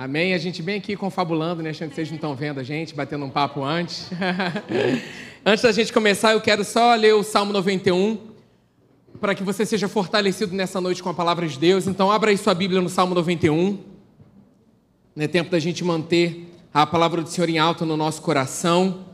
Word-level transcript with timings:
Amém? 0.00 0.32
A 0.32 0.38
gente 0.38 0.62
bem 0.62 0.76
aqui 0.76 0.94
confabulando, 0.94 1.60
né? 1.60 1.70
Achando 1.70 1.88
que 1.88 1.96
vocês 1.96 2.08
não 2.08 2.14
estão 2.14 2.32
vendo 2.32 2.60
a 2.60 2.62
gente, 2.62 2.94
batendo 2.94 3.24
um 3.24 3.28
papo 3.28 3.64
antes. 3.64 4.08
antes 5.44 5.64
da 5.64 5.72
gente 5.72 5.92
começar, 5.92 6.34
eu 6.34 6.40
quero 6.40 6.62
só 6.62 6.94
ler 6.94 7.14
o 7.16 7.24
Salmo 7.24 7.52
91, 7.52 8.16
para 9.20 9.34
que 9.34 9.42
você 9.42 9.66
seja 9.66 9.88
fortalecido 9.88 10.54
nessa 10.54 10.80
noite 10.80 11.02
com 11.02 11.08
a 11.08 11.14
palavra 11.14 11.48
de 11.48 11.58
Deus. 11.58 11.88
Então, 11.88 12.12
abra 12.12 12.30
aí 12.30 12.38
sua 12.38 12.54
Bíblia 12.54 12.80
no 12.80 12.88
Salmo 12.88 13.12
91. 13.12 13.76
É 15.16 15.26
tempo 15.26 15.50
da 15.50 15.58
gente 15.58 15.82
manter 15.82 16.48
a 16.72 16.86
palavra 16.86 17.20
do 17.20 17.28
Senhor 17.28 17.50
em 17.50 17.58
alta 17.58 17.84
no 17.84 17.96
nosso 17.96 18.22
coração. 18.22 19.04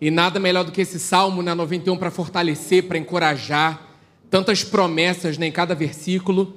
E 0.00 0.10
nada 0.10 0.40
melhor 0.40 0.64
do 0.64 0.72
que 0.72 0.80
esse 0.80 0.98
Salmo 0.98 1.42
na 1.42 1.54
91 1.54 1.94
para 1.98 2.10
fortalecer, 2.10 2.84
para 2.84 2.96
encorajar. 2.96 3.86
Tantas 4.30 4.64
promessas 4.64 5.36
né, 5.36 5.48
em 5.48 5.52
cada 5.52 5.74
versículo. 5.74 6.56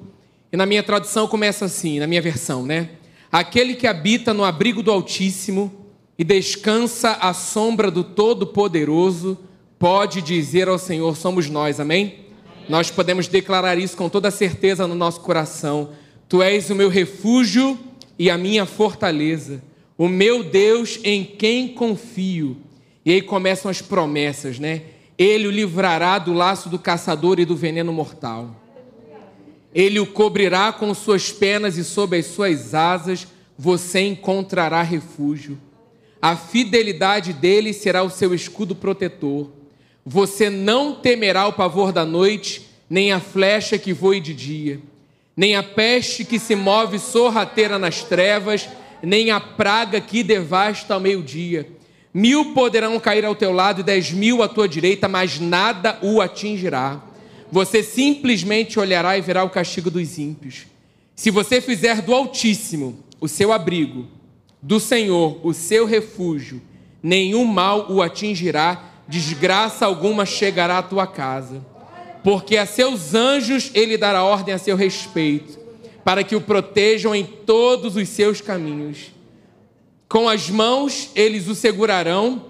E 0.50 0.56
na 0.56 0.64
minha 0.64 0.82
tradução 0.82 1.28
começa 1.28 1.66
assim, 1.66 1.98
na 1.98 2.06
minha 2.06 2.22
versão, 2.22 2.64
né? 2.64 2.88
Aquele 3.30 3.74
que 3.74 3.86
habita 3.86 4.34
no 4.34 4.44
abrigo 4.44 4.82
do 4.82 4.90
Altíssimo 4.90 5.72
e 6.18 6.24
descansa 6.24 7.12
à 7.12 7.32
sombra 7.32 7.90
do 7.90 8.02
Todo-Poderoso, 8.02 9.38
pode 9.78 10.20
dizer 10.20 10.68
ao 10.68 10.78
Senhor: 10.78 11.16
somos 11.16 11.48
nós, 11.48 11.78
amém? 11.78 12.06
amém? 12.06 12.30
Nós 12.68 12.90
podemos 12.90 13.26
declarar 13.26 13.78
isso 13.78 13.96
com 13.96 14.08
toda 14.08 14.30
certeza 14.30 14.86
no 14.86 14.94
nosso 14.94 15.20
coração. 15.20 15.90
Tu 16.28 16.42
és 16.42 16.70
o 16.70 16.74
meu 16.74 16.88
refúgio 16.88 17.78
e 18.18 18.30
a 18.30 18.36
minha 18.36 18.66
fortaleza, 18.66 19.62
o 19.96 20.08
meu 20.08 20.44
Deus 20.44 21.00
em 21.02 21.24
quem 21.24 21.68
confio. 21.68 22.58
E 23.04 23.12
aí 23.12 23.22
começam 23.22 23.70
as 23.70 23.80
promessas, 23.80 24.58
né? 24.58 24.82
Ele 25.16 25.46
o 25.46 25.50
livrará 25.50 26.18
do 26.18 26.32
laço 26.32 26.68
do 26.68 26.78
caçador 26.78 27.40
e 27.40 27.44
do 27.44 27.56
veneno 27.56 27.92
mortal. 27.92 28.59
Ele 29.74 30.00
o 30.00 30.06
cobrirá 30.06 30.72
com 30.72 30.92
suas 30.94 31.30
penas 31.30 31.76
e 31.76 31.84
sob 31.84 32.18
as 32.18 32.26
suas 32.26 32.74
asas 32.74 33.26
você 33.56 34.00
encontrará 34.00 34.82
refúgio. 34.82 35.58
A 36.20 36.36
fidelidade 36.36 37.32
dele 37.32 37.72
será 37.72 38.02
o 38.02 38.10
seu 38.10 38.34
escudo 38.34 38.74
protetor. 38.74 39.50
Você 40.04 40.50
não 40.50 40.94
temerá 40.94 41.46
o 41.46 41.52
pavor 41.52 41.92
da 41.92 42.04
noite, 42.04 42.68
nem 42.88 43.12
a 43.12 43.20
flecha 43.20 43.78
que 43.78 43.92
voe 43.92 44.20
de 44.20 44.34
dia, 44.34 44.80
nem 45.36 45.54
a 45.54 45.62
peste 45.62 46.24
que 46.24 46.38
se 46.38 46.56
move 46.56 46.98
sorrateira 46.98 47.78
nas 47.78 48.02
trevas, 48.02 48.68
nem 49.02 49.30
a 49.30 49.40
praga 49.40 50.00
que 50.00 50.22
devasta 50.22 50.94
ao 50.94 51.00
meio-dia. 51.00 51.66
Mil 52.12 52.52
poderão 52.52 52.98
cair 52.98 53.24
ao 53.24 53.36
teu 53.36 53.52
lado 53.52 53.80
e 53.80 53.84
dez 53.84 54.10
mil 54.10 54.42
à 54.42 54.48
tua 54.48 54.68
direita, 54.68 55.06
mas 55.06 55.38
nada 55.38 55.98
o 56.02 56.20
atingirá. 56.20 57.00
Você 57.52 57.82
simplesmente 57.82 58.78
olhará 58.78 59.18
e 59.18 59.20
verá 59.20 59.42
o 59.42 59.50
castigo 59.50 59.90
dos 59.90 60.18
ímpios. 60.18 60.66
Se 61.16 61.30
você 61.30 61.60
fizer 61.60 62.00
do 62.00 62.14
Altíssimo 62.14 62.98
o 63.20 63.28
seu 63.28 63.52
abrigo, 63.52 64.06
do 64.62 64.78
Senhor 64.78 65.40
o 65.44 65.52
seu 65.52 65.84
refúgio, 65.84 66.62
nenhum 67.02 67.44
mal 67.44 67.90
o 67.90 68.00
atingirá, 68.00 69.02
desgraça 69.08 69.84
alguma 69.84 70.24
chegará 70.24 70.78
à 70.78 70.82
tua 70.82 71.06
casa. 71.06 71.64
Porque 72.22 72.56
a 72.56 72.66
seus 72.66 73.14
anjos 73.14 73.70
ele 73.74 73.96
dará 73.96 74.22
ordem 74.22 74.54
a 74.54 74.58
seu 74.58 74.76
respeito, 74.76 75.58
para 76.04 76.22
que 76.22 76.36
o 76.36 76.40
protejam 76.40 77.14
em 77.14 77.24
todos 77.24 77.96
os 77.96 78.08
seus 78.08 78.40
caminhos. 78.40 79.12
Com 80.08 80.28
as 80.28 80.48
mãos 80.48 81.10
eles 81.14 81.48
o 81.48 81.54
segurarão, 81.54 82.46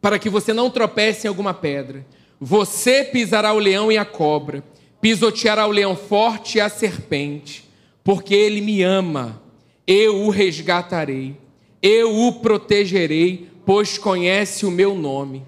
para 0.00 0.18
que 0.18 0.28
você 0.28 0.52
não 0.52 0.70
tropece 0.70 1.26
em 1.26 1.28
alguma 1.28 1.54
pedra. 1.54 2.06
Você 2.40 3.04
pisará 3.04 3.52
o 3.52 3.58
leão 3.58 3.90
e 3.90 3.96
a 3.96 4.04
cobra, 4.04 4.62
pisoteará 5.00 5.66
o 5.66 5.70
leão 5.70 5.96
forte 5.96 6.58
e 6.58 6.60
a 6.60 6.68
serpente, 6.68 7.64
porque 8.04 8.34
ele 8.34 8.60
me 8.60 8.82
ama. 8.82 9.42
Eu 9.86 10.22
o 10.22 10.30
resgatarei, 10.30 11.36
eu 11.80 12.26
o 12.26 12.32
protegerei, 12.40 13.48
pois 13.64 13.96
conhece 13.96 14.66
o 14.66 14.70
meu 14.70 14.94
nome. 14.94 15.44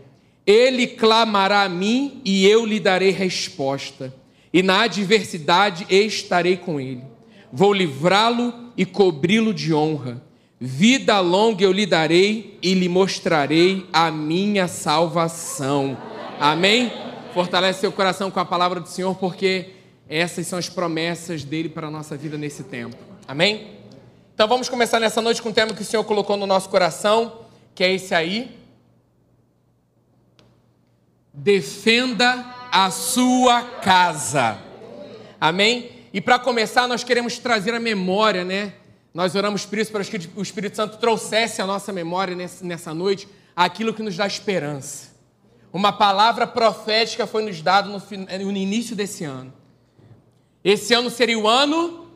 Ele 0.47 0.86
clamará 0.86 1.62
a 1.62 1.69
mim 1.69 2.22
e 2.25 2.47
eu 2.47 2.65
lhe 2.65 2.81
darei 2.81 3.10
resposta, 3.10 4.15
e 4.53 4.62
na 4.62 4.82
adversidade 4.82 5.87
estarei 5.91 6.56
com 6.56 6.81
ele. 6.81 7.03
Vou 7.53 7.72
livrá-lo 7.72 8.55
e 8.76 8.87
cobri-lo 8.87 9.53
de 9.53 9.75
honra. 9.75 10.22
Vida 10.60 11.20
longa 11.20 11.62
eu 11.62 11.70
lhe 11.70 11.84
darei 11.84 12.59
e 12.62 12.75
lhe 12.75 12.88
mostrarei 12.88 13.87
a 13.93 14.10
minha 14.10 14.66
salvação. 14.66 15.97
Amém? 16.41 16.93
Fortalece 17.34 17.81
seu 17.81 17.91
coração 17.91 18.31
com 18.31 18.38
a 18.38 18.44
palavra 18.44 18.78
do 18.78 18.88
Senhor, 18.88 19.12
porque 19.16 19.71
essas 20.09 20.47
são 20.47 20.56
as 20.56 20.69
promessas 20.69 21.43
dele 21.43 21.69
para 21.69 21.88
a 21.88 21.91
nossa 21.91 22.16
vida 22.16 22.38
nesse 22.38 22.62
tempo. 22.62 22.97
Amém? 23.26 23.76
Então 24.34 24.47
vamos 24.47 24.69
começar 24.69 25.00
nessa 25.00 25.21
noite 25.21 25.43
com 25.43 25.49
o 25.49 25.53
tema 25.53 25.75
que 25.75 25.82
o 25.82 25.84
Senhor 25.84 26.04
colocou 26.04 26.37
no 26.37 26.47
nosso 26.47 26.69
coração, 26.69 27.41
que 27.75 27.82
é 27.82 27.93
esse 27.93 28.15
aí. 28.15 28.56
Defenda 31.34 32.47
a 32.70 32.88
sua 32.93 33.62
casa. 33.62 34.59
Amém? 35.41 35.91
E 36.12 36.20
para 36.20 36.38
começar, 36.38 36.87
nós 36.87 37.03
queremos 37.03 37.37
trazer 37.38 37.75
a 37.75 37.81
memória, 37.81 38.44
né? 38.44 38.75
Nós 39.12 39.34
oramos 39.34 39.66
por 39.66 39.78
isso, 39.78 39.91
para 39.91 40.05
que 40.05 40.31
o 40.37 40.43
Espírito 40.43 40.76
Santo 40.76 40.99
trouxesse 40.99 41.60
a 41.60 41.66
nossa 41.66 41.93
memória 41.93 42.37
nessa 42.62 42.94
noite 42.94 43.26
aquilo 43.56 43.93
que 43.93 44.05
nos 44.05 44.16
dá 44.16 44.25
esperança. 44.25 45.18
Uma 45.73 45.93
palavra 45.93 46.47
profética 46.47 47.27
foi 47.27 47.43
nos 47.43 47.61
dada 47.61 47.89
no, 47.89 47.99
no 47.99 48.56
início 48.56 48.97
desse 48.97 49.25
ano. 49.25 49.53
Esse 50.65 50.95
ano 50.95 51.11
seria 51.11 51.39
o 51.39 51.47
ano 51.47 52.09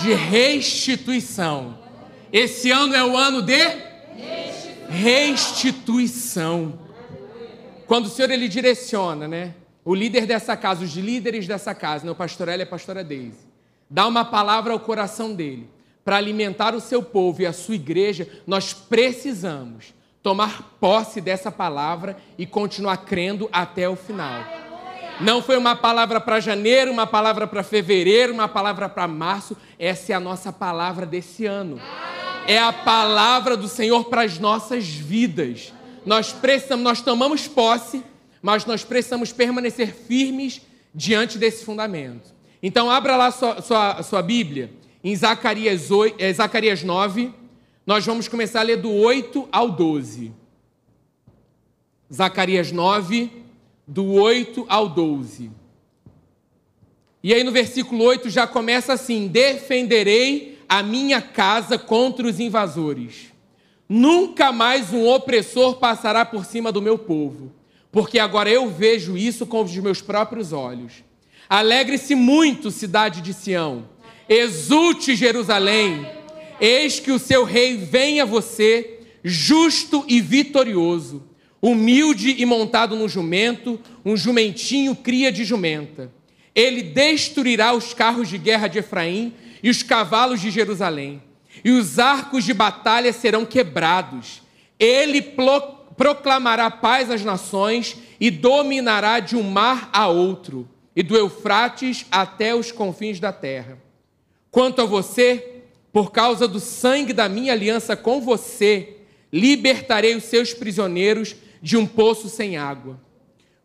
de 0.00 0.14
restituição. 0.14 1.78
Esse 2.32 2.70
ano 2.70 2.94
é 2.94 3.04
o 3.04 3.16
ano 3.16 3.42
de 3.42 3.58
restituição. 4.88 6.78
Quando 7.86 8.06
o 8.06 8.08
Senhor 8.08 8.30
ele 8.30 8.48
direciona, 8.48 9.28
né? 9.28 9.54
O 9.84 9.94
líder 9.94 10.26
dessa 10.26 10.56
casa, 10.56 10.84
os 10.84 10.94
líderes 10.94 11.46
dessa 11.46 11.74
casa, 11.74 12.04
né? 12.04 12.10
o 12.12 12.14
pastor 12.14 12.48
Eli 12.48 12.60
e 12.60 12.62
a 12.62 12.66
pastora 12.66 13.02
Deise, 13.02 13.40
dá 13.90 14.06
uma 14.06 14.24
palavra 14.24 14.72
ao 14.72 14.80
coração 14.80 15.34
dele 15.34 15.68
para 16.04 16.16
alimentar 16.16 16.74
o 16.74 16.80
seu 16.80 17.02
povo 17.02 17.42
e 17.42 17.46
a 17.46 17.52
sua 17.52 17.74
igreja. 17.74 18.28
Nós 18.46 18.72
precisamos 18.72 19.92
tomar 20.22 20.76
posse 20.80 21.20
dessa 21.20 21.50
palavra 21.50 22.16
e 22.38 22.46
continuar 22.46 22.98
crendo 22.98 23.48
até 23.52 23.88
o 23.88 23.96
final. 23.96 24.44
Não 25.20 25.42
foi 25.42 25.56
uma 25.56 25.76
palavra 25.76 26.20
para 26.20 26.40
janeiro, 26.40 26.90
uma 26.90 27.06
palavra 27.06 27.46
para 27.46 27.62
fevereiro, 27.62 28.32
uma 28.32 28.48
palavra 28.48 28.88
para 28.88 29.06
março. 29.06 29.56
Essa 29.78 30.12
é 30.12 30.14
a 30.14 30.20
nossa 30.20 30.52
palavra 30.52 31.04
desse 31.04 31.44
ano. 31.44 31.80
É 32.46 32.58
a 32.58 32.72
palavra 32.72 33.56
do 33.56 33.68
Senhor 33.68 34.04
para 34.04 34.22
as 34.22 34.38
nossas 34.38 34.86
vidas. 34.88 35.72
Nós 36.04 36.32
precisamos, 36.32 36.82
nós 36.82 37.00
tomamos 37.00 37.46
posse, 37.46 38.02
mas 38.40 38.66
nós 38.66 38.84
precisamos 38.84 39.32
permanecer 39.32 39.94
firmes 39.94 40.62
diante 40.94 41.38
desse 41.38 41.64
fundamento. 41.64 42.32
Então, 42.62 42.90
abra 42.90 43.16
lá 43.16 43.30
sua, 43.30 43.60
sua, 43.60 44.02
sua 44.02 44.22
Bíblia, 44.22 44.72
em 45.04 45.14
Zacarias, 45.14 45.90
8, 45.90 46.16
é, 46.18 46.32
Zacarias 46.32 46.82
9, 46.82 47.32
nós 47.86 48.06
vamos 48.06 48.28
começar 48.28 48.60
a 48.60 48.64
ler 48.64 48.76
do 48.76 48.92
8 48.92 49.48
ao 49.50 49.70
12. 49.70 50.32
Zacarias 52.12 52.70
9, 52.70 53.30
do 53.86 54.12
8 54.12 54.64
ao 54.68 54.88
12. 54.88 55.50
E 57.22 57.34
aí 57.34 57.42
no 57.42 57.50
versículo 57.50 58.04
8 58.04 58.30
já 58.30 58.46
começa 58.46 58.92
assim: 58.92 59.26
Defenderei 59.26 60.58
a 60.68 60.82
minha 60.82 61.20
casa 61.20 61.76
contra 61.76 62.26
os 62.26 62.38
invasores. 62.38 63.32
Nunca 63.88 64.52
mais 64.52 64.92
um 64.92 65.06
opressor 65.06 65.76
passará 65.76 66.24
por 66.24 66.44
cima 66.44 66.70
do 66.70 66.80
meu 66.80 66.96
povo, 66.96 67.52
porque 67.90 68.18
agora 68.18 68.48
eu 68.48 68.70
vejo 68.70 69.16
isso 69.16 69.44
com 69.44 69.62
os 69.62 69.76
meus 69.76 70.00
próprios 70.00 70.52
olhos. 70.52 71.04
Alegre-se 71.48 72.14
muito, 72.14 72.70
cidade 72.70 73.20
de 73.20 73.34
Sião. 73.34 73.88
Exulte 74.28 75.14
Jerusalém 75.14 76.06
Eis 76.64 77.00
que 77.00 77.10
o 77.10 77.18
seu 77.18 77.42
rei 77.42 77.76
vem 77.76 78.20
a 78.20 78.24
você, 78.24 79.00
justo 79.24 80.04
e 80.06 80.20
vitorioso, 80.20 81.24
humilde 81.60 82.36
e 82.38 82.46
montado 82.46 82.94
no 82.94 83.08
jumento, 83.08 83.80
um 84.04 84.16
jumentinho 84.16 84.94
cria 84.94 85.32
de 85.32 85.44
jumenta. 85.44 86.12
Ele 86.54 86.80
destruirá 86.80 87.72
os 87.72 87.92
carros 87.92 88.28
de 88.28 88.38
guerra 88.38 88.68
de 88.68 88.78
Efraim 88.78 89.34
e 89.60 89.70
os 89.70 89.82
cavalos 89.82 90.40
de 90.40 90.52
Jerusalém, 90.52 91.20
e 91.64 91.72
os 91.72 91.98
arcos 91.98 92.44
de 92.44 92.54
batalha 92.54 93.12
serão 93.12 93.44
quebrados. 93.44 94.40
Ele 94.78 95.20
proclamará 95.96 96.70
paz 96.70 97.10
às 97.10 97.24
nações 97.24 97.96
e 98.20 98.30
dominará 98.30 99.18
de 99.18 99.34
um 99.34 99.42
mar 99.42 99.90
a 99.92 100.06
outro, 100.06 100.68
e 100.94 101.02
do 101.02 101.16
Eufrates 101.16 102.06
até 102.08 102.54
os 102.54 102.70
confins 102.70 103.18
da 103.18 103.32
terra. 103.32 103.78
Quanto 104.48 104.80
a 104.80 104.84
você, 104.84 105.51
por 105.92 106.10
causa 106.10 106.48
do 106.48 106.58
sangue 106.58 107.12
da 107.12 107.28
minha 107.28 107.52
aliança 107.52 107.94
com 107.94 108.20
você, 108.20 108.96
libertarei 109.32 110.16
os 110.16 110.24
seus 110.24 110.54
prisioneiros 110.54 111.36
de 111.60 111.76
um 111.76 111.86
poço 111.86 112.28
sem 112.28 112.56
água. 112.56 112.98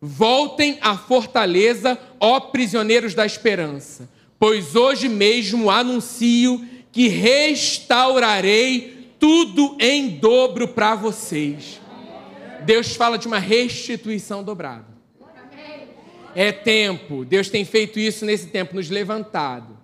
Voltem 0.00 0.78
à 0.80 0.96
fortaleza, 0.96 1.98
ó 2.20 2.38
prisioneiros 2.38 3.14
da 3.14 3.24
esperança, 3.24 4.08
pois 4.38 4.76
hoje 4.76 5.08
mesmo 5.08 5.70
anuncio 5.70 6.64
que 6.92 7.08
restaurarei 7.08 9.08
tudo 9.18 9.76
em 9.80 10.10
dobro 10.10 10.68
para 10.68 10.94
vocês. 10.94 11.80
Deus 12.64 12.94
fala 12.94 13.18
de 13.18 13.26
uma 13.26 13.38
restituição 13.38 14.44
dobrada. 14.44 14.86
É 16.34 16.52
tempo, 16.52 17.24
Deus 17.24 17.48
tem 17.48 17.64
feito 17.64 17.98
isso 17.98 18.24
nesse 18.24 18.48
tempo, 18.48 18.76
nos 18.76 18.90
levantado 18.90 19.77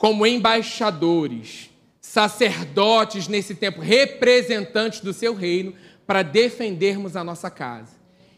como 0.00 0.26
embaixadores, 0.26 1.68
sacerdotes 2.00 3.28
nesse 3.28 3.54
tempo, 3.54 3.82
representantes 3.82 5.00
do 5.00 5.12
seu 5.12 5.34
reino, 5.34 5.74
para 6.06 6.22
defendermos 6.22 7.16
a 7.16 7.22
nossa 7.22 7.50
casa. 7.50 7.92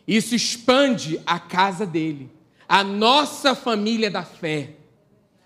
Isso 0.06 0.34
expande 0.34 1.20
a 1.24 1.38
casa 1.38 1.86
dele, 1.86 2.28
a 2.68 2.82
nossa 2.82 3.54
família 3.54 4.10
da 4.10 4.24
fé. 4.24 4.70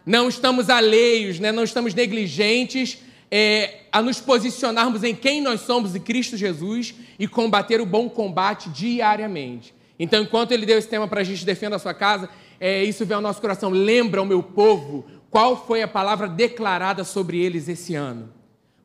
Não 0.07 0.27
estamos 0.27 0.71
alheios, 0.71 1.39
né? 1.39 1.53
não 1.53 1.65
estamos 1.65 1.93
negligentes 1.93 2.97
é, 3.31 3.81
a 3.93 4.01
nos 4.01 4.19
posicionarmos 4.19 5.05
em 5.05 5.15
quem 5.15 5.43
nós 5.43 5.61
somos 5.61 5.95
em 5.95 6.01
Cristo 6.01 6.35
Jesus 6.35 6.95
e 7.19 7.29
combater 7.29 7.79
o 7.79 7.85
bom 7.85 8.09
combate 8.09 8.71
diariamente. 8.71 9.75
Então, 9.99 10.23
enquanto 10.23 10.53
ele 10.53 10.65
deu 10.65 10.79
esse 10.79 10.89
tema 10.89 11.07
para 11.07 11.21
a 11.21 11.25
gente 11.25 11.45
defenda 11.45 11.77
a 11.77 11.79
sua 11.79 11.93
casa, 11.93 12.31
é, 12.59 12.83
isso 12.85 13.05
vem 13.05 13.15
ao 13.15 13.21
nosso 13.21 13.41
coração. 13.41 13.69
Lembra 13.69 14.23
o 14.23 14.27
meu 14.27 14.43
povo 14.43 15.05
qual 15.37 15.55
foi 15.67 15.83
a 15.83 15.89
palavra 15.89 16.27
declarada 16.27 17.05
sobre 17.05 17.39
eles 17.39 17.69
esse 17.69 17.95
ano. 17.95 18.33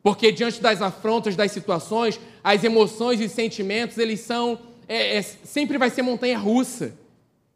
Porque 0.03 0.33
diante 0.33 0.61
das 0.61 0.81
afrontas, 0.81 1.33
das 1.33 1.49
situações, 1.53 2.19
as 2.43 2.61
emoções 2.61 3.21
e 3.21 3.29
sentimentos, 3.29 3.97
eles 3.97 4.19
são. 4.19 4.59
É, 4.85 5.15
é, 5.15 5.21
sempre 5.21 5.77
vai 5.77 5.89
ser 5.89 6.01
montanha 6.01 6.37
russa. 6.37 6.93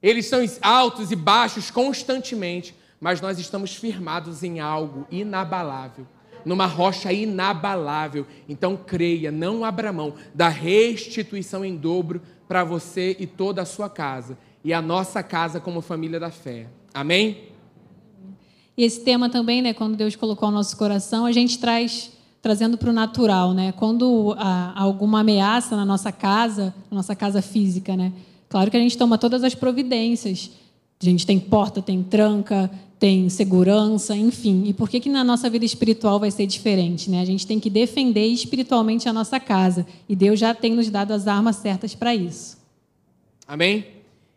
Eles 0.02 0.28
são 0.28 0.40
altos 0.62 1.12
e 1.12 1.16
baixos 1.18 1.70
constantemente. 1.70 2.74
Mas 2.98 3.20
nós 3.20 3.38
estamos 3.38 3.76
firmados 3.76 4.44
em 4.44 4.62
algo 4.62 5.06
inabalável 5.12 6.08
numa 6.46 6.68
rocha 6.68 7.12
inabalável. 7.12 8.26
Então 8.48 8.78
creia, 8.78 9.30
não 9.30 9.66
abra 9.66 9.92
mão 9.92 10.14
da 10.34 10.48
restituição 10.48 11.66
em 11.66 11.76
dobro 11.76 12.22
para 12.48 12.64
você 12.64 13.14
e 13.20 13.28
toda 13.28 13.62
a 13.62 13.66
sua 13.66 13.90
casa 13.90 14.38
e 14.64 14.72
a 14.72 14.82
nossa 14.82 15.22
casa 15.22 15.60
como 15.60 15.82
família 15.82 16.18
da 16.18 16.32
fé. 16.32 16.68
Amém? 16.94 17.55
E 18.78 18.84
esse 18.84 19.02
tema 19.02 19.30
também, 19.30 19.62
né, 19.62 19.74
quando 19.74 19.96
Deus 19.96 20.16
colocou 20.16 20.50
no 20.50 20.58
nosso 20.58 20.76
coração, 20.76 21.26
a 21.26 21.32
gente 21.32 21.60
traz 21.60 22.12
trazendo 22.42 22.78
para 22.78 22.92
o 22.92 22.94
natural, 22.94 23.54
né? 23.54 23.72
Quando 23.72 24.36
há 24.38 24.80
alguma 24.80 25.22
ameaça 25.22 25.76
na 25.76 25.84
nossa 25.84 26.12
casa, 26.12 26.76
na 26.92 26.98
nossa 26.98 27.16
casa 27.16 27.42
física, 27.42 27.96
né? 27.98 28.14
Claro 28.48 28.70
que 28.70 28.78
a 28.78 28.80
gente 28.80 28.96
toma 28.96 29.18
todas 29.18 29.44
as 29.44 29.56
providências. 29.56 30.52
A 31.02 31.06
gente 31.06 31.26
tem 31.26 31.40
porta, 31.40 31.82
tem 31.82 32.04
tranca, 32.04 32.70
tem 33.00 33.30
segurança, 33.30 34.16
enfim. 34.16 34.64
E 34.68 34.74
por 34.74 34.90
que, 34.90 35.00
que 35.00 35.10
na 35.10 35.24
nossa 35.24 35.50
vida 35.50 35.66
espiritual 35.66 36.20
vai 36.20 36.30
ser 36.30 36.46
diferente? 36.46 37.10
Né? 37.10 37.20
A 37.20 37.26
gente 37.26 37.46
tem 37.48 37.60
que 37.60 37.70
defender 37.70 38.28
espiritualmente 38.28 39.10
a 39.10 39.14
nossa 39.14 39.40
casa. 39.40 39.86
E 40.08 40.16
Deus 40.16 40.40
já 40.40 40.54
tem 40.54 40.76
nos 40.76 40.90
dado 40.90 41.14
as 41.14 41.28
armas 41.28 41.56
certas 41.56 41.96
para 41.96 42.14
isso. 42.14 42.58
Amém? 43.48 43.88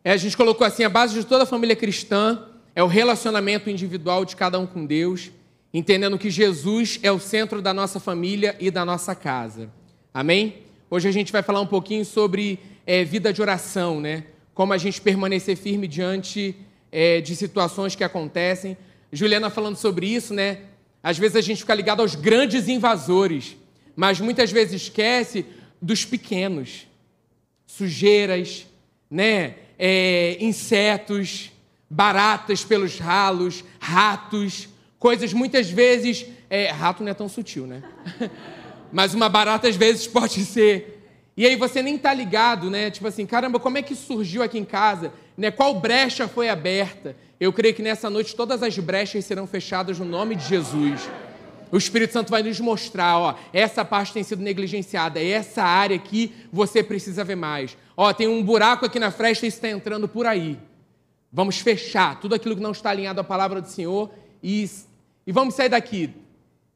É, 0.02 0.12
a 0.12 0.16
gente 0.16 0.34
colocou 0.36 0.66
assim: 0.66 0.82
a 0.82 0.88
base 0.88 1.12
de 1.12 1.26
toda 1.26 1.44
a 1.44 1.46
família 1.46 1.76
cristã 1.76 2.42
é 2.78 2.82
o 2.84 2.86
relacionamento 2.86 3.68
individual 3.68 4.24
de 4.24 4.36
cada 4.36 4.56
um 4.56 4.64
com 4.64 4.86
Deus, 4.86 5.32
entendendo 5.74 6.16
que 6.16 6.30
Jesus 6.30 7.00
é 7.02 7.10
o 7.10 7.18
centro 7.18 7.60
da 7.60 7.74
nossa 7.74 7.98
família 7.98 8.54
e 8.60 8.70
da 8.70 8.84
nossa 8.84 9.16
casa. 9.16 9.68
Amém? 10.14 10.58
Hoje 10.88 11.08
a 11.08 11.10
gente 11.10 11.32
vai 11.32 11.42
falar 11.42 11.60
um 11.60 11.66
pouquinho 11.66 12.04
sobre 12.04 12.60
é, 12.86 13.02
vida 13.02 13.32
de 13.32 13.42
oração, 13.42 14.00
né? 14.00 14.26
Como 14.54 14.72
a 14.72 14.78
gente 14.78 15.00
permanecer 15.00 15.56
firme 15.56 15.88
diante 15.88 16.54
é, 16.92 17.20
de 17.20 17.34
situações 17.34 17.96
que 17.96 18.04
acontecem. 18.04 18.76
Juliana 19.12 19.50
falando 19.50 19.74
sobre 19.74 20.06
isso, 20.06 20.32
né? 20.32 20.58
Às 21.02 21.18
vezes 21.18 21.34
a 21.34 21.40
gente 21.40 21.62
fica 21.62 21.74
ligado 21.74 21.98
aos 21.98 22.14
grandes 22.14 22.68
invasores, 22.68 23.56
mas 23.96 24.20
muitas 24.20 24.52
vezes 24.52 24.82
esquece 24.82 25.44
dos 25.82 26.04
pequenos, 26.04 26.86
sujeiras, 27.66 28.68
né? 29.10 29.56
É, 29.76 30.36
insetos, 30.38 31.50
baratas 31.88 32.64
pelos 32.64 32.98
ralos, 32.98 33.64
ratos, 33.80 34.68
coisas 34.98 35.32
muitas 35.32 35.70
vezes. 35.70 36.26
É, 36.50 36.70
rato 36.70 37.02
não 37.02 37.10
é 37.10 37.14
tão 37.14 37.28
sutil, 37.28 37.66
né? 37.66 37.82
mas 38.92 39.14
uma 39.14 39.28
barata 39.28 39.68
às 39.68 39.76
vezes 39.76 40.06
pode 40.06 40.44
ser 40.44 40.98
e 41.38 41.46
aí 41.46 41.54
você 41.54 41.80
nem 41.84 41.96
tá 41.96 42.12
ligado, 42.12 42.68
né? 42.68 42.90
Tipo 42.90 43.06
assim, 43.06 43.24
caramba, 43.24 43.60
como 43.60 43.78
é 43.78 43.82
que 43.82 43.94
surgiu 43.94 44.42
aqui 44.42 44.58
em 44.58 44.64
casa? 44.64 45.12
Né? 45.36 45.52
Qual 45.52 45.72
brecha 45.78 46.26
foi 46.26 46.48
aberta? 46.48 47.14
Eu 47.38 47.52
creio 47.52 47.72
que 47.72 47.80
nessa 47.80 48.10
noite 48.10 48.34
todas 48.34 48.60
as 48.60 48.76
brechas 48.76 49.24
serão 49.24 49.46
fechadas 49.46 50.00
no 50.00 50.04
nome 50.04 50.34
de 50.34 50.44
Jesus. 50.44 51.08
O 51.70 51.78
Espírito 51.78 52.12
Santo 52.12 52.28
vai 52.28 52.42
nos 52.42 52.58
mostrar, 52.58 53.18
ó, 53.18 53.36
essa 53.52 53.84
parte 53.84 54.14
tem 54.14 54.24
sido 54.24 54.42
negligenciada, 54.42 55.20
é 55.20 55.28
essa 55.28 55.62
área 55.62 55.94
aqui 55.94 56.34
você 56.52 56.82
precisa 56.82 57.22
ver 57.22 57.36
mais. 57.36 57.76
Ó, 57.96 58.12
tem 58.12 58.26
um 58.26 58.42
buraco 58.42 58.84
aqui 58.84 58.98
na 58.98 59.12
fresta 59.12 59.46
e 59.46 59.48
está 59.48 59.68
entrando 59.68 60.08
por 60.08 60.26
aí. 60.26 60.58
Vamos 61.32 61.58
fechar 61.58 62.20
tudo 62.20 62.34
aquilo 62.34 62.56
que 62.56 62.62
não 62.62 62.72
está 62.72 62.90
alinhado 62.90 63.20
à 63.20 63.24
palavra 63.24 63.60
do 63.60 63.68
Senhor 63.68 64.10
e, 64.42 64.68
e 65.26 65.32
vamos 65.32 65.54
sair 65.54 65.68
daqui 65.68 66.10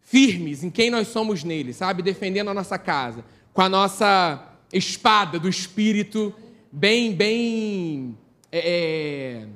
firmes 0.01 0.63
em 0.63 0.71
quem 0.71 0.91
nós 0.91 1.09
somos 1.09 1.43
nele, 1.43 1.73
sabe? 1.73 2.03
Defendendo 2.03 2.51
a 2.51 2.55
nossa 2.55 2.79
casa, 2.79 3.25
com 3.55 3.63
a 3.63 3.69
nossa 3.69 4.47
espada 4.73 5.39
do 5.39 5.49
Espírito 5.49 6.35
bem, 6.71 7.15
bem 7.15 8.19
é, 8.51 9.45
é 9.45 9.47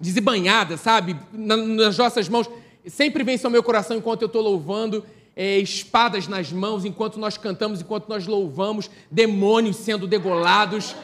desembanhada, 0.00 0.76
sabe? 0.76 1.16
Nas 1.32 1.98
nossas 1.98 2.28
mãos. 2.28 2.48
Sempre 2.86 3.22
vem 3.22 3.38
ao 3.44 3.50
meu 3.50 3.62
coração 3.62 3.96
enquanto 3.98 4.22
eu 4.22 4.26
estou 4.26 4.40
louvando, 4.40 5.04
é, 5.36 5.58
espadas 5.58 6.26
nas 6.26 6.50
mãos, 6.50 6.84
enquanto 6.84 7.20
nós 7.20 7.36
cantamos, 7.36 7.80
enquanto 7.80 8.08
nós 8.08 8.26
louvamos, 8.26 8.90
demônios 9.10 9.76
sendo 9.76 10.06
degolados. 10.06 10.96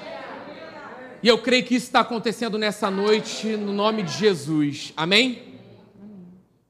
E 1.27 1.29
eu 1.29 1.39
creio 1.39 1.65
que 1.65 1.75
isso 1.75 1.87
está 1.87 2.03
acontecendo 2.03 2.57
nessa 2.57 2.89
noite, 2.89 3.49
no 3.57 3.73
nome 3.73 4.05
de 4.05 4.13
Jesus. 4.17 4.93
Amém? 4.97 5.43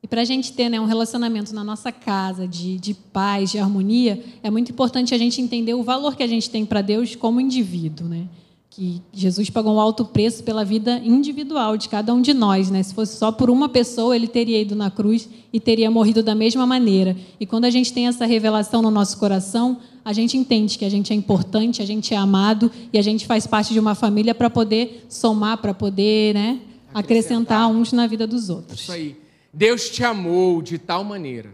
E 0.03 0.09
para 0.09 0.23
a 0.23 0.25
gente 0.25 0.51
ter 0.55 0.71
né, 0.71 0.81
um 0.81 0.87
relacionamento 0.87 1.55
na 1.55 1.63
nossa 1.63 1.93
casa 1.93 2.49
de, 2.49 2.79
de 2.79 2.95
paz, 2.95 3.51
de 3.51 3.59
harmonia, 3.59 4.25
é 4.43 4.51
muito 4.51 4.73
importante 4.73 5.15
a 5.15 5.19
gente 5.19 5.43
entender 5.43 5.75
o 5.75 5.83
valor 5.83 6.17
que 6.17 6.23
a 6.23 6.27
gente 6.27 6.49
tem 6.49 6.65
para 6.65 6.81
Deus 6.81 7.15
como 7.15 7.39
indivíduo. 7.39 8.09
Né? 8.09 8.29
Que 8.77 9.01
Jesus 9.11 9.49
pagou 9.49 9.77
um 9.77 9.81
alto 9.81 10.05
preço 10.05 10.45
pela 10.45 10.63
vida 10.63 10.99
individual 11.03 11.79
de 11.79 11.89
cada 11.89 12.13
um 12.13 12.21
de 12.21 12.35
nós. 12.35 12.71
Né? 12.71 12.83
Se 12.83 12.93
fosse 12.93 13.17
só 13.17 13.33
por 13.33 13.49
uma 13.49 13.71
pessoa, 13.71 14.15
ele 14.15 14.29
teria 14.29 14.61
ido 14.61 14.77
na 14.77 14.91
cruz 14.91 15.31
e 15.51 15.59
teria 15.59 15.91
morrido 15.91 16.23
da 16.23 16.35
mesma 16.35 16.67
maneira. 16.67 17.17
E 17.41 17.47
quando 17.47 17.65
a 17.65 17.71
gente 17.71 17.91
tem 17.91 18.07
essa 18.07 18.27
revelação 18.27 18.83
no 18.83 18.91
nosso 18.91 19.17
coração, 19.17 19.79
a 20.05 20.13
gente 20.13 20.37
entende 20.37 20.77
que 20.77 20.85
a 20.85 20.91
gente 20.91 21.11
é 21.11 21.17
importante, 21.17 21.81
a 21.81 21.87
gente 21.87 22.13
é 22.13 22.19
amado 22.19 22.71
e 22.93 22.99
a 22.99 23.03
gente 23.03 23.27
faz 23.27 23.47
parte 23.47 23.73
de 23.73 23.81
uma 23.81 23.95
família 23.95 24.35
para 24.35 24.51
poder 24.51 25.07
somar, 25.09 25.57
para 25.57 25.73
poder 25.73 26.35
né, 26.35 26.61
acrescentar. 26.93 26.99
acrescentar 26.99 27.69
uns 27.71 27.95
na 27.95 28.07
vida 28.07 28.27
dos 28.27 28.51
outros. 28.51 28.83
Isso 28.83 28.93
aí. 28.93 29.17
Deus 29.55 29.89
te 29.89 30.05
amou 30.05 30.61
de 30.61 30.77
tal 30.77 31.03
maneira, 31.03 31.49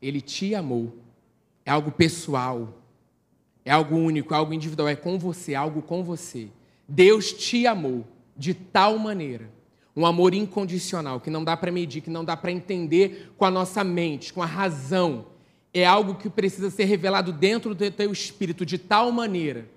Ele 0.00 0.22
te 0.22 0.54
amou. 0.54 0.94
É 1.62 1.70
algo 1.70 1.92
pessoal, 1.92 2.81
é 3.64 3.70
algo 3.70 3.96
único, 3.96 4.34
é 4.34 4.36
algo 4.36 4.52
individual, 4.52 4.88
é 4.88 4.96
com 4.96 5.18
você, 5.18 5.52
é 5.52 5.56
algo 5.56 5.82
com 5.82 6.02
você. 6.02 6.48
Deus 6.88 7.32
te 7.32 7.66
amou 7.66 8.06
de 8.36 8.54
tal 8.54 8.98
maneira, 8.98 9.48
um 9.94 10.04
amor 10.04 10.34
incondicional, 10.34 11.20
que 11.20 11.30
não 11.30 11.44
dá 11.44 11.56
para 11.56 11.70
medir, 11.70 12.00
que 12.00 12.10
não 12.10 12.24
dá 12.24 12.36
para 12.36 12.50
entender 12.50 13.32
com 13.36 13.44
a 13.44 13.50
nossa 13.50 13.84
mente, 13.84 14.32
com 14.32 14.42
a 14.42 14.46
razão. 14.46 15.26
É 15.72 15.86
algo 15.86 16.16
que 16.16 16.28
precisa 16.28 16.70
ser 16.70 16.84
revelado 16.84 17.32
dentro 17.32 17.74
do 17.74 17.90
teu 17.90 18.12
espírito 18.12 18.66
de 18.66 18.78
tal 18.78 19.12
maneira 19.12 19.68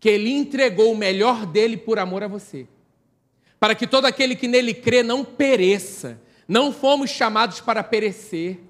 que 0.00 0.08
ele 0.08 0.30
entregou 0.30 0.92
o 0.92 0.96
melhor 0.96 1.44
dele 1.44 1.76
por 1.76 1.98
amor 1.98 2.22
a 2.22 2.28
você. 2.28 2.66
Para 3.58 3.74
que 3.74 3.86
todo 3.86 4.04
aquele 4.04 4.36
que 4.36 4.46
nele 4.46 4.72
crê 4.72 5.02
não 5.02 5.24
pereça, 5.24 6.20
não 6.46 6.72
fomos 6.72 7.10
chamados 7.10 7.60
para 7.60 7.82
perecer, 7.82 8.60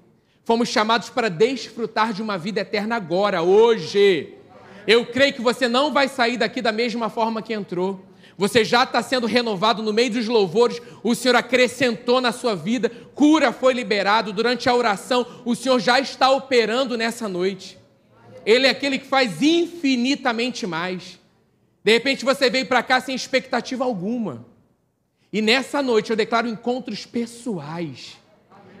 fomos 0.43 0.69
chamados 0.69 1.09
para 1.09 1.29
desfrutar 1.29 2.13
de 2.13 2.21
uma 2.21 2.37
vida 2.37 2.61
eterna 2.61 2.95
agora, 2.95 3.43
hoje. 3.43 4.33
Eu 4.89 5.05
creio 5.05 5.31
que 5.31 5.41
você 5.41 5.67
não 5.67 5.93
vai 5.93 6.07
sair 6.07 6.35
daqui 6.35 6.63
da 6.63 6.71
mesma 6.71 7.11
forma 7.11 7.43
que 7.43 7.53
entrou. 7.53 8.03
Você 8.35 8.65
já 8.65 8.85
está 8.85 9.03
sendo 9.03 9.27
renovado 9.27 9.83
no 9.83 9.93
meio 9.93 10.09
dos 10.09 10.27
louvores, 10.27 10.81
o 11.03 11.13
Senhor 11.13 11.35
acrescentou 11.35 12.19
na 12.19 12.31
sua 12.31 12.55
vida, 12.55 12.89
cura 13.13 13.51
foi 13.53 13.75
liberado 13.75 14.33
durante 14.33 14.67
a 14.67 14.73
oração, 14.73 15.27
o 15.45 15.55
Senhor 15.55 15.79
já 15.79 15.99
está 15.99 16.31
operando 16.31 16.97
nessa 16.97 17.29
noite. 17.29 17.77
Ele 18.43 18.65
é 18.65 18.71
aquele 18.71 18.97
que 18.97 19.05
faz 19.05 19.43
infinitamente 19.43 20.65
mais. 20.65 21.19
De 21.83 21.91
repente 21.91 22.25
você 22.25 22.49
veio 22.49 22.65
para 22.65 22.81
cá 22.81 22.99
sem 22.99 23.13
expectativa 23.13 23.83
alguma. 23.83 24.43
E 25.31 25.39
nessa 25.39 25.83
noite 25.83 26.09
eu 26.09 26.15
declaro 26.15 26.47
encontros 26.47 27.05
pessoais, 27.05 28.17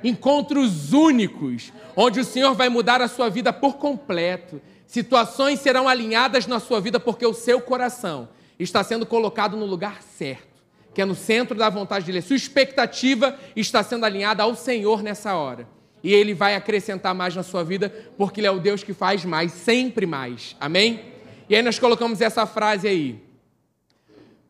encontros 0.03 0.91
únicos, 0.91 1.71
onde 1.95 2.19
o 2.19 2.25
Senhor 2.25 2.55
vai 2.55 2.67
mudar 2.67 2.99
a 2.99 3.07
sua 3.07 3.29
vida 3.29 3.53
por 3.53 3.75
completo. 3.77 4.59
Situações 4.89 5.59
serão 5.59 5.87
alinhadas 5.87 6.47
na 6.47 6.59
sua 6.59 6.81
vida 6.81 6.99
porque 6.99 7.23
o 7.23 7.31
seu 7.31 7.61
coração 7.61 8.27
está 8.57 8.83
sendo 8.83 9.05
colocado 9.05 9.55
no 9.55 9.67
lugar 9.67 10.01
certo, 10.01 10.63
que 10.95 10.99
é 10.99 11.05
no 11.05 11.13
centro 11.13 11.55
da 11.55 11.69
vontade 11.69 12.07
dele. 12.07 12.23
Sua 12.23 12.35
expectativa 12.35 13.37
está 13.55 13.83
sendo 13.83 14.03
alinhada 14.03 14.41
ao 14.41 14.55
Senhor 14.55 15.03
nessa 15.03 15.35
hora. 15.35 15.67
e 16.03 16.11
Ele 16.11 16.33
vai 16.33 16.55
acrescentar 16.55 17.13
mais 17.13 17.35
na 17.35 17.43
sua 17.43 17.63
vida, 17.63 17.93
porque 18.17 18.39
Ele 18.39 18.47
é 18.47 18.51
o 18.51 18.59
Deus 18.59 18.83
que 18.83 18.91
faz 18.91 19.23
mais, 19.23 19.51
sempre 19.51 20.07
mais. 20.07 20.55
Amém? 20.59 21.01
E 21.47 21.55
aí 21.55 21.61
nós 21.61 21.77
colocamos 21.77 22.19
essa 22.19 22.47
frase 22.47 22.87
aí. 22.87 23.21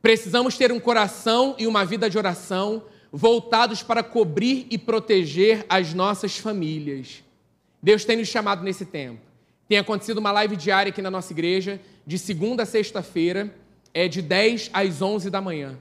Precisamos 0.01 0.58
ter 0.58 0.72
um 0.72 0.79
coração 0.79 1.53
e 1.60 1.67
uma 1.67 1.84
vida 1.84 2.10
de 2.10 2.17
oração 2.17 2.84
voltados 3.12 3.84
para 3.84 4.01
cobrir 4.01 4.67
e 4.69 4.77
proteger 4.77 5.65
as 5.67 5.93
nossas 5.93 6.38
famílias. 6.38 7.25
Deus 7.84 8.05
tem 8.05 8.15
nos 8.15 8.29
chamado 8.29 8.63
nesse 8.63 8.86
tempo. 8.86 9.28
Tem 9.69 9.77
acontecido 9.77 10.17
uma 10.17 10.31
live 10.31 10.55
diária 10.55 10.89
aqui 10.89 10.99
na 10.99 11.11
nossa 11.11 11.31
igreja, 11.31 11.79
de 12.03 12.17
segunda 12.17 12.63
a 12.63 12.65
sexta-feira, 12.65 13.53
é 13.93 14.07
de 14.07 14.19
10 14.19 14.71
às 14.73 14.99
11 14.99 15.29
da 15.29 15.39
manhã. 15.39 15.77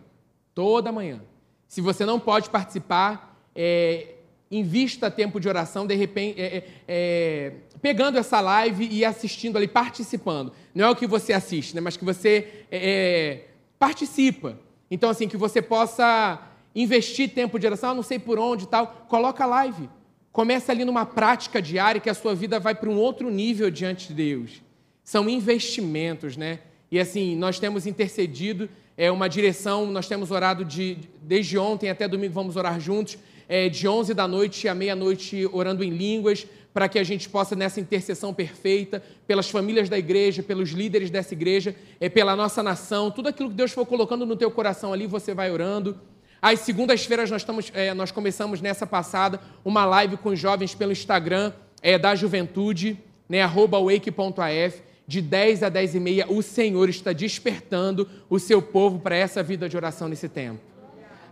Toda 0.54 0.92
manhã. 0.92 1.22
Se 1.66 1.80
você 1.80 2.04
não 2.04 2.20
pode 2.20 2.50
participar, 2.50 3.34
é, 3.56 4.08
invista 4.50 5.10
tempo 5.10 5.40
de 5.40 5.48
oração, 5.48 5.86
de 5.86 5.94
repente, 5.94 6.38
é, 6.38 6.44
é, 6.44 6.64
é, 6.86 7.52
pegando 7.80 8.18
essa 8.18 8.42
live 8.42 8.86
e 8.90 9.06
assistindo 9.06 9.56
ali, 9.56 9.66
participando. 9.66 10.52
Não 10.74 10.84
é 10.84 10.90
o 10.90 10.96
que 10.96 11.06
você 11.06 11.32
assiste, 11.32 11.74
né, 11.74 11.80
mas 11.80 11.96
que 11.96 12.04
você 12.04 12.66
é, 12.70 12.90
é, 12.90 13.44
participa. 13.78 14.58
Então, 14.90 15.08
assim, 15.08 15.26
que 15.26 15.36
você 15.38 15.62
possa 15.62 16.42
investir 16.74 17.30
tempo 17.30 17.58
de 17.58 17.66
oração, 17.66 17.92
ah, 17.92 17.94
não 17.94 18.02
sei 18.02 18.18
por 18.18 18.38
onde 18.38 18.64
e 18.64 18.68
tal, 18.68 19.06
coloca 19.08 19.44
a 19.44 19.46
live. 19.46 19.88
Começa 20.32 20.72
ali 20.72 20.84
numa 20.84 21.06
prática 21.06 21.60
diária 21.60 22.00
que 22.00 22.10
a 22.10 22.14
sua 22.14 22.34
vida 22.34 22.60
vai 22.60 22.74
para 22.74 22.88
um 22.88 22.96
outro 22.96 23.30
nível 23.30 23.70
diante 23.70 24.08
de 24.08 24.14
Deus. 24.14 24.62
São 25.02 25.28
investimentos, 25.28 26.36
né? 26.36 26.60
E 26.90 26.98
assim, 26.98 27.36
nós 27.36 27.58
temos 27.58 27.86
intercedido, 27.86 28.68
é 28.96 29.10
uma 29.10 29.28
direção, 29.28 29.86
nós 29.86 30.08
temos 30.08 30.30
orado 30.30 30.64
de, 30.64 30.98
desde 31.22 31.58
ontem 31.58 31.90
até 31.90 32.08
domingo, 32.08 32.32
vamos 32.32 32.56
orar 32.56 32.80
juntos, 32.80 33.18
é, 33.48 33.68
de 33.68 33.88
11 33.88 34.12
da 34.14 34.28
noite 34.28 34.68
à 34.68 34.74
meia-noite, 34.74 35.48
orando 35.52 35.82
em 35.84 35.90
línguas, 35.90 36.46
para 36.72 36.88
que 36.88 36.98
a 36.98 37.04
gente 37.04 37.28
possa, 37.28 37.56
nessa 37.56 37.80
intercessão 37.80 38.32
perfeita, 38.32 39.02
pelas 39.26 39.50
famílias 39.50 39.88
da 39.88 39.98
igreja, 39.98 40.42
pelos 40.42 40.70
líderes 40.70 41.10
dessa 41.10 41.34
igreja, 41.34 41.74
é, 42.00 42.08
pela 42.08 42.36
nossa 42.36 42.62
nação, 42.62 43.10
tudo 43.10 43.28
aquilo 43.28 43.48
que 43.48 43.56
Deus 43.56 43.72
for 43.72 43.86
colocando 43.86 44.24
no 44.26 44.36
teu 44.36 44.50
coração 44.50 44.92
ali, 44.92 45.06
você 45.06 45.34
vai 45.34 45.50
orando. 45.50 45.98
Às 46.40 46.60
segundas-feiras 46.60 47.30
nós, 47.30 47.42
estamos, 47.42 47.70
é, 47.74 47.92
nós 47.94 48.10
começamos 48.10 48.60
nessa 48.60 48.86
passada 48.86 49.40
uma 49.64 49.84
live 49.84 50.16
com 50.16 50.30
os 50.30 50.38
jovens 50.38 50.74
pelo 50.74 50.92
Instagram 50.92 51.52
é, 51.82 51.98
da 51.98 52.14
juventude, 52.14 52.98
né, 53.28 53.46
wake.af, 53.46 54.82
de 55.06 55.22
10 55.22 55.62
a 55.62 55.68
10 55.68 55.94
e 55.94 56.00
meia, 56.00 56.26
o 56.28 56.42
Senhor 56.42 56.88
está 56.88 57.12
despertando 57.12 58.08
o 58.28 58.38
seu 58.38 58.60
povo 58.60 58.98
para 58.98 59.16
essa 59.16 59.42
vida 59.42 59.68
de 59.68 59.76
oração 59.76 60.06
nesse 60.06 60.28
tempo. 60.28 60.60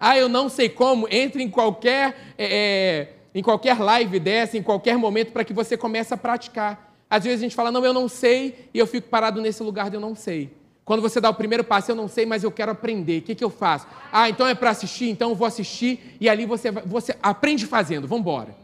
Ah, 0.01 0.17
eu 0.17 0.29
não 0.29 0.49
sei 0.49 0.69
como, 0.69 1.07
entre 1.11 1.43
em 1.43 1.51
qualquer, 1.51 2.35
é 2.39 3.09
em 3.37 3.43
qualquer 3.43 3.79
live 3.79 4.19
dessa, 4.19 4.57
em 4.57 4.63
qualquer 4.63 4.97
momento, 4.97 5.31
para 5.31 5.45
que 5.45 5.53
você 5.53 5.77
comece 5.77 6.15
a 6.15 6.17
praticar. 6.17 6.97
Às 7.09 7.23
vezes 7.23 7.41
a 7.41 7.43
gente 7.43 7.55
fala, 7.55 7.71
não, 7.71 7.85
eu 7.85 7.93
não 7.93 8.09
sei, 8.09 8.71
e 8.73 8.79
eu 8.79 8.87
fico 8.87 9.09
parado 9.09 9.43
nesse 9.43 9.63
lugar 9.63 9.91
de 9.91 9.97
eu 9.97 10.01
não 10.01 10.15
sei. 10.15 10.51
Quando 10.87 11.03
você 11.03 11.21
dá 11.21 11.29
o 11.29 11.35
primeiro 11.35 11.65
passo, 11.65 11.91
eu 11.91 11.97
não 11.97 12.07
sei, 12.07 12.25
mas 12.25 12.45
eu 12.45 12.51
quero 12.53 12.71
aprender. 12.71 13.19
O 13.19 13.23
que, 13.23 13.35
que 13.35 13.43
eu 13.43 13.51
faço? 13.51 13.89
Ah, 14.13 14.31
então 14.31 14.47
é 14.47 14.55
para 14.55 14.71
assistir, 14.71 15.11
então 15.11 15.31
eu 15.31 15.35
vou 15.35 15.45
assistir 15.45 16.17
e 16.21 16.29
ali 16.29 16.47
você, 16.47 16.71
você 16.71 17.17
aprende 17.21 17.67
fazendo. 17.67 18.07
Vamos 18.07 18.21
embora. 18.21 18.55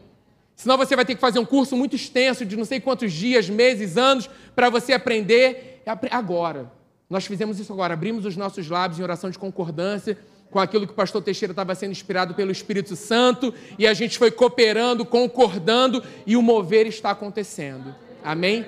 Senão 0.55 0.77
você 0.77 0.95
vai 0.95 1.03
ter 1.03 1.15
que 1.15 1.19
fazer 1.19 1.39
um 1.39 1.45
curso 1.45 1.75
muito 1.75 1.97
extenso 1.97 2.45
de 2.45 2.55
não 2.55 2.63
sei 2.63 2.79
quantos 2.79 3.11
dias, 3.11 3.49
meses, 3.49 3.97
anos 3.97 4.29
para 4.55 4.69
você 4.69 4.93
aprender 4.93 5.83
agora. 6.11 6.71
Nós 7.09 7.25
fizemos 7.25 7.59
isso 7.59 7.73
agora, 7.73 7.93
abrimos 7.93 8.25
os 8.25 8.37
nossos 8.37 8.69
lábios 8.69 9.01
em 9.01 9.03
oração 9.03 9.29
de 9.29 9.37
concordância 9.37 10.17
com 10.49 10.59
aquilo 10.59 10.87
que 10.87 10.93
o 10.93 10.95
pastor 10.95 11.21
Teixeira 11.21 11.51
estava 11.51 11.75
sendo 11.75 11.91
inspirado 11.91 12.35
pelo 12.35 12.53
Espírito 12.53 12.95
Santo 12.95 13.53
e 13.77 13.85
a 13.85 13.93
gente 13.93 14.17
foi 14.17 14.31
cooperando, 14.31 15.03
concordando 15.03 16.01
e 16.25 16.37
o 16.37 16.41
mover 16.41 16.87
está 16.87 17.11
acontecendo. 17.11 17.93
Amém? 18.23 18.65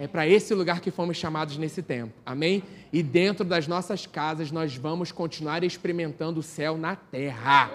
É 0.00 0.08
para 0.08 0.26
esse 0.26 0.54
lugar 0.54 0.80
que 0.80 0.90
fomos 0.90 1.18
chamados 1.18 1.58
nesse 1.58 1.82
tempo. 1.82 2.14
Amém? 2.24 2.62
E 2.90 3.02
dentro 3.02 3.44
das 3.44 3.68
nossas 3.68 4.06
casas 4.06 4.50
nós 4.50 4.74
vamos 4.74 5.12
continuar 5.12 5.62
experimentando 5.62 6.40
o 6.40 6.42
céu 6.42 6.78
na 6.78 6.96
terra. 6.96 7.70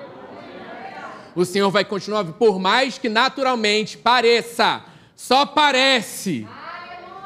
O 1.35 1.45
Senhor 1.45 1.69
vai 1.69 1.85
continuar, 1.85 2.23
por 2.23 2.57
mais 2.57 2.97
que 2.97 3.09
naturalmente 3.09 3.95
pareça, 3.95 4.83
só 5.15 5.45
parece. 5.45 6.47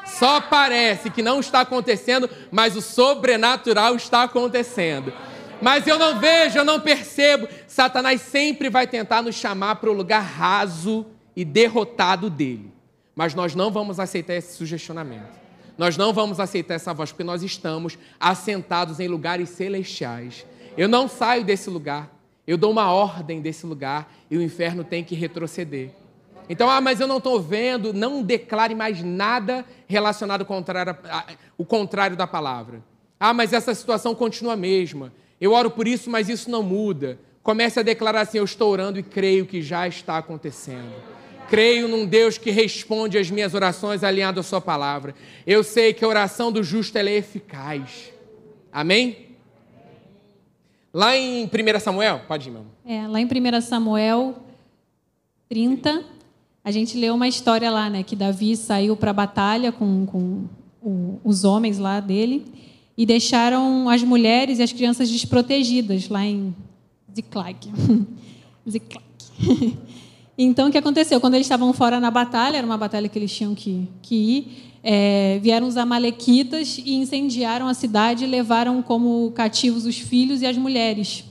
Só 0.06 0.42
parece 0.42 1.10
que 1.10 1.24
não 1.24 1.40
está 1.40 1.62
acontecendo, 1.62 2.30
mas 2.52 2.76
o 2.76 2.82
sobrenatural 2.82 3.96
está 3.96 4.24
acontecendo. 4.24 5.14
Mas 5.62 5.88
eu 5.88 5.98
não 5.98 6.20
vejo, 6.20 6.58
eu 6.58 6.66
não 6.66 6.82
percebo. 6.82 7.48
Satanás 7.70 8.20
sempre 8.20 8.70
vai 8.70 8.86
tentar 8.86 9.22
nos 9.22 9.36
chamar 9.36 9.76
para 9.76 9.90
o 9.90 9.94
lugar 9.94 10.20
raso 10.20 11.06
e 11.38 11.46
derrotado 11.46 12.30
dele. 12.30 12.79
Mas 13.20 13.36
nós 13.36 13.54
não 13.54 13.70
vamos 13.70 14.00
aceitar 14.00 14.36
esse 14.36 14.56
sugestionamento. 14.56 15.38
Nós 15.78 15.98
não 15.98 16.14
vamos 16.14 16.40
aceitar 16.40 16.76
essa 16.76 16.94
voz, 16.94 17.12
porque 17.12 17.26
nós 17.26 17.44
estamos 17.44 18.00
assentados 18.18 18.98
em 19.02 19.10
lugares 19.10 19.50
celestiais. 19.50 20.46
Eu 20.78 20.88
não 20.88 21.10
saio 21.10 21.44
desse 21.44 21.70
lugar. 21.70 22.10
Eu 22.48 22.58
dou 22.58 22.72
uma 22.72 22.94
ordem 22.94 23.42
desse 23.42 23.66
lugar 23.66 24.10
e 24.32 24.38
o 24.38 24.42
inferno 24.42 24.86
tem 24.86 25.04
que 25.04 25.16
retroceder. 25.16 25.90
Então, 26.48 26.70
ah, 26.70 26.80
mas 26.80 27.02
eu 27.02 27.08
não 27.08 27.18
estou 27.18 27.42
vendo, 27.42 27.92
não 27.92 28.24
declare 28.24 28.74
mais 28.74 29.04
nada 29.04 29.66
relacionado 29.86 30.44
ao 30.44 30.48
contrário, 30.48 30.96
o 31.58 31.66
contrário 31.66 32.16
da 32.16 32.26
palavra. 32.26 32.82
Ah, 33.20 33.34
mas 33.34 33.52
essa 33.52 33.76
situação 33.76 34.16
continua 34.16 34.54
a 34.54 34.56
mesma. 34.56 35.12
Eu 35.42 35.52
oro 35.52 35.70
por 35.70 35.90
isso, 35.90 36.10
mas 36.10 36.30
isso 36.30 36.50
não 36.50 36.64
muda. 36.64 37.20
Comece 37.44 37.82
a 37.82 37.84
declarar 37.84 38.22
assim: 38.22 38.38
eu 38.38 38.46
estou 38.46 38.72
orando 38.72 38.98
e 38.98 39.04
creio 39.04 39.46
que 39.46 39.62
já 39.62 39.86
está 39.90 40.18
acontecendo. 40.18 41.19
Creio 41.50 41.88
num 41.88 42.06
Deus 42.06 42.38
que 42.38 42.52
responde 42.52 43.18
às 43.18 43.30
minhas 43.32 43.54
orações 43.54 44.04
alinhado 44.04 44.40
à 44.40 44.44
sua 44.44 44.62
palavra. 44.62 45.16
Eu 45.48 45.64
sei 45.64 45.94
que 45.94 46.06
a 46.06 46.08
oração 46.08 46.52
do 46.52 46.64
justo 46.64 46.98
é 46.98 47.12
eficaz. 47.12 48.12
Amém? 48.72 49.30
Lá 50.94 51.16
em 51.16 51.46
1 51.46 51.80
Samuel, 51.80 52.22
pode 52.28 52.50
ir, 52.50 52.52
meu 52.52 52.66
É, 52.86 53.08
lá 53.08 53.20
em 53.20 53.26
1 53.26 53.62
Samuel 53.62 54.36
30, 55.48 56.04
a 56.64 56.72
gente 56.72 56.98
leu 56.98 57.16
uma 57.16 57.28
história 57.28 57.70
lá, 57.72 57.90
né? 57.90 58.04
Que 58.04 58.16
Davi 58.16 58.56
saiu 58.56 58.96
para 58.96 59.12
a 59.12 59.14
batalha 59.14 59.72
com, 59.72 60.06
com 60.06 60.44
o, 60.82 61.20
os 61.24 61.44
homens 61.44 61.78
lá 61.80 62.00
dele 62.00 62.46
e 62.98 63.06
deixaram 63.06 63.90
as 63.90 64.04
mulheres 64.04 64.60
e 64.60 64.64
as 64.64 64.72
crianças 64.72 65.10
desprotegidas 65.10 66.10
lá 66.10 66.26
em 66.26 66.56
Ziklag. 67.16 67.72
Ziklag. 68.70 69.06
Então, 70.42 70.70
o 70.70 70.72
que 70.72 70.78
aconteceu? 70.78 71.20
Quando 71.20 71.34
eles 71.34 71.46
estavam 71.46 71.74
fora 71.74 72.00
na 72.00 72.10
batalha, 72.10 72.56
era 72.56 72.66
uma 72.66 72.78
batalha 72.78 73.10
que 73.10 73.20
eles 73.20 73.30
tinham 73.30 73.54
que, 73.54 73.86
que 74.02 74.16
ir, 74.16 74.72
é, 74.82 75.38
vieram 75.42 75.68
os 75.68 75.76
amalequitas 75.76 76.78
e 76.78 76.94
incendiaram 76.94 77.68
a 77.68 77.74
cidade 77.74 78.24
e 78.24 78.28
levaram 78.28 78.82
como 78.82 79.30
cativos 79.32 79.86
os 79.86 80.00
filhos 80.00 80.42
e 80.42 80.46
as 80.46 80.58
mulheres 80.58 81.26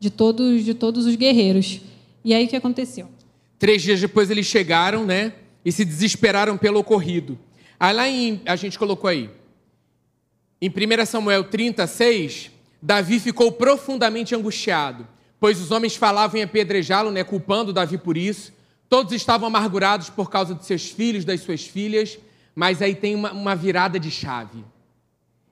de 0.00 0.08
todos, 0.08 0.64
de 0.64 0.72
todos 0.72 1.04
os 1.04 1.14
guerreiros. 1.14 1.82
E 2.24 2.32
aí, 2.32 2.46
o 2.46 2.48
que 2.48 2.56
aconteceu? 2.56 3.06
Três 3.58 3.82
dias 3.82 4.00
depois 4.00 4.30
eles 4.30 4.46
chegaram, 4.46 5.04
né? 5.04 5.34
E 5.62 5.70
se 5.70 5.84
desesperaram 5.84 6.56
pelo 6.56 6.80
ocorrido. 6.80 7.38
Aí 7.78 7.94
lá 7.94 8.08
em, 8.08 8.40
a 8.46 8.56
gente 8.56 8.78
colocou 8.78 9.10
aí, 9.10 9.28
em 10.58 10.70
1 10.70 11.04
Samuel 11.04 11.44
36, 11.44 12.50
Davi 12.80 13.20
ficou 13.20 13.52
profundamente 13.52 14.34
angustiado, 14.34 15.06
pois 15.38 15.60
os 15.60 15.70
homens 15.70 15.96
falavam 15.96 16.40
em 16.40 16.44
apedrejá-lo, 16.44 17.10
né, 17.10 17.22
culpando 17.22 17.70
Davi 17.70 17.98
por 17.98 18.16
isso. 18.16 18.53
Todos 18.88 19.12
estavam 19.12 19.48
amargurados 19.48 20.10
por 20.10 20.30
causa 20.30 20.54
de 20.54 20.64
seus 20.64 20.90
filhos, 20.90 21.24
das 21.24 21.40
suas 21.40 21.64
filhas, 21.64 22.18
mas 22.54 22.80
aí 22.82 22.94
tem 22.94 23.14
uma, 23.14 23.32
uma 23.32 23.56
virada 23.56 23.98
de 23.98 24.10
chave. 24.10 24.64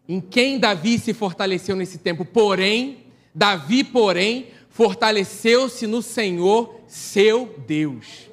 Em 0.08 0.20
quem 0.20 0.58
Davi 0.58 0.98
se 0.98 1.14
fortaleceu 1.14 1.74
nesse 1.74 1.98
tempo? 1.98 2.24
Porém, 2.24 2.98
Davi, 3.34 3.82
porém, 3.82 4.48
fortaleceu-se 4.68 5.86
no 5.86 6.02
Senhor, 6.02 6.80
seu 6.86 7.54
Deus. 7.66 8.30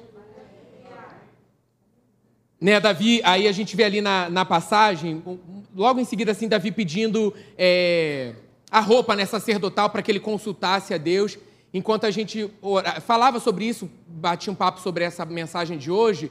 Né, 2.60 2.78
Davi, 2.78 3.22
aí 3.24 3.48
a 3.48 3.52
gente 3.52 3.74
vê 3.74 3.84
ali 3.84 4.02
na, 4.02 4.28
na 4.28 4.44
passagem, 4.44 5.22
logo 5.74 5.98
em 5.98 6.04
seguida, 6.04 6.32
assim, 6.32 6.46
Davi 6.46 6.70
pedindo 6.70 7.34
é, 7.56 8.34
a 8.70 8.80
roupa 8.80 9.16
né, 9.16 9.24
sacerdotal 9.24 9.88
para 9.88 10.02
que 10.02 10.10
ele 10.12 10.20
consultasse 10.20 10.92
a 10.92 10.98
Deus 10.98 11.38
enquanto 11.72 12.04
a 12.04 12.10
gente 12.10 12.50
falava 13.02 13.38
sobre 13.40 13.64
isso, 13.64 13.90
batia 14.06 14.52
um 14.52 14.56
papo 14.56 14.80
sobre 14.80 15.04
essa 15.04 15.24
mensagem 15.24 15.78
de 15.78 15.90
hoje, 15.90 16.30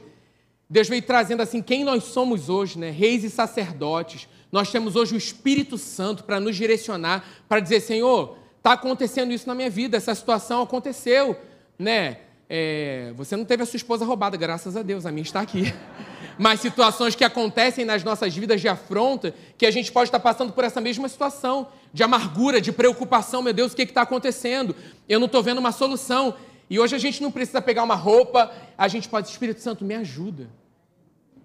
Deus 0.68 0.88
veio 0.88 1.02
trazendo 1.02 1.42
assim 1.42 1.60
quem 1.60 1.82
nós 1.82 2.04
somos 2.04 2.48
hoje, 2.48 2.78
né? 2.78 2.90
Reis 2.90 3.24
e 3.24 3.30
sacerdotes. 3.30 4.28
Nós 4.52 4.70
temos 4.70 4.94
hoje 4.94 5.14
o 5.14 5.18
Espírito 5.18 5.76
Santo 5.76 6.22
para 6.22 6.38
nos 6.38 6.54
direcionar, 6.54 7.24
para 7.48 7.58
dizer, 7.58 7.80
Senhor, 7.80 8.36
está 8.56 8.74
acontecendo 8.74 9.32
isso 9.32 9.48
na 9.48 9.54
minha 9.54 9.70
vida, 9.70 9.96
essa 9.96 10.14
situação 10.14 10.62
aconteceu, 10.62 11.36
né? 11.78 12.18
É, 12.48 13.12
você 13.16 13.36
não 13.36 13.44
teve 13.44 13.62
a 13.62 13.66
sua 13.66 13.76
esposa 13.76 14.04
roubada, 14.04 14.36
graças 14.36 14.76
a 14.76 14.82
Deus, 14.82 15.06
a 15.06 15.10
minha 15.10 15.22
está 15.22 15.40
aqui. 15.40 15.72
Mas 16.40 16.60
situações 16.60 17.14
que 17.14 17.22
acontecem 17.22 17.84
nas 17.84 18.02
nossas 18.02 18.34
vidas 18.34 18.62
de 18.62 18.66
afronta, 18.66 19.34
que 19.58 19.66
a 19.66 19.70
gente 19.70 19.92
pode 19.92 20.08
estar 20.08 20.20
passando 20.20 20.54
por 20.54 20.64
essa 20.64 20.80
mesma 20.80 21.06
situação, 21.06 21.68
de 21.92 22.02
amargura, 22.02 22.62
de 22.62 22.72
preocupação, 22.72 23.42
meu 23.42 23.52
Deus, 23.52 23.74
o 23.74 23.76
que 23.76 23.82
está 23.82 24.00
acontecendo? 24.00 24.74
Eu 25.06 25.20
não 25.20 25.26
estou 25.26 25.42
vendo 25.42 25.58
uma 25.58 25.70
solução. 25.70 26.34
E 26.70 26.80
hoje 26.80 26.96
a 26.96 26.98
gente 26.98 27.22
não 27.22 27.30
precisa 27.30 27.60
pegar 27.60 27.82
uma 27.82 27.94
roupa, 27.94 28.50
a 28.78 28.88
gente 28.88 29.06
pode, 29.06 29.28
Espírito 29.28 29.60
Santo, 29.60 29.84
me 29.84 29.94
ajuda. 29.94 30.48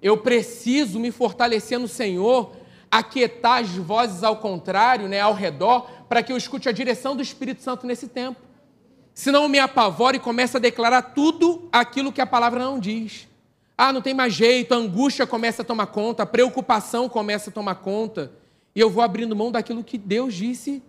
Eu 0.01 0.19
preciso 0.19 0.97
me 0.97 1.11
fortalecer 1.11 1.77
no 1.77 1.89
Senhor, 1.89 2.55
aquietar 2.89 3.63
as 3.63 3.71
vozes 3.71 4.23
ao 4.23 4.37
contrário, 4.37 5.09
né, 5.09 5.19
ao 5.19 5.33
redor, 5.33 5.89
para 6.07 6.23
que 6.23 6.31
eu 6.31 6.37
escute 6.37 6.69
a 6.69 6.71
direção 6.71 7.17
do 7.17 7.21
Espírito 7.21 7.61
Santo 7.61 7.85
nesse 7.85 8.07
tempo. 8.07 8.39
Senão 9.13 9.43
eu 9.43 9.49
me 9.49 9.59
apavoro 9.59 10.15
e 10.15 10.19
começo 10.21 10.55
a 10.55 10.59
declarar 10.61 11.01
tudo 11.01 11.67
aquilo 11.69 12.13
que 12.13 12.21
a 12.21 12.25
palavra 12.25 12.63
não 12.63 12.79
diz. 12.79 13.27
Ah, 13.77 13.91
não 13.91 14.01
tem 14.01 14.13
mais 14.13 14.33
jeito, 14.33 14.73
a 14.73 14.77
angústia 14.77 15.27
começa 15.27 15.61
a 15.61 15.65
tomar 15.65 15.87
conta, 15.87 16.23
a 16.23 16.25
preocupação 16.25 17.09
começa 17.09 17.49
a 17.49 17.53
tomar 17.53 17.75
conta. 17.75 18.31
E 18.73 18.79
eu 18.79 18.89
vou 18.89 19.03
abrindo 19.03 19.35
mão 19.35 19.51
daquilo 19.51 19.83
que 19.83 19.97
Deus 19.97 20.33
disse 20.33 20.81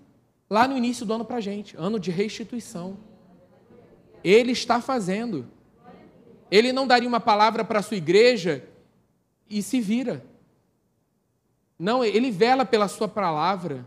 lá 0.48 0.68
no 0.68 0.76
início 0.76 1.04
do 1.04 1.12
ano 1.12 1.24
para 1.24 1.36
a 1.36 1.40
gente 1.40 1.76
ano 1.76 1.98
de 1.98 2.10
restituição. 2.10 2.96
Ele 4.22 4.52
está 4.52 4.80
fazendo. 4.80 5.46
Ele 6.50 6.72
não 6.72 6.86
daria 6.86 7.08
uma 7.08 7.20
palavra 7.20 7.64
para 7.64 7.80
a 7.80 7.82
sua 7.82 7.96
igreja 7.96 8.64
e 9.48 9.62
se 9.62 9.80
vira. 9.80 10.24
Não, 11.78 12.04
ele 12.04 12.30
vela 12.30 12.64
pela 12.64 12.88
sua 12.88 13.08
palavra. 13.08 13.86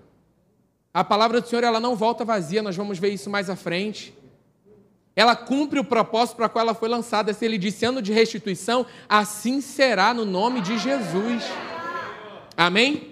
A 0.93 1.03
palavra 1.03 1.39
do 1.39 1.47
Senhor 1.47 1.63
ela 1.63 1.79
não 1.79 1.95
volta 1.95 2.25
vazia, 2.25 2.61
nós 2.61 2.75
vamos 2.75 2.99
ver 2.99 3.09
isso 3.09 3.29
mais 3.29 3.49
à 3.49 3.55
frente. 3.55 4.13
Ela 5.19 5.35
cumpre 5.35 5.77
o 5.77 5.83
propósito 5.83 6.37
para 6.37 6.45
o 6.45 6.49
qual 6.49 6.63
ela 6.63 6.73
foi 6.73 6.87
lançada. 6.87 7.33
Se 7.33 7.43
ele 7.43 7.57
disse 7.57 7.83
ano 7.83 8.01
de 8.01 8.13
restituição, 8.13 8.85
assim 9.09 9.59
será 9.59 10.13
no 10.13 10.23
nome 10.23 10.61
de 10.61 10.77
Jesus. 10.77 11.43
Amém? 12.55 13.09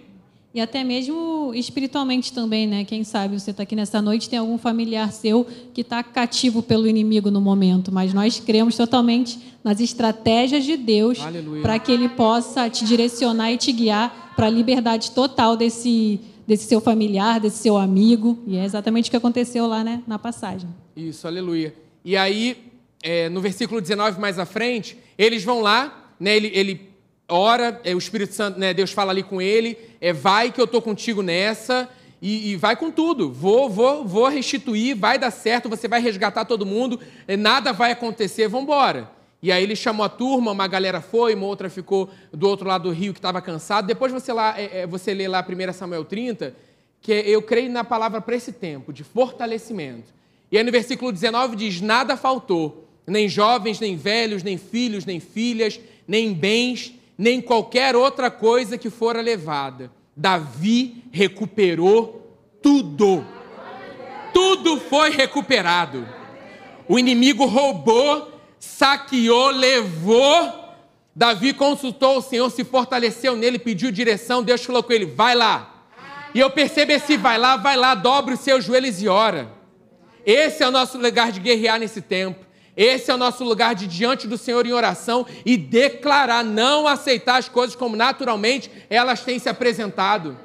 E 0.54 0.62
até 0.62 0.86
mesmo 0.86 1.52
espiritualmente 1.54 2.32
também, 2.32 2.66
né? 2.66 2.86
Quem 2.86 3.04
sabe 3.04 3.38
você 3.38 3.52
está 3.52 3.64
aqui 3.64 3.76
nessa 3.76 4.02
noite, 4.02 4.30
tem 4.30 4.40
algum 4.40 4.58
familiar 4.58 5.12
seu 5.12 5.46
que 5.74 5.82
está 5.82 6.02
cativo 6.02 6.64
pelo 6.64 6.88
inimigo 6.88 7.30
no 7.30 7.42
momento, 7.42 7.92
mas 7.92 8.14
nós 8.14 8.40
cremos 8.40 8.78
totalmente 8.78 9.38
nas 9.62 9.82
estratégias 9.82 10.64
de 10.64 10.78
Deus 10.78 11.20
para 11.62 11.78
que 11.78 11.92
Ele 11.92 12.08
possa 12.08 12.70
te 12.70 12.86
direcionar 12.86 13.52
e 13.52 13.58
te 13.58 13.74
guiar 13.74 14.32
para 14.34 14.46
a 14.46 14.50
liberdade 14.50 15.12
total 15.12 15.58
desse, 15.58 16.22
desse 16.48 16.68
seu 16.68 16.80
familiar, 16.80 17.42
desse 17.42 17.58
seu 17.58 17.76
amigo. 17.76 18.40
E 18.48 18.56
é 18.56 18.64
exatamente 18.64 19.10
o 19.10 19.12
que 19.12 19.18
aconteceu 19.18 19.68
lá 19.68 19.84
né, 19.84 20.02
na 20.08 20.18
passagem. 20.18 20.70
Isso, 20.96 21.28
aleluia. 21.28 21.74
E 22.08 22.16
aí, 22.16 22.72
é, 23.04 23.28
no 23.28 23.42
versículo 23.42 23.82
19 23.82 24.18
mais 24.18 24.40
à 24.40 24.46
frente, 24.46 24.98
eles 25.18 25.44
vão 25.44 25.60
lá, 25.60 26.14
né, 26.18 26.38
ele, 26.38 26.50
ele 26.54 26.90
ora, 27.28 27.82
é, 27.84 27.94
o 27.94 27.98
Espírito 27.98 28.34
Santo, 28.34 28.58
né, 28.58 28.74
Deus 28.74 28.94
fala 28.94 29.12
ali 29.12 29.24
com 29.24 29.42
ele, 29.42 29.78
é, 30.00 30.14
vai 30.14 30.50
que 30.50 30.62
eu 30.62 30.64
estou 30.64 30.82
contigo 30.82 31.22
nessa, 31.22 31.90
e, 32.22 32.52
e, 32.52 32.56
vai 32.56 32.78
com 32.78 32.90
tudo, 32.90 33.30
vou, 33.30 33.70
vou, 33.70 34.06
vou 34.06 34.30
restituir, 34.30 34.96
vai 34.96 35.20
dar 35.20 35.32
certo, 35.32 35.68
você 35.68 35.86
vai 35.86 36.00
resgatar 36.00 36.46
todo 36.46 36.66
mundo, 36.66 36.98
é, 37.28 37.36
nada 37.36 37.74
vai 37.74 37.92
acontecer, 37.92 38.48
vamos 38.48 38.64
embora. 38.64 39.12
E 39.44 39.52
aí 39.52 39.62
ele 39.62 39.76
chamou 39.76 40.06
a 40.06 40.10
turma, 40.10 40.54
uma 40.54 40.66
galera 40.66 41.02
foi, 41.02 41.36
uma 41.36 41.46
outra 41.46 41.70
ficou 41.70 42.10
do 42.32 42.48
outro 42.48 42.70
lado 42.70 42.84
do 42.84 42.92
rio 42.92 43.12
que 43.12 43.20
estava 43.20 43.42
cansado. 43.42 43.86
Depois 43.86 44.14
você, 44.14 44.32
lá, 44.32 44.58
é, 44.58 44.84
é 44.84 44.88
você 44.88 45.14
lê 45.14 45.28
lá 45.28 45.46
1 45.46 45.74
Samuel 45.74 46.06
30, 46.06 46.56
que 47.02 47.12
eu 47.12 47.42
creio 47.42 47.70
na 47.70 47.84
palavra 47.84 48.22
para 48.22 48.34
esse 48.34 48.54
tempo, 48.54 48.94
de 48.94 49.04
fortalecimento. 49.04 50.16
E 50.51 50.58
aí 50.58 50.63
no 50.63 50.72
versículo 50.72 51.12
19 51.12 51.56
diz: 51.56 51.82
Nada 51.82 52.16
faltou, 52.16 52.88
nem 53.06 53.27
jovens, 53.27 53.80
nem 53.80 53.96
velhos, 53.96 54.44
nem 54.44 54.58
filhos, 54.58 55.06
nem 55.06 55.20
filhas, 55.20 55.80
nem 56.08 56.34
bens, 56.34 56.94
nem 57.18 57.42
qualquer 57.42 57.96
outra 57.96 58.32
coisa 58.32 58.77
que 58.77 58.89
fora 58.89 59.22
levada. 59.22 59.92
Davi 60.16 61.04
recuperou 61.12 62.36
tudo. 62.62 63.25
Tudo 64.34 64.80
foi 64.80 65.10
recuperado. 65.10 66.08
O 66.88 66.98
inimigo 66.98 67.46
roubou, 67.46 68.32
saqueou, 68.60 69.50
levou. 69.50 70.66
Davi 71.16 71.54
consultou 71.54 72.18
o 72.18 72.22
Senhor, 72.22 72.50
se 72.51 72.63
fortaleceu 72.63 73.36
nele, 73.36 73.58
pediu 73.58 73.92
direção. 73.92 74.44
Deus 74.44 74.63
falou 74.63 74.84
com 74.84 74.94
ele: 74.94 75.06
vai 75.06 75.36
lá. 75.36 75.74
E 76.34 76.39
eu 76.39 76.50
percebo 76.52 76.91
esse 76.91 77.17
vai 77.17 77.38
lá, 77.38 77.58
vai 77.58 77.76
lá, 77.76 77.95
dobre 77.95 78.36
os 78.36 78.41
seus 78.41 78.63
joelhos 78.63 79.02
e 79.02 79.08
ora. 79.08 79.57
Esse 80.28 80.62
é 80.62 80.68
o 80.68 80.72
nosso 80.72 80.98
lugar 80.98 81.32
de 81.32 81.40
guerrear 81.40 81.80
nesse 81.80 82.02
tempo. 82.02 82.46
Esse 82.76 83.10
é 83.10 83.13
o 83.13 83.18
nosso 83.18 83.46
lugar 83.46 83.74
de 83.74 83.88
diante 83.88 84.28
do 84.28 84.38
Senhor 84.38 84.66
em 84.66 84.74
oração 84.74 85.26
e 85.46 85.56
declarar, 85.56 86.44
não 86.44 86.86
aceitar 86.86 87.38
as 87.38 87.48
coisas 87.48 87.78
como 87.78 87.96
naturalmente 87.96 88.70
elas 88.90 89.24
têm 89.24 89.40
se 89.40 89.48
apresentado. 89.48 90.38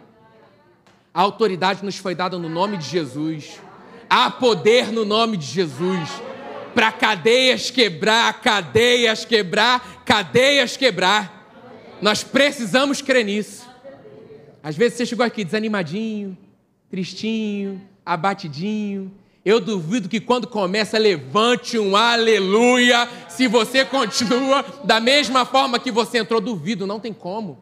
A 1.12 1.20
autoridade 1.20 1.84
nos 1.84 1.96
foi 1.96 2.14
dada 2.14 2.38
no 2.38 2.48
nome 2.48 2.76
de 2.76 2.88
Jesus. 2.88 3.60
Há 4.08 4.30
poder 4.30 4.92
no 4.92 5.04
nome 5.04 5.36
de 5.36 5.46
Jesus. 5.46 6.08
Para 6.72 6.92
cadeias 6.92 7.68
quebrar, 7.68 8.40
cadeias 8.40 9.24
quebrar, 9.24 10.04
cadeias 10.06 10.76
quebrar. 10.76 11.50
Nós 12.00 12.22
precisamos 12.22 13.02
crer 13.02 13.24
nisso. 13.24 13.68
Às 14.62 14.76
vezes 14.76 14.96
você 14.96 15.06
chegou 15.06 15.26
aqui 15.26 15.44
desanimadinho, 15.44 16.38
tristinho, 16.88 17.82
abatidinho, 18.06 19.12
eu 19.44 19.60
duvido 19.60 20.08
que 20.08 20.20
quando 20.20 20.46
começa, 20.46 20.96
levante 20.98 21.78
um 21.78 21.96
aleluia. 21.96 23.08
Se 23.28 23.48
você 23.48 23.84
continua 23.84 24.64
da 24.84 25.00
mesma 25.00 25.44
forma 25.44 25.80
que 25.80 25.90
você 25.90 26.18
entrou, 26.18 26.40
duvido, 26.40 26.86
não 26.86 27.00
tem 27.00 27.12
como. 27.12 27.58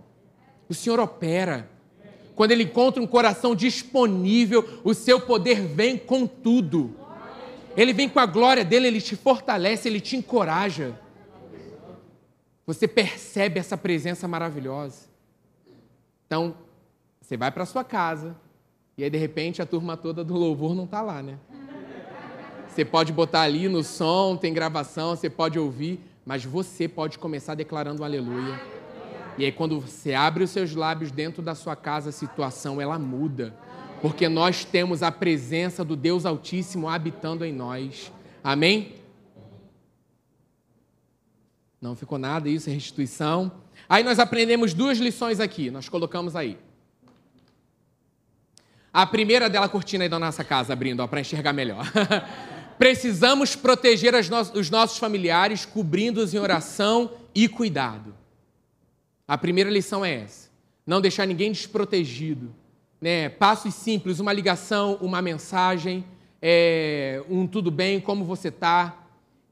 O 0.68 0.74
Senhor 0.74 1.00
opera. 1.00 1.70
Quando 2.34 2.50
Ele 2.50 2.64
encontra 2.64 3.02
um 3.02 3.06
coração 3.06 3.54
disponível, 3.54 4.80
o 4.84 4.92
seu 4.92 5.20
poder 5.20 5.62
vem 5.62 5.96
com 5.96 6.26
tudo. 6.26 6.94
Ele 7.76 7.92
vem 7.92 8.08
com 8.08 8.20
a 8.20 8.26
glória 8.26 8.64
dele, 8.64 8.88
ele 8.88 9.00
te 9.00 9.16
fortalece, 9.16 9.88
ele 9.88 10.00
te 10.00 10.16
encoraja. 10.16 10.98
Você 12.66 12.86
percebe 12.86 13.58
essa 13.58 13.76
presença 13.76 14.28
maravilhosa. 14.28 15.08
Então, 16.26 16.54
você 17.20 17.36
vai 17.36 17.50
para 17.50 17.64
sua 17.64 17.84
casa 17.84 18.36
e 18.98 19.04
aí 19.04 19.08
de 19.08 19.16
repente 19.16 19.62
a 19.62 19.66
turma 19.66 19.96
toda 19.96 20.22
do 20.22 20.34
louvor 20.34 20.74
não 20.74 20.84
está 20.84 21.00
lá, 21.00 21.22
né? 21.22 21.38
Você 22.70 22.85
pode 22.85 23.12
botar 23.12 23.42
ali 23.42 23.68
no 23.68 23.83
som, 23.83 24.37
tem 24.37 24.54
gravação, 24.54 25.16
você 25.16 25.28
pode 25.28 25.59
ouvir, 25.59 26.00
mas 26.24 26.44
você 26.44 26.87
pode 26.87 27.18
começar 27.18 27.56
declarando 27.56 28.04
aleluia. 28.04 28.61
E 29.37 29.44
aí, 29.44 29.50
quando 29.50 29.80
você 29.80 30.14
abre 30.14 30.44
os 30.44 30.50
seus 30.50 30.74
lábios 30.74 31.11
dentro 31.11 31.42
da 31.42 31.54
sua 31.54 31.74
casa, 31.74 32.11
a 32.11 32.12
situação 32.12 32.80
ela 32.80 32.98
muda. 32.98 33.54
Porque 34.00 34.28
nós 34.28 34.64
temos 34.64 35.02
a 35.02 35.11
presença 35.11 35.85
do 35.85 35.96
Deus 35.96 36.24
Altíssimo 36.24 36.88
habitando 36.88 37.44
em 37.44 37.52
nós. 37.52 38.12
Amém? 38.42 38.94
Não 41.80 41.96
ficou 41.96 42.18
nada, 42.18 42.48
isso 42.48 42.70
é 42.70 42.72
restituição. 42.72 43.50
Aí 43.88 44.04
nós 44.04 44.18
aprendemos 44.18 44.74
duas 44.74 44.98
lições 44.98 45.40
aqui, 45.40 45.70
nós 45.70 45.88
colocamos 45.88 46.37
aí. 46.37 46.56
A 48.92 49.06
primeira 49.06 49.48
dela, 49.48 49.68
cortina 49.68 50.04
aí 50.04 50.09
da 50.09 50.18
nossa 50.18 50.44
casa, 50.44 50.72
abrindo, 50.72 51.06
para 51.09 51.20
enxergar 51.20 51.52
melhor. 51.52 51.85
Precisamos 52.80 53.54
proteger 53.54 54.14
no 54.14 54.40
os 54.58 54.70
nossos 54.70 54.96
familiares, 54.96 55.66
cobrindo-os 55.66 56.32
em 56.32 56.38
oração 56.38 57.10
e 57.34 57.46
cuidado. 57.46 58.14
A 59.28 59.36
primeira 59.36 59.68
lição 59.68 60.02
é 60.02 60.22
essa: 60.22 60.48
não 60.86 60.98
deixar 60.98 61.26
ninguém 61.26 61.52
desprotegido. 61.52 62.54
Né? 62.98 63.28
Passos 63.28 63.74
simples, 63.74 64.18
uma 64.18 64.32
ligação, 64.32 64.96
uma 65.02 65.20
mensagem, 65.20 66.06
é, 66.40 67.22
um 67.28 67.46
tudo 67.46 67.70
bem, 67.70 68.00
como 68.00 68.24
você 68.24 68.48
está. 68.48 68.96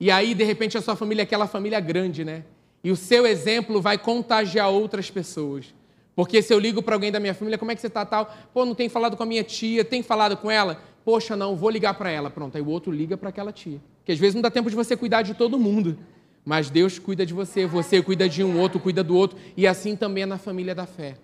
E 0.00 0.10
aí, 0.10 0.32
de 0.32 0.44
repente, 0.44 0.78
a 0.78 0.80
sua 0.80 0.96
família 0.96 1.20
é 1.20 1.24
aquela 1.24 1.46
família 1.46 1.80
grande, 1.80 2.24
né? 2.24 2.44
E 2.82 2.90
o 2.90 2.96
seu 2.96 3.26
exemplo 3.26 3.78
vai 3.78 3.98
contagiar 3.98 4.70
outras 4.70 5.10
pessoas. 5.10 5.74
Porque 6.16 6.40
se 6.40 6.54
eu 6.54 6.58
ligo 6.58 6.82
para 6.82 6.96
alguém 6.96 7.12
da 7.12 7.20
minha 7.20 7.34
família, 7.34 7.58
como 7.58 7.70
é 7.70 7.74
que 7.74 7.80
você 7.82 7.88
está 7.88 8.06
tal? 8.06 8.34
Pô, 8.54 8.64
não 8.64 8.74
tem 8.74 8.88
falado 8.88 9.18
com 9.18 9.22
a 9.22 9.26
minha 9.26 9.44
tia, 9.44 9.84
tem 9.84 10.02
falado 10.02 10.34
com 10.38 10.50
ela? 10.50 10.82
Poxa, 11.08 11.34
não, 11.34 11.56
vou 11.56 11.70
ligar 11.70 11.94
para 11.94 12.10
ela. 12.10 12.28
Pronto, 12.28 12.54
aí 12.54 12.60
o 12.60 12.68
outro 12.68 12.92
liga 12.92 13.16
para 13.16 13.30
aquela 13.30 13.50
tia. 13.50 13.80
Que 14.04 14.12
às 14.12 14.18
vezes 14.18 14.34
não 14.34 14.42
dá 14.42 14.50
tempo 14.50 14.68
de 14.68 14.76
você 14.76 14.94
cuidar 14.94 15.22
de 15.22 15.32
todo 15.32 15.58
mundo. 15.58 15.96
Mas 16.44 16.68
Deus 16.68 16.98
cuida 16.98 17.24
de 17.24 17.32
você, 17.32 17.64
você 17.64 18.02
cuida 18.02 18.28
de 18.28 18.44
um, 18.44 18.60
outro 18.60 18.78
cuida 18.78 19.02
do 19.02 19.16
outro. 19.16 19.38
E 19.56 19.66
assim 19.66 19.96
também 19.96 20.24
é 20.24 20.26
na 20.26 20.36
família 20.36 20.74
da 20.74 20.84
fé. 20.84 21.16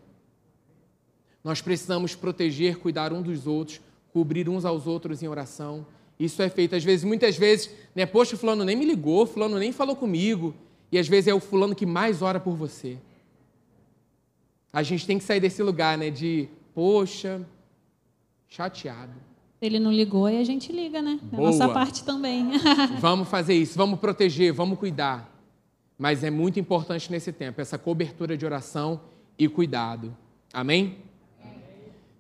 Nós 1.44 1.60
precisamos 1.60 2.14
proteger, 2.14 2.78
cuidar 2.78 3.12
um 3.12 3.20
dos 3.20 3.46
outros, 3.46 3.78
cobrir 4.10 4.48
uns 4.48 4.64
aos 4.64 4.86
outros 4.86 5.22
em 5.22 5.28
oração. 5.28 5.86
Isso 6.18 6.40
é 6.40 6.48
feito, 6.48 6.74
às 6.74 6.82
vezes, 6.82 7.04
muitas 7.04 7.36
vezes, 7.36 7.70
né? 7.94 8.06
Poxa, 8.06 8.38
fulano 8.38 8.64
nem 8.64 8.76
me 8.76 8.86
ligou, 8.86 9.26
fulano 9.26 9.58
nem 9.58 9.70
falou 9.70 9.96
comigo. 9.96 10.54
E 10.90 10.98
às 10.98 11.06
vezes 11.06 11.28
é 11.28 11.34
o 11.34 11.40
fulano 11.40 11.74
que 11.74 11.84
mais 11.84 12.22
ora 12.22 12.40
por 12.40 12.56
você. 12.56 12.96
A 14.72 14.82
gente 14.82 15.06
tem 15.06 15.18
que 15.18 15.24
sair 15.24 15.40
desse 15.40 15.62
lugar, 15.62 15.98
né? 15.98 16.08
De, 16.08 16.48
poxa, 16.74 17.46
chateado. 18.48 19.33
Ele 19.64 19.78
não 19.78 19.90
ligou 19.90 20.28
e 20.28 20.36
a 20.36 20.44
gente 20.44 20.70
liga, 20.70 21.00
né? 21.00 21.18
Da 21.22 21.38
nossa 21.38 21.68
parte 21.68 22.04
também. 22.04 22.50
vamos 23.00 23.28
fazer 23.28 23.54
isso, 23.54 23.78
vamos 23.78 23.98
proteger, 23.98 24.52
vamos 24.52 24.78
cuidar. 24.78 25.32
Mas 25.98 26.22
é 26.22 26.30
muito 26.30 26.60
importante 26.60 27.10
nesse 27.10 27.32
tempo 27.32 27.60
essa 27.60 27.78
cobertura 27.78 28.36
de 28.36 28.44
oração 28.44 29.00
e 29.38 29.48
cuidado. 29.48 30.14
Amém? 30.52 30.98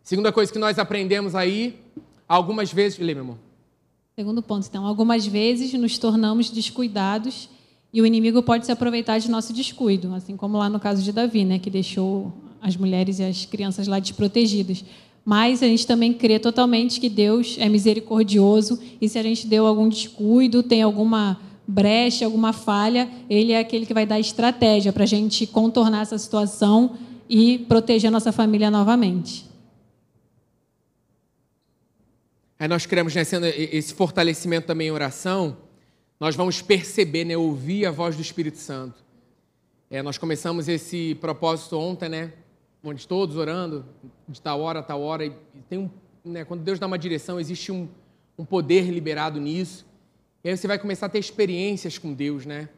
Segunda 0.02 0.32
coisa 0.32 0.50
que 0.50 0.58
nós 0.58 0.78
aprendemos 0.78 1.34
aí, 1.34 1.78
algumas 2.26 2.72
vezes. 2.72 2.98
Lê, 2.98 3.14
meu 3.14 3.24
amor. 3.24 3.38
Segundo 4.16 4.42
ponto, 4.42 4.66
então, 4.66 4.86
algumas 4.86 5.26
vezes 5.26 5.72
nos 5.74 5.98
tornamos 5.98 6.48
descuidados 6.50 7.50
e 7.92 8.00
o 8.00 8.06
inimigo 8.06 8.42
pode 8.42 8.64
se 8.64 8.72
aproveitar 8.72 9.18
de 9.18 9.30
nosso 9.30 9.52
descuido, 9.52 10.14
assim 10.14 10.36
como 10.36 10.56
lá 10.56 10.70
no 10.70 10.80
caso 10.80 11.02
de 11.02 11.12
Davi, 11.12 11.44
né, 11.44 11.58
que 11.58 11.68
deixou 11.68 12.32
as 12.62 12.76
mulheres 12.76 13.18
e 13.18 13.24
as 13.24 13.44
crianças 13.44 13.86
lá 13.86 13.98
desprotegidas. 13.98 14.84
Mas 15.24 15.62
a 15.62 15.66
gente 15.66 15.86
também 15.86 16.12
crê 16.12 16.38
totalmente 16.38 17.00
que 17.00 17.08
Deus 17.08 17.56
é 17.58 17.68
misericordioso 17.68 18.78
e 19.00 19.08
se 19.08 19.18
a 19.18 19.22
gente 19.22 19.46
deu 19.46 19.66
algum 19.66 19.88
descuido, 19.88 20.62
tem 20.62 20.82
alguma 20.82 21.40
brecha, 21.66 22.26
alguma 22.26 22.52
falha, 22.52 23.08
Ele 23.28 23.52
é 23.52 23.58
aquele 23.58 23.86
que 23.86 23.94
vai 23.94 24.04
dar 24.04 24.20
estratégia 24.20 24.92
para 24.92 25.04
a 25.04 25.06
gente 25.06 25.46
contornar 25.46 26.02
essa 26.02 26.18
situação 26.18 26.98
e 27.28 27.58
proteger 27.60 28.08
a 28.08 28.10
nossa 28.10 28.32
família 28.32 28.70
novamente. 28.70 29.46
Aí 32.58 32.68
nós 32.68 32.86
queremos, 32.86 33.14
né, 33.14 33.24
sendo 33.24 33.46
esse 33.46 33.94
fortalecimento 33.94 34.66
também 34.66 34.88
em 34.88 34.90
oração, 34.90 35.56
nós 36.20 36.36
vamos 36.36 36.62
perceber, 36.62 37.24
né, 37.24 37.36
ouvir 37.36 37.86
a 37.86 37.90
voz 37.90 38.14
do 38.14 38.22
Espírito 38.22 38.58
Santo. 38.58 39.02
É, 39.90 40.02
nós 40.02 40.18
começamos 40.18 40.68
esse 40.68 41.14
propósito 41.16 41.78
ontem, 41.78 42.08
né, 42.08 42.32
onde 42.84 43.08
todos 43.08 43.36
orando, 43.36 43.84
de 44.28 44.40
tal 44.40 44.60
hora 44.60 44.80
a 44.80 44.82
tal 44.82 45.00
hora, 45.00 45.24
e 45.24 45.32
tem 45.68 45.78
um, 45.78 45.90
né, 46.24 46.44
quando 46.44 46.62
Deus 46.62 46.78
dá 46.78 46.86
uma 46.86 46.98
direção, 46.98 47.40
existe 47.40 47.72
um, 47.72 47.88
um 48.38 48.44
poder 48.44 48.90
liberado 48.90 49.40
nisso. 49.40 49.86
E 50.42 50.48
aí 50.50 50.56
você 50.56 50.68
vai 50.68 50.78
começar 50.78 51.06
a 51.06 51.08
ter 51.08 51.18
experiências 51.18 51.96
com 51.96 52.12
Deus, 52.12 52.44
né? 52.44 52.68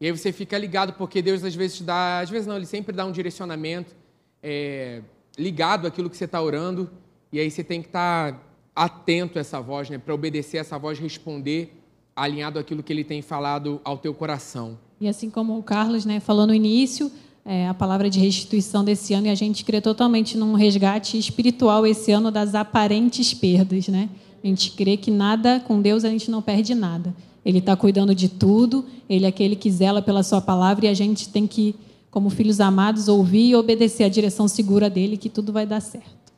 E 0.00 0.06
aí 0.06 0.12
você 0.12 0.32
fica 0.32 0.56
ligado, 0.56 0.94
porque 0.94 1.20
Deus 1.20 1.44
às 1.44 1.54
vezes 1.54 1.80
dá, 1.82 2.20
às 2.20 2.30
vezes 2.30 2.46
não, 2.46 2.56
Ele 2.56 2.66
sempre 2.66 2.94
dá 2.94 3.04
um 3.04 3.12
direcionamento 3.12 3.94
é, 4.42 5.02
ligado 5.38 5.86
àquilo 5.86 6.08
que 6.08 6.16
você 6.16 6.24
está 6.24 6.40
orando, 6.40 6.90
e 7.30 7.38
aí 7.38 7.50
você 7.50 7.62
tem 7.62 7.82
que 7.82 7.88
estar 7.88 8.32
tá 8.32 8.40
atento 8.74 9.38
a 9.38 9.40
essa 9.40 9.60
voz, 9.60 9.90
né? 9.90 9.98
Para 9.98 10.14
obedecer 10.14 10.56
essa 10.56 10.78
voz, 10.78 10.98
responder 10.98 11.80
alinhado 12.16 12.58
àquilo 12.58 12.82
que 12.82 12.92
Ele 12.92 13.04
tem 13.04 13.20
falado 13.20 13.80
ao 13.84 13.98
teu 13.98 14.14
coração. 14.14 14.78
E 15.00 15.08
assim 15.08 15.28
como 15.28 15.58
o 15.58 15.62
Carlos 15.62 16.04
né, 16.04 16.20
falou 16.20 16.46
no 16.46 16.54
início, 16.54 17.10
é, 17.44 17.68
a 17.68 17.74
palavra 17.74 18.08
de 18.08 18.18
restituição 18.18 18.82
desse 18.82 19.12
ano, 19.12 19.26
e 19.26 19.30
a 19.30 19.34
gente 19.34 19.64
crê 19.64 19.80
totalmente 19.80 20.36
num 20.36 20.54
resgate 20.54 21.18
espiritual 21.18 21.86
esse 21.86 22.10
ano 22.10 22.30
das 22.30 22.54
aparentes 22.54 23.34
perdas, 23.34 23.88
né? 23.88 24.08
A 24.42 24.46
gente 24.46 24.70
crê 24.72 24.96
que 24.96 25.10
nada, 25.10 25.60
com 25.60 25.80
Deus 25.80 26.04
a 26.04 26.08
gente 26.08 26.30
não 26.30 26.40
perde 26.40 26.74
nada. 26.74 27.14
Ele 27.44 27.58
está 27.58 27.76
cuidando 27.76 28.14
de 28.14 28.28
tudo, 28.28 28.86
Ele 29.08 29.26
é 29.26 29.28
aquele 29.28 29.54
que 29.56 29.70
zela 29.70 30.00
pela 30.00 30.22
Sua 30.22 30.40
palavra 30.40 30.86
e 30.86 30.88
a 30.88 30.94
gente 30.94 31.28
tem 31.28 31.46
que, 31.46 31.74
como 32.10 32.30
filhos 32.30 32.60
amados, 32.60 33.08
ouvir 33.08 33.50
e 33.50 33.56
obedecer 33.56 34.04
a 34.04 34.08
direção 34.08 34.48
segura 34.48 34.88
dele, 34.88 35.18
que 35.18 35.28
tudo 35.28 35.52
vai 35.52 35.66
dar 35.66 35.80
certo. 35.80 36.32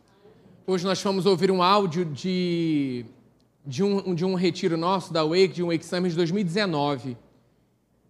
Hoje 0.66 0.84
nós 0.84 1.00
fomos 1.00 1.26
ouvir 1.26 1.50
um 1.50 1.62
áudio 1.62 2.04
de, 2.04 3.04
de, 3.64 3.84
um, 3.84 4.12
de 4.14 4.24
um 4.24 4.34
retiro 4.34 4.76
nosso 4.76 5.12
da 5.12 5.24
Wake, 5.24 5.54
de 5.54 5.62
um 5.62 5.68
Wake 5.68 5.86
Summit 5.86 6.10
de 6.10 6.16
2019. 6.16 7.16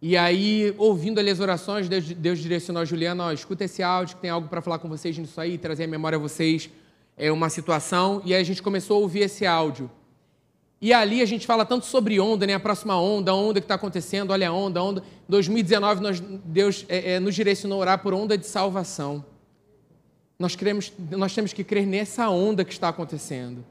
E 0.01 0.17
aí, 0.17 0.75
ouvindo 0.77 1.19
ali 1.19 1.31
as 1.31 1.41
orações, 1.41 1.89
Deus, 1.89 2.05
Deus 2.05 2.39
direcionou 2.39 2.83
a 2.83 2.85
Juliana, 2.85 3.25
ó, 3.25 3.33
escuta 3.33 3.65
esse 3.65 3.83
áudio, 3.83 4.17
que 4.17 4.23
tem 4.23 4.31
algo 4.31 4.49
para 4.49 4.61
falar 4.61 4.79
com 4.79 4.89
vocês 4.89 5.17
nisso 5.17 5.41
aí, 5.41 5.57
trazer 5.57 5.85
à 5.85 5.87
memória 5.87 6.17
a 6.17 6.19
vocês 6.19 6.69
é, 7.17 7.33
uma 7.33 7.49
situação, 7.49 8.21
e 8.25 8.35
aí 8.35 8.41
a 8.41 8.45
gente 8.45 8.63
começou 8.63 8.99
a 8.99 9.01
ouvir 9.01 9.21
esse 9.21 9.47
áudio. 9.47 9.91
E 10.81 10.93
ali 10.93 11.23
a 11.23 11.25
gente 11.25 11.47
fala 11.47 11.65
tanto 11.65 11.87
sobre 11.87 12.21
onda, 12.21 12.47
né? 12.47 12.53
A 12.53 12.61
próxima 12.61 13.01
onda, 13.01 13.31
a 13.31 13.35
onda 13.35 13.61
que 13.61 13.65
está 13.65 13.77
acontecendo, 13.77 14.31
olha 14.31 14.51
a 14.51 14.53
onda, 14.53 14.79
a 14.79 14.83
onda. 14.83 15.01
Em 15.01 15.31
2019, 15.31 16.03
nós, 16.03 16.21
Deus 16.21 16.85
é, 16.89 17.15
é, 17.15 17.21
nos 17.21 17.35
direcionou 17.35 17.79
a 17.79 17.81
orar 17.81 18.03
por 18.03 18.13
onda 18.13 18.37
de 18.37 18.47
salvação. 18.47 19.25
Nós, 20.39 20.55
queremos, 20.55 20.93
nós 21.13 21.35
temos 21.35 21.55
que 21.55 21.65
crer 21.65 21.87
nessa 21.87 22.29
onda 22.29 22.63
que 22.63 22.73
está 22.73 22.91
acontecendo. 22.91 23.65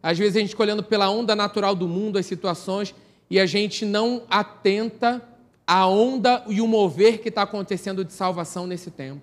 Às 0.00 0.16
vezes 0.16 0.36
a 0.36 0.40
gente 0.40 0.54
olhando 0.56 0.84
pela 0.84 1.10
onda 1.10 1.34
natural 1.34 1.74
do 1.74 1.88
mundo, 1.88 2.16
as 2.16 2.26
situações, 2.26 2.94
e 3.28 3.40
a 3.40 3.46
gente 3.46 3.84
não 3.84 4.22
atenta 4.30 5.20
à 5.66 5.86
onda 5.86 6.42
e 6.46 6.60
o 6.60 6.68
mover 6.68 7.20
que 7.20 7.28
está 7.28 7.42
acontecendo 7.42 8.04
de 8.04 8.12
salvação 8.12 8.66
nesse 8.66 8.90
tempo. 8.90 9.22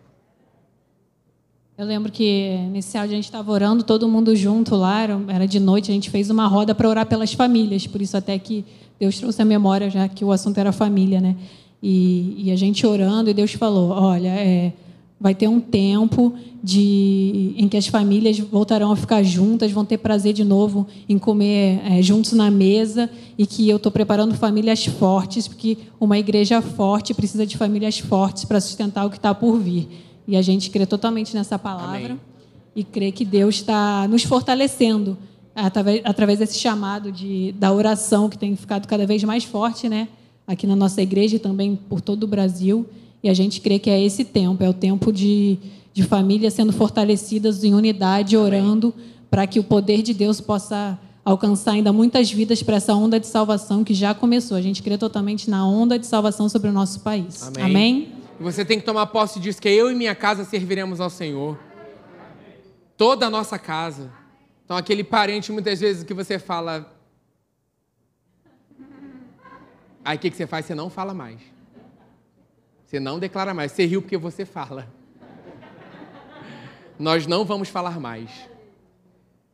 Eu 1.75 1.87
lembro 1.87 2.11
que 2.11 2.55
nesse 2.71 2.97
áudio 2.97 3.13
a 3.13 3.15
gente 3.15 3.25
estava 3.25 3.51
orando, 3.51 3.83
todo 3.83 4.07
mundo 4.07 4.35
junto 4.35 4.75
lá, 4.75 5.01
era 5.27 5.47
de 5.47 5.59
noite, 5.59 5.89
a 5.89 5.93
gente 5.93 6.11
fez 6.11 6.29
uma 6.29 6.45
roda 6.45 6.75
para 6.75 6.87
orar 6.87 7.05
pelas 7.07 7.33
famílias, 7.33 7.87
por 7.87 7.99
isso 7.99 8.15
até 8.15 8.37
que 8.37 8.63
Deus 8.99 9.17
trouxe 9.17 9.41
a 9.41 9.45
memória, 9.45 9.89
já 9.89 10.07
que 10.07 10.23
o 10.23 10.31
assunto 10.31 10.59
era 10.59 10.71
família, 10.71 11.19
né? 11.19 11.35
E, 11.81 12.45
e 12.45 12.51
a 12.51 12.55
gente 12.55 12.85
orando, 12.85 13.29
e 13.29 13.33
Deus 13.33 13.53
falou: 13.53 13.89
olha, 13.89 14.29
é, 14.29 14.71
vai 15.19 15.33
ter 15.33 15.47
um 15.47 15.59
tempo 15.59 16.33
de, 16.61 17.53
em 17.57 17.67
que 17.67 17.77
as 17.77 17.87
famílias 17.87 18.37
voltarão 18.39 18.91
a 18.91 18.95
ficar 18.95 19.23
juntas, 19.23 19.71
vão 19.71 19.85
ter 19.85 19.97
prazer 19.97 20.33
de 20.33 20.43
novo 20.43 20.87
em 21.07 21.17
comer 21.17 21.81
é, 21.85 22.01
juntos 22.01 22.33
na 22.33 22.51
mesa, 22.51 23.09
e 23.37 23.45
que 23.45 23.67
eu 23.69 23.77
estou 23.77 23.91
preparando 23.91 24.35
famílias 24.35 24.85
fortes, 24.85 25.47
porque 25.47 25.77
uma 25.99 26.17
igreja 26.17 26.61
forte 26.61 27.13
precisa 27.13 27.45
de 27.45 27.57
famílias 27.57 27.99
fortes 27.99 28.45
para 28.45 28.59
sustentar 28.59 29.05
o 29.05 29.09
que 29.09 29.17
está 29.17 29.33
por 29.33 29.57
vir. 29.57 29.87
E 30.27 30.37
a 30.37 30.41
gente 30.41 30.69
crê 30.69 30.85
totalmente 30.85 31.33
nessa 31.35 31.57
palavra 31.59 32.05
Amém. 32.05 32.19
e 32.75 32.83
crê 32.83 33.11
que 33.11 33.25
Deus 33.25 33.55
está 33.55 34.07
nos 34.07 34.23
fortalecendo 34.23 35.17
através, 35.55 36.01
através 36.03 36.39
desse 36.39 36.57
chamado 36.57 37.11
de, 37.11 37.51
da 37.53 37.71
oração 37.71 38.29
que 38.29 38.37
tem 38.37 38.55
ficado 38.55 38.87
cada 38.87 39.05
vez 39.05 39.23
mais 39.23 39.43
forte, 39.43 39.87
né? 39.87 40.07
Aqui 40.47 40.67
na 40.67 40.75
nossa 40.75 41.01
igreja 41.01 41.35
e 41.35 41.39
também 41.39 41.75
por 41.75 42.01
todo 42.01 42.23
o 42.23 42.27
Brasil. 42.27 42.85
E 43.23 43.29
a 43.29 43.33
gente 43.33 43.61
crê 43.61 43.79
que 43.79 43.89
é 43.89 44.03
esse 44.03 44.25
tempo, 44.25 44.61
é 44.61 44.69
o 44.69 44.73
tempo 44.73 45.11
de, 45.11 45.57
de 45.93 46.03
famílias 46.03 46.53
sendo 46.53 46.73
fortalecidas 46.73 47.63
em 47.63 47.73
unidade, 47.73 48.35
orando 48.35 48.93
para 49.31 49.47
que 49.47 49.59
o 49.59 49.63
poder 49.63 50.01
de 50.01 50.13
Deus 50.13 50.41
possa 50.41 50.99
alcançar 51.23 51.71
ainda 51.71 51.93
muitas 51.93 52.29
vidas 52.29 52.61
para 52.61 52.75
essa 52.75 52.93
onda 52.93 53.17
de 53.19 53.25
salvação 53.25 53.83
que 53.83 53.93
já 53.93 54.13
começou. 54.13 54.57
A 54.57 54.61
gente 54.61 54.83
crê 54.83 54.97
totalmente 54.97 55.49
na 55.49 55.65
onda 55.65 55.97
de 55.97 56.05
salvação 56.05 56.49
sobre 56.49 56.69
o 56.69 56.73
nosso 56.73 56.99
país. 56.99 57.41
Amém. 57.47 57.63
Amém? 57.63 58.11
E 58.39 58.43
você 58.43 58.65
tem 58.65 58.77
que 58.77 58.85
tomar 58.85 59.07
posse 59.07 59.39
disso, 59.39 59.61
que 59.61 59.69
eu 59.69 59.89
e 59.89 59.95
minha 59.95 60.13
casa 60.13 60.43
serviremos 60.43 60.99
ao 60.99 61.09
Senhor. 61.09 61.57
Toda 62.97 63.27
a 63.27 63.29
nossa 63.29 63.57
casa. 63.57 64.11
Então, 64.65 64.75
aquele 64.75 65.03
parente, 65.03 65.51
muitas 65.51 65.79
vezes, 65.79 66.03
que 66.03 66.13
você 66.13 66.37
fala. 66.37 66.91
Aí 70.03 70.17
o 70.17 70.19
que, 70.19 70.29
que 70.29 70.35
você 70.35 70.45
faz? 70.45 70.65
Você 70.65 70.75
não 70.75 70.89
fala 70.89 71.13
mais. 71.13 71.39
Você 72.93 72.99
não 72.99 73.17
declara 73.17 73.55
mais. 73.55 73.71
Você 73.71 73.87
riu 73.87 74.03
porque 74.03 74.17
você 74.17 74.45
fala. 74.45 74.87
Nós 76.99 77.25
não 77.25 77.43
vamos 77.43 77.67
falar 77.67 77.99
mais. 77.99 78.29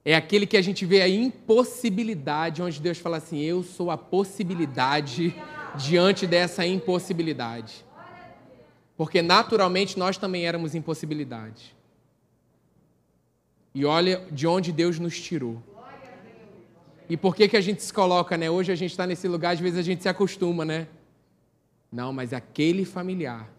É 0.04 0.14
aquele 0.14 0.46
que 0.46 0.58
a 0.58 0.62
gente 0.62 0.86
vê 0.86 1.02
a 1.02 1.08
impossibilidade, 1.08 2.62
onde 2.62 2.82
Deus 2.82 2.98
fala 2.98 3.16
assim: 3.16 3.40
Eu 3.40 3.64
sou 3.64 3.92
a 3.92 3.98
possibilidade 3.98 5.34
diante 5.76 6.28
dessa 6.28 6.68
impossibilidade. 6.68 7.86
Porque 8.98 9.22
naturalmente 9.22 9.98
nós 9.98 10.18
também 10.18 10.46
éramos 10.46 10.76
impossibilidade. 10.76 11.74
E 13.74 13.86
olha 13.86 14.22
de 14.30 14.48
onde 14.48 14.74
Deus 14.74 15.00
nos 15.00 15.18
tirou. 15.18 15.64
E 17.08 17.16
por 17.16 17.34
que, 17.34 17.48
que 17.48 17.56
a 17.56 17.62
gente 17.62 17.82
se 17.82 17.94
coloca, 17.94 18.36
né? 18.36 18.50
Hoje 18.50 18.70
a 18.70 18.76
gente 18.76 18.92
está 18.92 19.08
nesse 19.08 19.30
lugar, 19.30 19.54
às 19.54 19.62
vezes 19.62 19.80
a 19.80 19.84
gente 19.84 20.04
se 20.04 20.10
acostuma, 20.10 20.66
né? 20.66 20.90
Não, 21.92 22.14
mas 22.14 22.34
aquele 22.34 22.86
familiar 22.86 23.50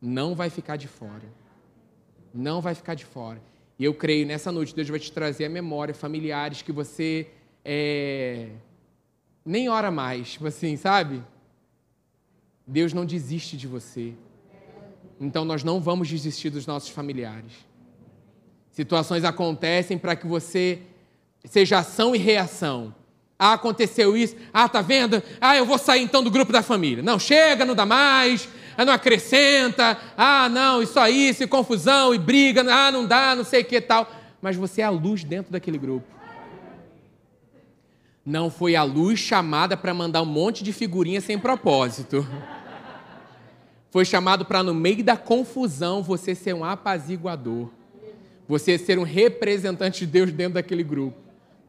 não 0.00 0.34
vai 0.34 0.48
ficar 0.50 0.76
de 0.76 0.88
fora. 0.88 1.28
Não 2.32 2.60
vai 2.60 2.74
ficar 2.74 2.94
de 2.94 3.04
fora. 3.04 3.40
E 3.78 3.84
eu 3.84 3.94
creio, 3.94 4.26
nessa 4.26 4.52
noite, 4.52 4.74
Deus 4.74 4.88
vai 4.88 4.98
te 4.98 5.10
trazer 5.10 5.46
a 5.46 5.48
memória, 5.48 5.94
familiares 5.94 6.62
que 6.62 6.72
você 6.72 7.28
é, 7.64 8.48
nem 9.44 9.68
ora 9.68 9.90
mais, 9.90 10.32
tipo 10.32 10.46
assim, 10.46 10.76
sabe? 10.76 11.22
Deus 12.66 12.92
não 12.92 13.04
desiste 13.04 13.56
de 13.56 13.66
você. 13.66 14.14
Então 15.20 15.44
nós 15.44 15.64
não 15.64 15.80
vamos 15.80 16.08
desistir 16.08 16.50
dos 16.50 16.66
nossos 16.66 16.90
familiares. 16.90 17.52
Situações 18.70 19.24
acontecem 19.24 19.98
para 19.98 20.16
que 20.16 20.26
você 20.26 20.80
seja 21.44 21.78
ação 21.78 22.14
e 22.14 22.18
reação. 22.18 22.94
Ah, 23.42 23.54
aconteceu 23.54 24.14
isso. 24.14 24.36
Ah, 24.52 24.68
tá 24.68 24.82
vendo? 24.82 25.22
Ah, 25.40 25.56
eu 25.56 25.64
vou 25.64 25.78
sair 25.78 26.02
então 26.02 26.22
do 26.22 26.30
grupo 26.30 26.52
da 26.52 26.60
família. 26.60 27.02
Não, 27.02 27.18
chega, 27.18 27.64
não 27.64 27.74
dá 27.74 27.86
mais. 27.86 28.46
Ah, 28.76 28.84
não 28.84 28.92
acrescenta. 28.92 29.96
Ah, 30.14 30.46
não, 30.50 30.82
isso 30.82 31.00
aí, 31.00 31.30
isso, 31.30 31.48
confusão 31.48 32.14
e 32.14 32.18
briga. 32.18 32.62
Ah, 32.70 32.92
não 32.92 33.06
dá, 33.06 33.34
não 33.34 33.42
sei 33.42 33.62
o 33.62 33.64
que 33.64 33.80
tal. 33.80 34.12
Mas 34.42 34.56
você 34.56 34.82
é 34.82 34.84
a 34.84 34.90
luz 34.90 35.24
dentro 35.24 35.50
daquele 35.50 35.78
grupo. 35.78 36.06
Não 38.26 38.50
foi 38.50 38.76
a 38.76 38.82
luz 38.82 39.18
chamada 39.18 39.74
para 39.74 39.94
mandar 39.94 40.20
um 40.20 40.26
monte 40.26 40.62
de 40.62 40.70
figurinha 40.70 41.22
sem 41.22 41.38
propósito. 41.38 42.28
Foi 43.90 44.04
chamado 44.04 44.44
para, 44.44 44.62
no 44.62 44.74
meio 44.74 45.02
da 45.02 45.16
confusão, 45.16 46.02
você 46.02 46.34
ser 46.34 46.54
um 46.54 46.62
apaziguador. 46.62 47.70
Você 48.46 48.76
ser 48.76 48.98
um 48.98 49.02
representante 49.02 50.00
de 50.00 50.12
Deus 50.12 50.30
dentro 50.30 50.54
daquele 50.54 50.82
grupo. 50.82 51.19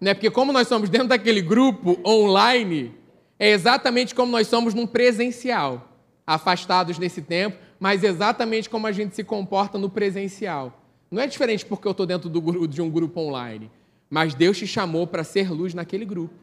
Né? 0.01 0.15
Porque, 0.15 0.31
como 0.31 0.51
nós 0.51 0.67
somos 0.67 0.89
dentro 0.89 1.09
daquele 1.09 1.41
grupo 1.41 1.99
online, 2.03 2.91
é 3.37 3.51
exatamente 3.51 4.15
como 4.15 4.31
nós 4.31 4.47
somos 4.47 4.73
num 4.73 4.87
presencial. 4.87 5.89
Afastados 6.25 6.97
nesse 6.97 7.21
tempo, 7.21 7.57
mas 7.79 8.03
exatamente 8.03 8.69
como 8.69 8.87
a 8.87 8.91
gente 8.91 9.15
se 9.15 9.23
comporta 9.23 9.77
no 9.77 9.89
presencial. 9.89 10.81
Não 11.09 11.21
é 11.21 11.27
diferente 11.27 11.65
porque 11.65 11.87
eu 11.87 11.91
estou 11.91 12.05
dentro 12.05 12.29
do, 12.29 12.67
de 12.67 12.81
um 12.81 12.89
grupo 12.89 13.19
online. 13.19 13.69
Mas 14.09 14.33
Deus 14.33 14.57
te 14.57 14.65
chamou 14.65 15.05
para 15.05 15.23
ser 15.23 15.51
luz 15.51 15.73
naquele 15.73 16.05
grupo. 16.05 16.33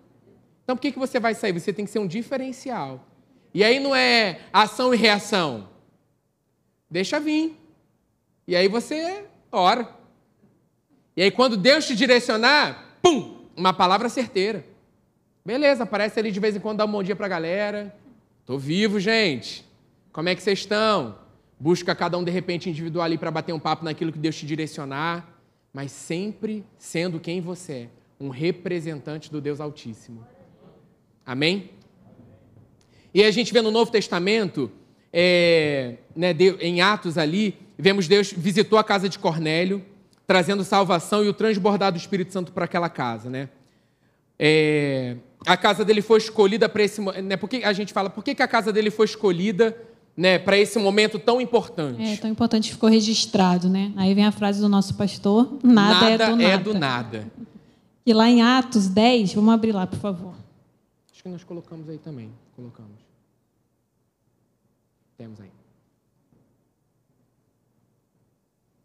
Então 0.63 0.77
por 0.77 0.83
que, 0.83 0.93
que 0.93 0.99
você 0.99 1.19
vai 1.19 1.35
sair? 1.35 1.53
Você 1.53 1.73
tem 1.73 1.85
que 1.85 1.91
ser 1.91 1.99
um 1.99 2.07
diferencial. 2.07 3.07
E 3.55 3.65
aí 3.65 3.81
não 3.81 3.95
é 3.95 4.41
ação 4.53 4.93
e 4.93 4.97
reação. 4.97 5.69
Deixa 6.91 7.19
vir. 7.19 7.57
E 8.47 8.55
aí 8.55 8.69
você 8.69 9.25
ora. 9.51 9.89
E 11.17 11.23
aí 11.23 11.31
quando 11.31 11.57
Deus 11.57 11.87
te 11.87 11.97
direcionar, 11.97 12.99
pum, 13.01 13.38
uma 13.59 13.73
palavra 13.73 14.09
certeira. 14.09 14.65
Beleza, 15.45 15.83
aparece 15.83 16.19
ali 16.19 16.31
de 16.31 16.39
vez 16.39 16.55
em 16.55 16.61
quando, 16.61 16.79
dá 16.79 16.85
um 16.85 16.93
bom 16.93 17.03
dia 17.03 17.17
para 17.17 17.27
a 17.27 17.29
galera. 17.29 17.95
Tô 18.47 18.57
vivo, 18.57 19.01
gente. 19.01 19.65
Como 20.13 20.29
é 20.29 20.35
que 20.35 20.43
vocês 20.43 20.61
estão? 20.61 21.19
Busca 21.59 21.95
cada 21.95 22.17
um 22.17 22.23
de 22.23 22.31
repente 22.31 22.71
individual 22.71 23.05
ali 23.05 23.19
para 23.19 23.31
bater 23.31 23.53
um 23.53 23.59
papo 23.59 23.85
naquilo 23.85 24.13
que 24.13 24.19
Deus 24.19 24.37
te 24.37 24.47
direcionar, 24.47 25.29
mas 25.73 25.91
sempre 25.91 26.65
sendo 26.79 27.19
quem 27.19 27.41
você 27.41 27.73
é, 27.73 27.89
um 28.21 28.29
representante 28.29 29.31
do 29.31 29.41
Deus 29.41 29.61
Altíssimo. 29.61 30.25
Amém? 31.27 31.71
E 33.13 33.25
a 33.25 33.31
gente 33.31 33.53
vê 33.53 33.61
no 33.61 33.71
Novo 33.71 33.91
Testamento, 33.91 34.71
é, 35.13 35.97
né, 36.15 36.35
em 36.61 36.81
Atos 36.81 37.19
ali, 37.19 37.57
vemos 37.77 38.07
Deus 38.07 38.33
visitou 38.33 38.79
a 38.79 38.85
casa 38.85 39.09
de 39.09 39.19
Cornélio, 39.19 39.85
trazendo 40.29 40.63
salvação 40.63 41.25
e 41.25 41.29
o 41.29 41.33
transbordar 41.33 41.91
do 41.91 41.97
Espírito 41.97 42.35
Santo 42.35 42.53
para 42.53 42.67
aquela 42.67 42.91
casa, 42.91 43.31
né? 43.31 43.49
É, 44.39 45.17
a 45.47 45.57
casa 45.57 45.87
dele 45.87 46.03
foi 46.03 46.19
escolhida 46.19 46.69
para 46.69 46.83
esse 46.83 47.01
né, 47.01 47.37
por 47.39 47.49
que 47.49 47.65
a 47.65 47.73
gente 47.73 47.95
fala, 47.95 48.11
por 48.11 48.23
que, 48.23 48.35
que 48.35 48.43
a 48.43 48.47
casa 48.47 48.71
dele 48.71 48.91
foi 48.91 49.07
escolhida 49.07 49.75
né, 50.15 50.39
para 50.39 50.59
esse 50.59 50.79
momento 50.79 51.19
tão 51.19 51.41
importante? 51.41 52.03
É, 52.03 52.17
tão 52.19 52.31
importante 52.31 52.71
ficou 52.71 52.91
registrado, 52.91 53.71
né? 53.71 53.91
Aí 53.97 54.15
vem 54.15 54.27
a 54.27 54.31
frase 54.31 54.61
do 54.61 54.69
nosso 54.69 54.95
pastor, 54.97 55.59
nada, 55.65 56.11
nada 56.11 56.25
é, 56.25 56.29
do 56.29 56.37
nada. 56.37 56.45
é 56.45 56.59
do 56.59 56.75
nada. 56.75 57.27
E 58.05 58.13
lá 58.13 58.29
em 58.29 58.43
Atos 58.43 58.87
10, 58.87 59.33
vamos 59.33 59.55
abrir 59.55 59.73
lá, 59.73 59.87
por 59.87 59.99
favor. 59.99 60.35
Acho 61.11 61.23
que 61.23 61.29
nós 61.31 61.43
colocamos 61.43 61.89
aí 61.89 61.97
também, 61.97 62.31
colocamos. 62.55 63.01
Temos 65.17 65.41
aí. 65.41 65.58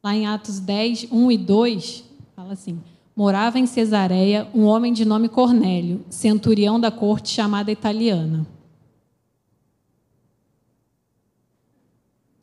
Lá 0.03 0.13
em 0.13 0.27
Atos 0.27 0.59
10, 0.59 1.07
1 1.09 1.31
e 1.31 1.37
2, 1.37 2.03
fala 2.35 2.51
assim: 2.51 2.77
morava 3.15 3.57
em 3.57 3.65
Cesareia 3.65 4.49
um 4.53 4.65
homem 4.65 4.91
de 4.91 5.05
nome 5.05 5.29
Cornélio, 5.29 6.03
centurião 6.09 6.77
da 6.77 6.91
corte 6.91 7.29
chamada 7.29 7.71
italiana. 7.71 8.45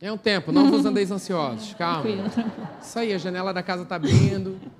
É 0.00 0.10
um 0.10 0.16
tempo, 0.16 0.50
não 0.50 0.70
vos 0.70 0.86
andeis 0.86 1.10
ansiosos, 1.10 1.74
calma. 1.74 2.08
Isso 2.80 2.98
aí, 2.98 3.12
a 3.12 3.18
janela 3.18 3.52
da 3.52 3.62
casa 3.62 3.82
está 3.82 3.96
abrindo. 3.96 4.56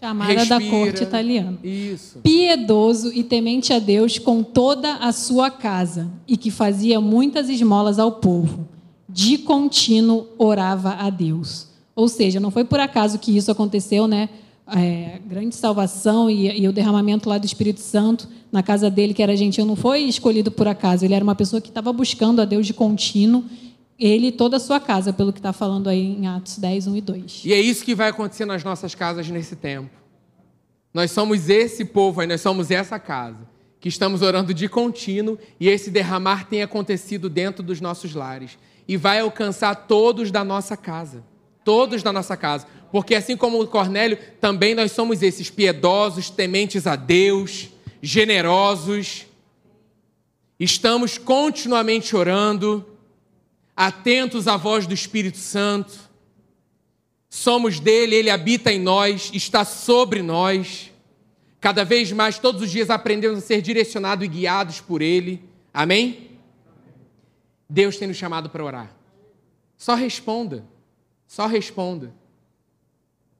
Chamada 0.00 0.32
Respira. 0.32 0.58
da 0.58 0.70
corte 0.70 1.02
italiana. 1.02 1.58
Isso. 1.62 2.18
Piedoso 2.18 3.10
e 3.14 3.24
temente 3.24 3.72
a 3.72 3.78
Deus 3.78 4.18
com 4.18 4.42
toda 4.42 4.96
a 4.96 5.12
sua 5.12 5.50
casa, 5.50 6.10
e 6.26 6.36
que 6.36 6.50
fazia 6.50 7.00
muitas 7.00 7.48
esmolas 7.48 7.98
ao 7.98 8.12
povo. 8.12 8.68
De 9.08 9.38
contínuo 9.38 10.26
orava 10.36 10.94
a 10.94 11.08
Deus. 11.08 11.73
Ou 11.94 12.08
seja, 12.08 12.40
não 12.40 12.50
foi 12.50 12.64
por 12.64 12.80
acaso 12.80 13.18
que 13.18 13.36
isso 13.36 13.50
aconteceu, 13.50 14.06
né? 14.06 14.28
é, 14.66 15.18
grande 15.26 15.54
salvação 15.54 16.30
e, 16.30 16.60
e, 16.60 16.66
o 16.66 16.72
derramamento 16.72 17.28
lá 17.28 17.36
do 17.38 17.44
Espírito 17.44 17.80
Santo 17.80 18.28
na 18.50 18.62
casa 18.62 18.90
dele, 18.90 19.12
que 19.12 19.22
era 19.22 19.36
gentil, 19.36 19.64
não 19.64 19.76
foi 19.76 20.02
escolhido 20.02 20.50
por 20.50 20.66
acaso. 20.66 21.04
Ele 21.04 21.14
era 21.14 21.24
uma 21.24 21.34
pessoa 21.34 21.60
que 21.60 21.68
estava 21.68 21.92
buscando 21.92 22.40
a 22.40 22.44
Deus 22.44 22.66
de 22.66 22.72
contínuo, 22.72 23.44
ele 23.98 24.28
e 24.28 24.32
toda 24.32 24.56
a 24.56 24.60
sua 24.60 24.80
casa, 24.80 25.12
pelo 25.12 25.32
que 25.32 25.38
está 25.38 25.52
falando 25.52 25.88
aí 25.88 26.16
em 26.16 26.26
Atos 26.26 26.58
10, 26.58 26.86
1 26.86 26.96
e 26.96 27.00
2. 27.00 27.42
E 27.44 27.52
é 27.52 27.60
isso 27.60 27.84
que 27.84 27.94
vai 27.94 28.08
acontecer 28.08 28.44
nas 28.44 28.64
nossas 28.64 28.94
casas 28.94 29.28
nesse 29.28 29.54
tempo. 29.54 29.90
Nós 30.92 31.10
somos 31.10 31.48
esse 31.50 31.84
povo 31.84 32.20
aí, 32.20 32.26
nós 32.26 32.40
somos 32.40 32.70
essa 32.70 32.98
casa, 32.98 33.48
que 33.80 33.88
estamos 33.88 34.22
orando 34.22 34.54
de 34.54 34.68
contínuo 34.68 35.36
e 35.60 35.68
esse 35.68 35.90
derramar 35.90 36.48
tem 36.48 36.62
acontecido 36.62 37.28
dentro 37.28 37.62
dos 37.62 37.80
nossos 37.80 38.14
lares 38.14 38.56
e 38.86 38.96
vai 38.96 39.20
alcançar 39.20 39.74
todos 39.74 40.30
da 40.30 40.44
nossa 40.44 40.76
casa. 40.76 41.22
Todos 41.64 42.02
da 42.02 42.12
nossa 42.12 42.36
casa. 42.36 42.66
Porque 42.92 43.14
assim 43.14 43.36
como 43.36 43.60
o 43.60 43.66
Cornélio, 43.66 44.18
também 44.40 44.74
nós 44.74 44.92
somos 44.92 45.22
esses 45.22 45.50
piedosos, 45.50 46.30
tementes 46.30 46.86
a 46.86 46.94
Deus, 46.94 47.70
generosos. 48.00 49.26
Estamos 50.60 51.18
continuamente 51.18 52.14
orando, 52.14 52.86
atentos 53.74 54.46
à 54.46 54.56
voz 54.56 54.86
do 54.86 54.94
Espírito 54.94 55.38
Santo. 55.38 55.92
Somos 57.28 57.80
dele, 57.80 58.14
ele 58.14 58.30
habita 58.30 58.72
em 58.72 58.78
nós, 58.78 59.30
está 59.34 59.64
sobre 59.64 60.22
nós. 60.22 60.92
Cada 61.60 61.84
vez 61.84 62.12
mais, 62.12 62.38
todos 62.38 62.62
os 62.62 62.70
dias 62.70 62.90
aprendemos 62.90 63.38
a 63.38 63.40
ser 63.40 63.60
direcionados 63.60 64.24
e 64.24 64.28
guiados 64.28 64.80
por 64.80 65.02
ele. 65.02 65.42
Amém? 65.72 66.30
Deus 67.68 67.96
tem 67.96 68.06
nos 68.06 68.16
chamado 68.16 68.50
para 68.50 68.64
orar. 68.64 68.94
Só 69.76 69.94
responda. 69.94 70.64
Só 71.26 71.46
responda. 71.46 72.12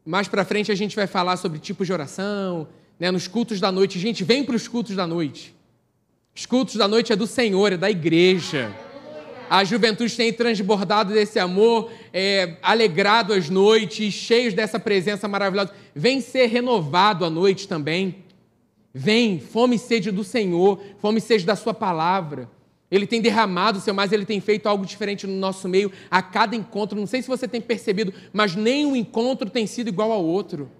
Mais 0.04 0.28
para 0.28 0.44
frente 0.44 0.70
a 0.70 0.74
gente 0.74 0.94
vai 0.94 1.06
falar 1.06 1.36
sobre 1.36 1.58
tipos 1.58 1.86
de 1.86 1.92
oração, 1.92 2.68
né, 2.98 3.10
nos 3.10 3.26
cultos 3.26 3.60
da 3.60 3.72
noite. 3.72 3.98
Gente, 3.98 4.22
vem 4.22 4.44
para 4.44 4.56
os 4.56 4.68
cultos 4.68 4.94
da 4.94 5.06
noite. 5.06 5.54
Os 6.34 6.46
cultos 6.46 6.76
da 6.76 6.88
noite 6.88 7.12
é 7.12 7.16
do 7.16 7.26
Senhor, 7.26 7.72
é 7.72 7.76
da 7.76 7.90
igreja. 7.90 8.74
A 9.48 9.62
juventude 9.62 10.16
tem 10.16 10.32
transbordado 10.32 11.12
desse 11.12 11.38
amor, 11.38 11.90
é, 12.12 12.56
alegrado 12.62 13.32
as 13.32 13.48
noites, 13.48 14.12
cheios 14.12 14.52
dessa 14.52 14.80
presença 14.80 15.28
maravilhosa. 15.28 15.72
Vem 15.94 16.20
ser 16.20 16.46
renovado 16.46 17.24
à 17.24 17.30
noite 17.30 17.68
também. 17.68 18.24
Vem, 18.92 19.38
fome 19.38 19.76
e 19.76 19.78
sede 19.78 20.10
do 20.10 20.24
Senhor, 20.24 20.80
fome 20.98 21.18
e 21.18 21.20
sede 21.20 21.44
da 21.44 21.56
Sua 21.56 21.74
palavra. 21.74 22.48
Ele 22.94 23.08
tem 23.08 23.20
derramado 23.20 23.78
o 23.78 23.80
seu 23.80 23.92
mais, 23.92 24.12
ele 24.12 24.24
tem 24.24 24.40
feito 24.40 24.68
algo 24.68 24.86
diferente 24.86 25.26
no 25.26 25.34
nosso 25.34 25.68
meio 25.68 25.90
a 26.08 26.22
cada 26.22 26.54
encontro. 26.54 26.96
Não 26.96 27.08
sei 27.08 27.22
se 27.22 27.26
você 27.26 27.48
tem 27.48 27.60
percebido, 27.60 28.14
mas 28.32 28.54
nenhum 28.54 28.94
encontro 28.94 29.50
tem 29.50 29.66
sido 29.66 29.88
igual 29.88 30.12
ao 30.12 30.24
outro. 30.24 30.70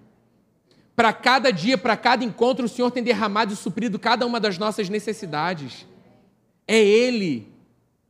Para 0.95 1.11
cada 1.11 1.51
dia, 1.51 1.77
para 1.77 1.97
cada 1.97 2.23
encontro, 2.23 2.67
o 2.67 2.69
Senhor 2.69 2.89
tem 2.89 3.03
derramado 3.03 3.51
e 3.51 3.57
suprido 3.57 3.99
cada 3.99 4.25
uma 4.25 4.39
das 4.39 4.57
nossas 4.57 4.87
necessidades. 4.87 5.85
É 6.65 6.77
Ele. 6.81 7.49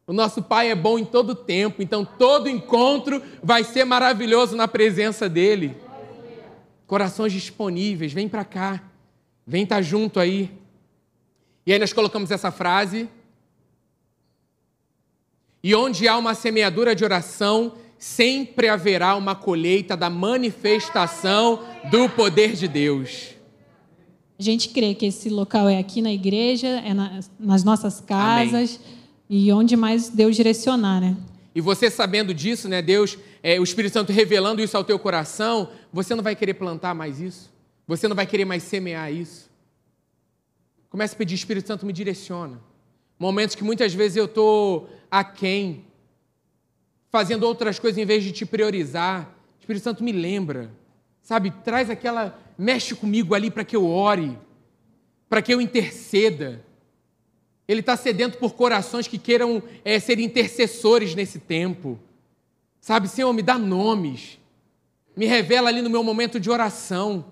O 0.05 0.13
nosso 0.13 0.43
Pai 0.43 0.69
é 0.69 0.75
bom 0.75 0.99
em 0.99 1.05
todo 1.05 1.33
tempo, 1.33 1.81
então 1.81 2.05
todo 2.05 2.47
encontro 2.47 3.23
vai 3.41 3.63
ser 3.63 3.85
maravilhoso 3.85 4.55
na 4.55 4.67
presença 4.67 5.27
dEle. 5.27 5.75
Corações 6.85 7.33
disponíveis, 7.33 8.13
vem 8.13 8.29
para 8.29 8.45
cá, 8.45 8.83
vem 9.47 9.63
estar 9.63 9.77
tá 9.77 9.81
junto 9.81 10.19
aí. 10.19 10.51
E 11.65 11.73
aí 11.73 11.79
nós 11.79 11.91
colocamos 11.91 12.29
essa 12.29 12.51
frase 12.51 13.09
e 15.65 15.73
onde 15.73 16.07
há 16.07 16.15
uma 16.15 16.35
semeadura 16.35 16.93
de 16.93 17.03
oração, 17.03 17.73
sempre 17.97 18.69
haverá 18.69 19.15
uma 19.15 19.33
colheita 19.33 19.97
da 19.97 20.11
manifestação 20.11 21.65
do 21.89 22.07
poder 22.07 22.53
de 22.53 22.67
Deus. 22.67 23.31
A 24.37 24.43
gente 24.43 24.69
crê 24.69 24.93
que 24.93 25.07
esse 25.07 25.27
local 25.27 25.67
é 25.67 25.79
aqui 25.79 26.03
na 26.03 26.13
igreja, 26.13 26.67
é 26.67 26.93
nas 27.39 27.63
nossas 27.63 27.99
casas 27.99 28.79
Amém. 28.79 28.99
e 29.27 29.51
onde 29.51 29.75
mais 29.75 30.07
Deus 30.07 30.35
direcionar, 30.35 31.01
né? 31.01 31.17
E 31.55 31.59
você 31.59 31.89
sabendo 31.89 32.31
disso, 32.31 32.69
né, 32.69 32.79
Deus, 32.79 33.17
é, 33.41 33.59
o 33.59 33.63
Espírito 33.63 33.93
Santo 33.93 34.13
revelando 34.13 34.61
isso 34.61 34.77
ao 34.77 34.83
teu 34.83 34.99
coração, 34.99 35.69
você 35.91 36.13
não 36.13 36.21
vai 36.21 36.35
querer 36.35 36.53
plantar 36.53 36.93
mais 36.93 37.19
isso? 37.19 37.51
Você 37.87 38.07
não 38.07 38.15
vai 38.15 38.27
querer 38.27 38.45
mais 38.45 38.61
semear 38.61 39.11
isso? 39.11 39.49
Comece 40.91 41.15
a 41.15 41.17
pedir, 41.17 41.33
Espírito 41.33 41.65
Santo, 41.65 41.87
me 41.87 41.91
direciona. 41.91 42.61
Momentos 43.17 43.55
que 43.55 43.63
muitas 43.63 43.93
vezes 43.93 44.17
eu 44.17 44.25
estou 44.25 44.89
aquém, 45.09 45.85
fazendo 47.11 47.43
outras 47.43 47.79
coisas 47.79 47.97
em 47.97 48.05
vez 48.05 48.23
de 48.23 48.31
te 48.31 48.45
priorizar. 48.45 49.33
O 49.57 49.59
Espírito 49.61 49.83
Santo 49.83 50.03
me 50.03 50.11
lembra, 50.11 50.71
sabe? 51.21 51.51
Traz 51.63 51.89
aquela, 51.89 52.37
mexe 52.57 52.93
comigo 52.93 53.33
ali 53.33 53.49
para 53.49 53.63
que 53.63 53.75
eu 53.75 53.87
ore, 53.87 54.37
para 55.29 55.41
que 55.41 55.53
eu 55.53 55.61
interceda. 55.61 56.63
Ele 57.67 57.79
está 57.79 57.97
sedento 57.97 58.37
por 58.37 58.53
corações 58.53 59.07
que 59.07 59.17
queiram 59.17 59.61
é, 59.83 59.99
ser 59.99 60.19
intercessores 60.19 61.15
nesse 61.15 61.39
tempo. 61.39 61.99
Sabe, 62.79 63.07
Senhor, 63.07 63.33
me 63.33 63.41
dá 63.41 63.57
nomes, 63.57 64.39
me 65.15 65.25
revela 65.25 65.69
ali 65.69 65.81
no 65.81 65.89
meu 65.89 66.03
momento 66.03 66.39
de 66.39 66.51
oração, 66.51 67.25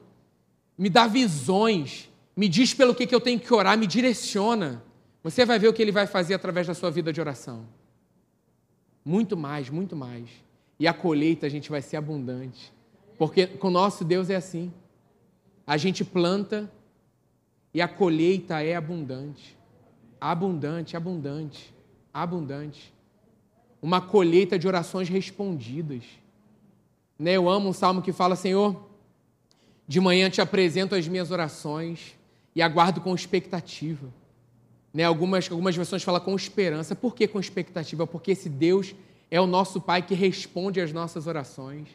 me 0.78 0.90
dá 0.90 1.06
visões, 1.06 2.10
me 2.36 2.48
diz 2.48 2.74
pelo 2.74 2.96
que, 2.96 3.06
que 3.06 3.14
eu 3.14 3.22
tenho 3.22 3.40
que 3.40 3.54
orar, 3.54 3.78
me 3.78 3.86
direciona. 3.86 4.84
Você 5.24 5.46
vai 5.46 5.58
ver 5.58 5.70
o 5.70 5.74
que 5.74 5.82
ele 5.82 5.92
vai 5.92 6.06
fazer 6.06 6.34
através 6.34 6.68
da 6.68 6.74
sua 6.74 6.92
vida 6.92 7.14
de 7.14 7.22
oração. 7.22 7.66
Muito 9.06 9.38
mais, 9.38 9.70
muito 9.70 9.96
mais. 9.96 10.30
E 10.78 10.86
a 10.86 10.94
colheita 10.94 11.46
a 11.46 11.50
gente 11.50 11.70
vai 11.70 11.82
ser 11.82 11.96
abundante. 11.96 12.74
Porque 13.18 13.48
com 13.48 13.70
o 13.70 13.72
nosso 13.72 14.04
Deus 14.04 14.30
é 14.30 14.36
assim. 14.36 14.72
A 15.66 15.78
gente 15.78 16.04
planta 16.04 16.70
e 17.74 17.82
a 17.82 17.88
colheita 17.88 18.62
é 18.62 18.76
abundante. 18.76 19.58
Abundante, 20.20 20.98
abundante, 20.98 21.74
abundante. 22.14 22.94
Uma 23.82 24.02
colheita 24.02 24.60
de 24.60 24.68
orações 24.68 25.08
respondidas. 25.08 26.04
Né? 27.18 27.32
Eu 27.32 27.48
amo 27.48 27.70
um 27.70 27.74
salmo 27.74 28.02
que 28.02 28.12
fala: 28.12 28.36
Senhor, 28.36 28.90
de 29.88 30.02
manhã 30.02 30.30
te 30.30 30.42
apresento 30.42 30.96
as 30.96 31.08
minhas 31.08 31.32
orações 31.32 32.18
e 32.54 32.62
aguardo 32.62 33.00
com 33.00 33.16
expectativa. 33.16 34.08
Né? 34.94 35.04
Algumas, 35.04 35.50
algumas 35.50 35.76
versões 35.76 36.04
falam 36.04 36.22
com 36.22 36.36
esperança. 36.36 36.96
Por 36.96 37.16
que 37.16 37.28
com 37.28 37.40
expectativa? 37.40 38.06
Porque 38.06 38.32
esse 38.32 38.48
Deus 38.48 38.94
é 39.32 39.42
o 39.42 39.48
nosso 39.48 39.82
Pai 39.82 40.02
que 40.02 40.14
responde 40.14 40.80
às 40.80 40.94
nossas 40.94 41.26
orações. 41.26 41.88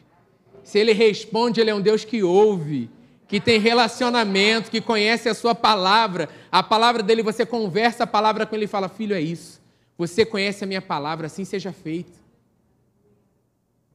Se 0.63 0.77
Ele 0.77 0.91
responde, 0.91 1.61
Ele 1.61 1.69
é 1.69 1.75
um 1.75 1.81
Deus 1.81 2.03
que 2.03 2.21
ouve, 2.21 2.89
que 3.27 3.39
tem 3.39 3.59
relacionamento, 3.59 4.69
que 4.69 4.81
conhece 4.81 5.29
a 5.29 5.33
Sua 5.33 5.55
palavra. 5.55 6.27
A 6.51 6.61
palavra 6.61 7.01
dele, 7.01 7.23
você 7.23 7.45
conversa 7.45 8.03
a 8.03 8.07
palavra 8.07 8.45
com 8.45 8.55
Ele 8.55 8.65
e 8.65 8.67
fala: 8.67 8.89
Filho, 8.89 9.15
é 9.15 9.21
isso. 9.21 9.61
Você 9.97 10.25
conhece 10.25 10.63
a 10.63 10.67
minha 10.67 10.81
palavra, 10.81 11.27
assim 11.27 11.45
seja 11.45 11.71
feito. 11.71 12.19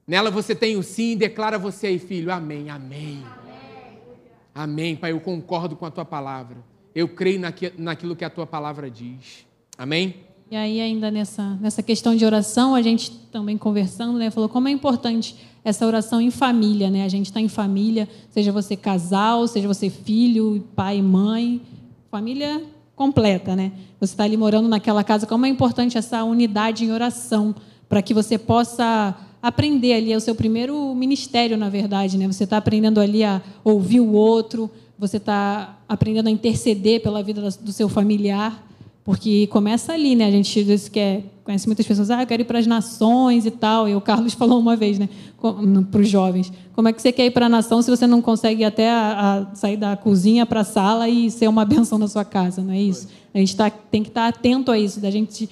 Nela 0.07 0.31
você 0.31 0.55
tem 0.55 0.77
o 0.77 0.83
sim, 0.83 1.17
declara 1.17 1.59
você 1.59 1.89
aí, 1.89 1.99
filho. 1.99 2.33
Amém, 2.33 2.71
amém. 2.71 3.25
Amém, 4.55 4.95
Pai, 4.95 5.13
eu 5.13 5.21
concordo 5.21 5.75
com 5.75 5.85
a 5.85 5.91
tua 5.91 6.05
palavra. 6.05 6.59
Eu 6.95 7.09
creio 7.09 7.41
naquilo 7.77 8.15
que 8.15 8.25
a 8.25 8.31
tua 8.31 8.47
palavra 8.47 8.91
diz. 8.91 9.45
Amém? 9.77 10.15
E 10.51 10.57
aí, 10.57 10.81
ainda 10.81 11.11
nessa, 11.11 11.57
nessa 11.57 11.83
questão 11.83 12.15
de 12.15 12.25
oração, 12.25 12.75
a 12.75 12.83
gente 12.83 13.11
também 13.33 13.59
conversando, 13.59 14.19
né, 14.19 14.31
falou 14.31 14.49
como 14.49 14.69
é 14.69 14.71
importante 14.71 15.35
essa 15.65 15.87
oração 15.87 16.21
em 16.21 16.31
família, 16.31 16.91
né? 16.91 17.05
A 17.05 17.09
gente 17.09 17.27
está 17.27 17.41
em 17.41 17.49
família, 17.49 18.09
seja 18.31 18.53
você 18.53 18.77
casal, 18.77 19.49
seja 19.49 19.67
você 19.67 19.89
filho, 19.89 20.63
pai, 20.77 21.01
mãe, 21.01 21.63
família 22.11 22.63
completa, 22.95 23.57
né? 23.57 23.73
Você 23.99 24.13
está 24.13 24.25
ali 24.25 24.37
morando 24.37 24.69
naquela 24.69 25.03
casa, 25.03 25.27
como 25.27 25.47
é 25.47 25.49
importante 25.49 25.97
essa 25.97 26.23
unidade 26.23 26.85
em 26.85 26.93
oração, 26.93 27.55
para 27.89 28.03
que 28.03 28.13
você 28.13 28.37
possa 28.37 29.17
aprender 29.43 29.95
ali, 29.95 30.13
é 30.13 30.17
o 30.17 30.21
seu 30.21 30.35
primeiro 30.35 30.95
ministério, 30.95 31.57
na 31.57 31.71
verdade, 31.71 32.19
né? 32.19 32.27
Você 32.27 32.45
está 32.45 32.59
aprendendo 32.59 33.01
ali 33.01 33.25
a 33.25 33.43
ouvir 33.65 34.01
o 34.01 34.13
outro, 34.13 34.71
você 34.99 35.17
está 35.17 35.79
aprendendo 35.89 36.29
a 36.29 36.31
interceder 36.31 37.03
pela 37.03 37.23
vida 37.23 37.41
do 37.61 37.73
seu 37.73 37.89
familiar, 37.89 38.65
porque 39.05 39.47
começa 39.49 39.93
ali, 39.93 40.15
né? 40.15 40.27
A 40.27 40.31
gente 40.31 40.65
diz 40.65 40.89
que 40.89 40.99
é, 40.99 41.23
conhece 41.45 41.67
muitas 41.67 41.87
pessoas, 41.87 42.11
ah, 42.11 42.23
eu 42.23 42.27
quero 42.27 42.41
ir 42.41 42.47
para 42.47 42.59
as 42.59 42.67
nações 42.67 43.45
e 43.45 43.51
tal. 43.51 43.87
E 43.89 43.95
o 43.95 44.01
Carlos 44.01 44.33
falou 44.35 44.59
uma 44.59 44.75
vez, 44.77 44.99
né, 44.99 45.09
para 45.91 46.01
os 46.01 46.09
jovens, 46.09 46.51
como 46.75 46.89
é 46.89 46.93
que 46.93 47.03
você 47.03 47.13
quer 47.13 47.27
ir 47.27 47.31
para 47.31 47.47
a 47.47 47.49
nação 47.49 47.83
se 47.83 47.91
você 47.91 48.07
não 48.07 48.23
consegue 48.23 48.65
até 48.65 48.91
a, 48.91 49.47
a 49.53 49.55
sair 49.55 49.77
da 49.77 49.97
cozinha 49.97 50.47
para 50.47 50.61
a 50.61 50.65
sala 50.65 51.09
e 51.09 51.31
ser 51.31 51.49
uma 51.49 51.65
benção 51.67 51.99
na 51.99 52.09
sua 52.09 52.25
casa, 52.25 52.63
não 52.63 52.73
é 52.73 52.81
isso? 52.81 53.09
A 53.35 53.39
gente 53.39 53.55
tá, 53.55 53.69
tem 53.69 54.03
que 54.03 54.09
estar 54.09 54.33
tá 54.33 54.39
atento 54.39 54.71
a 54.71 54.79
isso, 54.79 55.01
da 55.01 55.11
gente 55.11 55.51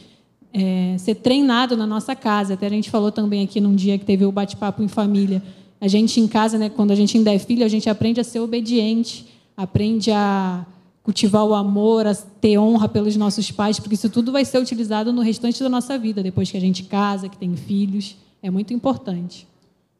é, 0.52 0.96
ser 0.98 1.16
treinado 1.16 1.76
na 1.76 1.86
nossa 1.86 2.14
casa. 2.14 2.54
Até 2.54 2.66
a 2.66 2.70
gente 2.70 2.90
falou 2.90 3.10
também 3.10 3.42
aqui 3.42 3.60
num 3.60 3.74
dia 3.74 3.98
que 3.98 4.04
teve 4.04 4.24
o 4.24 4.32
bate-papo 4.32 4.82
em 4.82 4.88
família. 4.88 5.42
A 5.80 5.88
gente 5.88 6.20
em 6.20 6.28
casa, 6.28 6.58
né, 6.58 6.68
quando 6.68 6.92
a 6.92 6.94
gente 6.94 7.18
ainda 7.18 7.34
é 7.34 7.38
filho, 7.38 7.64
a 7.64 7.68
gente 7.68 7.90
aprende 7.90 8.20
a 8.20 8.24
ser 8.24 8.40
obediente, 8.40 9.26
aprende 9.62 10.10
a 10.10 10.66
cultivar 11.02 11.44
o 11.44 11.54
amor, 11.54 12.06
a 12.06 12.14
ter 12.14 12.58
honra 12.58 12.88
pelos 12.88 13.16
nossos 13.16 13.50
pais, 13.50 13.78
porque 13.78 13.94
isso 13.94 14.08
tudo 14.08 14.30
vai 14.30 14.44
ser 14.44 14.58
utilizado 14.58 15.12
no 15.12 15.20
restante 15.20 15.62
da 15.62 15.68
nossa 15.68 15.98
vida, 15.98 16.22
depois 16.22 16.50
que 16.50 16.56
a 16.56 16.60
gente 16.60 16.84
casa, 16.84 17.28
que 17.28 17.36
tem 17.36 17.56
filhos. 17.56 18.16
É 18.42 18.50
muito 18.50 18.72
importante. 18.72 19.46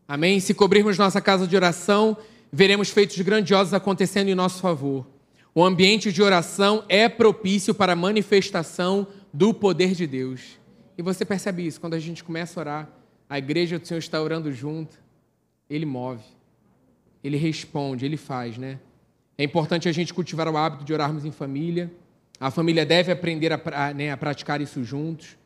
Amém? 0.07 0.41
Se 0.41 0.53
cobrirmos 0.55 0.99
nossa 0.99 1.21
casa 1.21 1.47
de 1.47 1.57
oração, 1.57 2.17
veremos 2.53 2.91
feitos 2.91 3.19
grandiosos 3.21 3.73
acontecendo 3.73 4.29
em 4.29 4.35
nosso 4.35 4.61
favor. 4.61 5.07
O 5.55 5.65
ambiente 5.65 6.13
de 6.13 6.23
oração 6.23 6.85
é 6.89 7.09
propício 7.09 7.75
para 7.75 7.93
a 7.93 7.97
manifestação 7.97 9.07
do 9.33 9.53
poder 9.53 9.95
de 9.95 10.07
Deus. 10.07 10.59
E 10.97 11.03
você 11.03 11.25
percebe 11.25 11.67
isso 11.67 11.81
quando 11.81 11.95
a 11.95 11.99
gente 11.99 12.23
começa 12.23 12.59
a 12.59 12.63
orar, 12.63 12.89
a 13.29 13.39
igreja 13.39 13.79
do 13.79 13.87
Senhor 13.87 13.99
está 13.99 14.21
orando 14.21 14.53
junto, 14.53 14.99
ele 15.69 15.87
move, 15.87 16.23
ele 17.25 17.37
responde, 17.37 18.05
ele 18.05 18.17
faz, 18.17 18.59
né? 18.59 18.79
É 19.37 19.45
importante 19.45 19.89
a 19.89 19.93
gente 19.93 20.13
cultivar 20.13 20.49
o 20.49 20.57
hábito 20.57 20.85
de 20.85 20.93
orarmos 20.93 21.25
em 21.25 21.33
família. 21.33 21.91
A 22.39 22.51
família 22.51 22.85
deve 22.85 23.11
aprender 23.11 23.53
a, 23.53 23.95
né, 23.95 24.11
a 24.11 24.17
praticar 24.17 24.61
isso 24.61 24.85
juntos. 24.85 25.37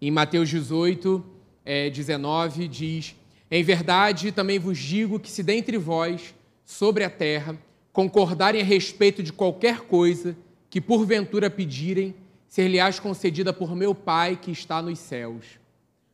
Em 0.00 0.10
Mateus 0.10 0.48
18, 0.48 1.24
é, 1.64 1.90
19, 1.90 2.68
diz: 2.68 3.14
Em 3.50 3.62
verdade, 3.62 4.32
também 4.32 4.58
vos 4.58 4.78
digo 4.78 5.20
que 5.20 5.30
se 5.30 5.42
dentre 5.42 5.76
vós, 5.76 6.34
sobre 6.64 7.04
a 7.04 7.10
terra, 7.10 7.58
concordarem 7.92 8.60
a 8.60 8.64
respeito 8.64 9.22
de 9.22 9.32
qualquer 9.32 9.80
coisa 9.82 10.36
que 10.70 10.80
porventura 10.80 11.48
pedirem, 11.48 12.14
ser-lhe-ás 12.48 12.98
concedida 12.98 13.52
por 13.52 13.76
meu 13.76 13.94
Pai 13.94 14.36
que 14.40 14.50
está 14.50 14.82
nos 14.82 14.98
céus. 14.98 15.44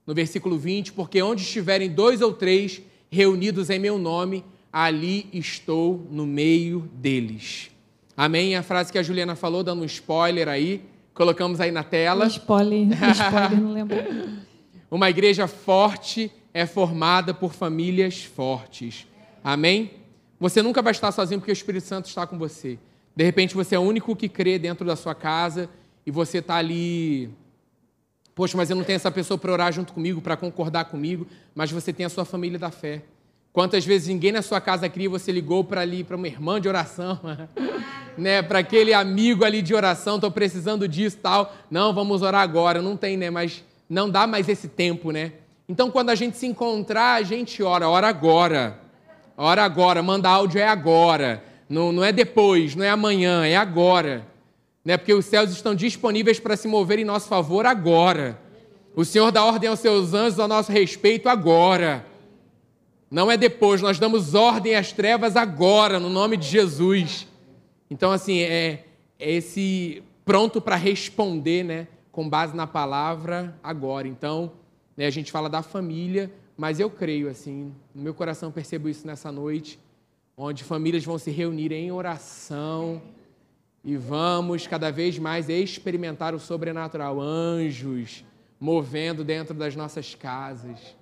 No 0.07 0.15
versículo 0.15 0.59
20, 0.59 0.93
porque 0.93 1.23
onde 1.23 1.43
estiverem 1.43 1.89
dois 1.89 2.21
ou 2.21 2.33
três 2.33 2.83
reunidos 3.11 3.71
em 3.71 3.79
meu 3.79 3.99
nome, 3.99 4.45
ali 4.73 5.29
estou 5.33 6.07
no 6.11 6.27
meio 6.27 6.91
deles. 6.95 7.71
Amém? 8.17 8.55
A 8.55 8.63
frase 8.63 8.93
que 8.93 8.99
a 8.99 9.03
Juliana 9.03 9.35
falou, 9.35 9.63
dando 9.63 9.83
um 9.83 9.85
spoiler 9.85 10.49
aí, 10.49 10.85
colocamos 11.15 11.61
aí 11.61 11.71
na 11.71 11.83
tela. 11.83 12.25
Um 12.25 12.29
spoiler, 12.29 12.87
um 12.87 13.11
spoiler, 13.11 13.61
não 13.61 13.73
lembro. 13.73 13.97
Uma 14.91 15.09
igreja 15.09 15.47
forte 15.47 16.33
é 16.53 16.67
formada 16.67 17.33
por 17.33 17.53
famílias 17.53 18.25
fortes. 18.25 19.07
Amém? 19.43 19.93
Você 20.39 20.63
nunca 20.63 20.83
vai 20.83 20.91
estar 20.91 21.13
sozinho 21.13 21.41
porque 21.41 21.53
o 21.53 21.55
Espírito 21.55 21.87
Santo 21.87 22.07
está 22.07 22.27
com 22.27 22.37
você. 22.37 22.79
De 23.15 23.25
repente 23.25 23.55
você 23.55 23.75
é 23.75 23.79
o 23.79 23.83
único 23.83 24.17
que 24.17 24.29
crê 24.29 24.59
dentro 24.59 24.85
da 24.85 24.97
sua 24.97 25.15
casa 25.15 25.69
e 26.05 26.11
você 26.11 26.39
está 26.39 26.57
ali. 26.57 27.31
Poxa, 28.35 28.57
mas 28.57 28.71
eu 28.71 28.77
não 28.77 28.83
tenho 28.83 28.97
essa 28.97 29.11
pessoa 29.11 29.39
para 29.39 29.53
orar 29.53 29.73
junto 29.73 29.93
comigo, 29.93 30.21
para 30.21 30.37
concordar 30.37 30.87
comigo, 30.87 31.27
mas 31.55 31.71
você 31.71 31.93
tem 31.93 32.07
a 32.07 32.09
sua 32.09 32.25
família 32.25 32.59
da 32.59 32.71
fé. 32.71 33.03
Quantas 33.53 33.85
vezes 33.85 34.09
ninguém 34.09 34.33
na 34.33 34.43
sua 34.43 34.61
casa 34.61 34.89
cria, 34.89 35.09
você 35.09 35.33
ligou 35.33 35.65
para 35.65 35.81
ali, 35.81 36.05
para 36.05 36.17
uma 36.17 36.27
irmã 36.29 36.61
de 36.61 36.69
oração, 36.69 37.19
né? 38.17 38.43
para 38.43 38.61
aquele 38.61 38.95
amigo 38.95 39.45
ali 39.45 39.61
de 39.61 39.75
oração, 39.75 40.17
estou 40.17 40.31
precisando 40.31 40.87
disso 40.87 41.19
tal. 41.23 41.53
Não, 41.71 41.93
vamos 41.93 42.23
orar 42.23 42.43
agora. 42.43 42.81
Não 42.81 42.97
tem, 42.97 43.17
né? 43.17 43.29
Mas 43.31 43.65
não 43.89 44.09
dá 44.09 44.27
mais 44.27 44.49
esse 44.49 44.69
tempo, 44.69 45.11
né? 45.11 45.33
Então, 45.69 45.91
quando 45.91 46.11
a 46.11 46.15
gente 46.15 46.37
se 46.37 46.47
encontrar, 46.47 47.15
a 47.15 47.23
gente 47.23 47.63
ora, 47.63 47.89
ora 47.89 48.09
agora. 48.09 48.79
Ora 49.37 49.65
agora, 49.65 50.03
manda 50.03 50.29
áudio 50.29 50.61
é 50.61 50.69
agora. 50.69 51.43
Não, 51.69 51.93
não 51.93 52.05
é 52.05 52.13
depois, 52.13 52.75
não 52.75 52.85
é 52.85 52.91
amanhã, 52.91 53.45
é 53.45 53.57
agora 53.57 54.31
né? 54.85 54.97
porque 54.97 55.15
os 55.15 55.25
céus 55.25 55.51
estão 55.51 55.75
disponíveis 55.75 56.41
para 56.41 56.57
se 56.57 56.67
mover 56.69 56.99
em 56.99 57.05
nosso 57.05 57.29
favor 57.29 57.67
agora. 57.67 58.39
O 58.95 59.05
Senhor 59.05 59.31
dá 59.31 59.45
ordem 59.45 59.69
aos 59.71 59.79
seus 59.79 60.15
anjos 60.15 60.41
a 60.41 60.49
nosso 60.49 60.73
respeito 60.73 61.29
agora. 61.29 62.05
Não 63.11 63.31
é 63.31 63.37
depois, 63.37 63.83
nós 63.83 63.99
damos 63.99 64.35
ordem 64.35 64.77
às 64.77 64.93
trevas 64.93 65.37
agora, 65.37 65.99
no 65.99 66.09
nome 66.09 66.37
de 66.37 66.47
Jesus. 66.47 67.27
Então, 67.91 68.13
assim, 68.13 68.39
é, 68.41 68.85
é 69.19 69.33
esse 69.33 70.03
pronto 70.25 70.61
para 70.61 70.77
responder, 70.77 71.65
né? 71.65 71.89
Com 72.13 72.29
base 72.29 72.55
na 72.55 72.67
palavra 72.67 73.59
agora. 73.63 74.07
Então, 74.07 74.53
né, 74.97 75.07
a 75.07 75.11
gente 75.11 75.33
fala 75.33 75.49
da 75.49 75.63
família, 75.63 76.31
mas 76.57 76.79
eu 76.79 76.89
creio, 76.89 77.29
assim, 77.29 77.73
no 77.95 78.03
meu 78.03 78.15
coração 78.15 78.53
percebo 78.53 78.89
isso 78.89 79.07
nessa 79.07 79.33
noite, 79.33 79.81
onde 80.37 80.63
famílias 80.63 81.05
vão 81.05 81.19
se 81.19 81.31
reunir 81.31 81.73
em 81.73 81.91
oração 81.91 83.03
e 83.85 83.97
vamos 83.97 84.67
cada 84.67 84.93
vez 84.93 85.19
mais 85.19 85.49
experimentar 85.49 86.35
o 86.35 86.39
sobrenatural, 86.39 87.21
anjos 87.21 88.25
movendo 88.61 89.25
dentro 89.25 89.55
das 89.55 89.75
nossas 89.75 90.15
casas, 90.15 90.95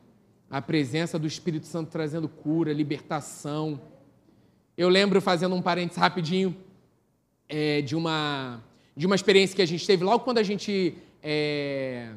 a 0.51 0.63
presença 0.63 1.19
do 1.19 1.27
Espírito 1.27 1.67
Santo 1.67 1.91
trazendo 1.91 2.29
cura, 2.29 2.73
libertação. 2.73 3.81
Eu 4.77 4.89
lembro, 4.89 5.21
fazendo 5.21 5.55
um 5.55 5.61
parênteses 5.63 5.99
rapidinho, 5.99 6.57
é, 7.49 7.83
de, 7.83 7.95
uma, 7.95 8.63
de 8.97 9.07
uma 9.07 9.15
experiência 9.15 9.55
que 9.55 9.63
a 9.63 9.67
gente 9.67 9.87
teve 9.87 10.05
logo 10.05 10.25
quando 10.25 10.39
a 10.39 10.43
gente 10.43 10.95
é, 11.23 12.11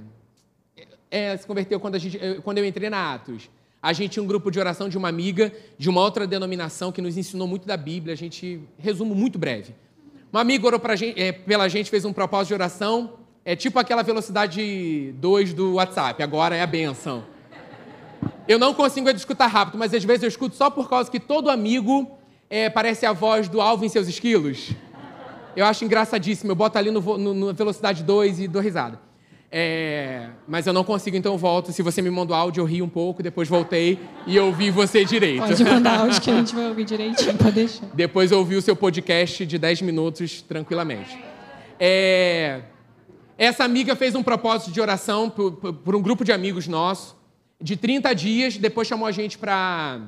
é, 1.09 1.35
se 1.35 1.45
converteu, 1.45 1.79
quando, 1.79 1.95
a 1.95 1.99
gente, 1.99 2.17
quando 2.43 2.57
eu 2.57 2.65
entrei 2.65 2.89
na 2.89 3.13
Atos. 3.13 3.49
A 3.81 3.93
gente 3.93 4.11
tinha 4.11 4.23
um 4.23 4.27
grupo 4.27 4.51
de 4.51 4.59
oração 4.59 4.87
de 4.87 4.97
uma 4.97 5.09
amiga 5.09 5.51
de 5.77 5.89
uma 5.89 6.01
outra 6.01 6.27
denominação 6.27 6.91
que 6.91 7.01
nos 7.01 7.17
ensinou 7.17 7.47
muito 7.47 7.67
da 7.67 7.75
Bíblia. 7.75 8.13
A 8.13 8.17
gente, 8.17 8.61
resumo 8.77 9.15
muito 9.15 9.39
breve. 9.39 9.73
Um 10.31 10.37
amigo 10.37 10.67
orou 10.67 10.79
gente, 10.95 11.19
é, 11.19 11.31
pela 11.31 11.67
gente, 11.67 11.89
fez 11.89 12.05
um 12.05 12.13
propósito 12.13 12.49
de 12.49 12.53
oração. 12.53 13.13
É 13.43 13.55
tipo 13.55 13.79
aquela 13.79 14.03
velocidade 14.03 15.13
2 15.13 15.53
do 15.53 15.73
WhatsApp, 15.73 16.21
agora 16.21 16.55
é 16.55 16.61
a 16.61 16.67
benção. 16.67 17.25
Eu 18.51 18.59
não 18.59 18.73
consigo 18.73 19.09
escutar 19.11 19.47
rápido, 19.47 19.77
mas 19.77 19.93
às 19.93 20.03
vezes 20.03 20.23
eu 20.23 20.27
escuto 20.27 20.57
só 20.57 20.69
por 20.69 20.89
causa 20.89 21.09
que 21.09 21.21
todo 21.21 21.49
amigo 21.49 22.11
é, 22.49 22.69
parece 22.69 23.05
a 23.05 23.13
voz 23.13 23.47
do 23.47 23.61
Alvin 23.61 23.85
em 23.85 23.89
seus 23.89 24.09
esquilos. 24.09 24.71
Eu 25.55 25.65
acho 25.65 25.85
engraçadíssimo. 25.85 26.51
Eu 26.51 26.55
boto 26.55 26.77
ali 26.77 26.91
no, 26.91 26.99
no, 27.17 27.33
no 27.33 27.53
velocidade 27.53 28.03
2 28.03 28.41
e 28.41 28.47
dou 28.49 28.61
risada. 28.61 28.99
É, 29.49 30.27
mas 30.45 30.67
eu 30.67 30.73
não 30.73 30.83
consigo, 30.83 31.15
então 31.15 31.31
eu 31.31 31.37
volto. 31.37 31.71
Se 31.71 31.81
você 31.81 32.01
me 32.01 32.09
mandou 32.09 32.35
áudio, 32.35 32.59
eu 32.59 32.65
ri 32.65 32.81
um 32.81 32.89
pouco, 32.89 33.23
depois 33.23 33.47
voltei 33.47 33.97
e 34.27 34.37
ouvi 34.37 34.69
você 34.69 35.05
direito. 35.05 35.47
Pode 35.47 35.63
mandar 35.63 36.01
áudio 36.01 36.19
que 36.19 36.29
a 36.29 36.35
gente 36.35 36.53
vai 36.53 36.67
ouvir 36.67 36.83
direitinho, 36.83 37.37
pode 37.37 37.51
deixar. 37.53 37.85
Depois 37.93 38.31
eu 38.33 38.39
ouvi 38.39 38.57
o 38.57 38.61
seu 38.61 38.75
podcast 38.75 39.45
de 39.45 39.57
10 39.57 39.81
minutos 39.83 40.41
tranquilamente. 40.41 41.17
É, 41.79 42.63
essa 43.37 43.63
amiga 43.63 43.95
fez 43.95 44.13
um 44.13 44.21
propósito 44.21 44.71
de 44.71 44.81
oração 44.81 45.29
por, 45.29 45.53
por, 45.53 45.73
por 45.73 45.95
um 45.95 46.01
grupo 46.01 46.25
de 46.25 46.33
amigos 46.33 46.67
nossos, 46.67 47.15
de 47.61 47.75
30 47.75 48.13
dias, 48.13 48.57
depois 48.57 48.87
chamou 48.87 49.07
a 49.07 49.11
gente 49.11 49.37
para 49.37 50.01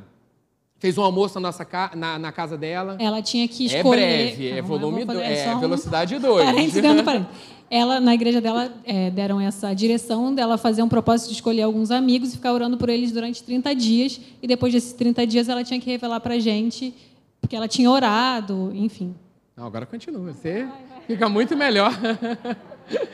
fez 0.83 0.97
um 0.97 1.01
almoço 1.01 1.35
na, 1.35 1.47
nossa 1.47 1.63
ca... 1.63 1.91
na, 1.95 2.19
na, 2.19 2.29
casa 2.33 2.57
dela. 2.57 2.97
Ela 2.99 3.21
tinha 3.21 3.47
que 3.47 3.63
é 3.73 3.77
escolher. 3.77 4.01
É 4.01 4.25
breve, 4.25 4.49
é 4.49 4.61
volume 4.61 5.05
2, 5.05 5.17
é, 5.17 5.45
é 5.45 5.55
velocidade 5.55 6.19
2. 6.19 6.45
Parênteses 6.45 6.73
dentro 6.83 6.97
do 6.97 7.03
parênteses. 7.05 7.33
ela, 7.69 8.01
na 8.01 8.13
igreja 8.13 8.41
dela, 8.41 8.69
é, 8.83 9.09
deram 9.09 9.39
essa 9.39 9.73
direção 9.73 10.35
dela 10.35 10.57
fazer 10.57 10.83
um 10.83 10.89
propósito 10.89 11.29
de 11.29 11.35
escolher 11.35 11.61
alguns 11.61 11.89
amigos 11.89 12.33
e 12.33 12.35
ficar 12.35 12.51
orando 12.51 12.75
por 12.75 12.89
eles 12.89 13.13
durante 13.13 13.41
30 13.41 13.73
dias. 13.73 14.19
E 14.41 14.45
depois 14.45 14.73
desses 14.73 14.91
30 14.91 15.25
dias, 15.25 15.47
ela 15.47 15.63
tinha 15.63 15.79
que 15.79 15.89
revelar 15.89 16.19
para 16.19 16.33
a 16.33 16.39
gente, 16.39 16.93
porque 17.39 17.55
ela 17.55 17.69
tinha 17.69 17.89
orado, 17.89 18.69
enfim. 18.75 19.15
Não, 19.55 19.65
agora 19.65 19.85
continua. 19.85 20.33
Você 20.33 20.67
fica 21.07 21.29
muito 21.29 21.55
melhor. 21.55 21.93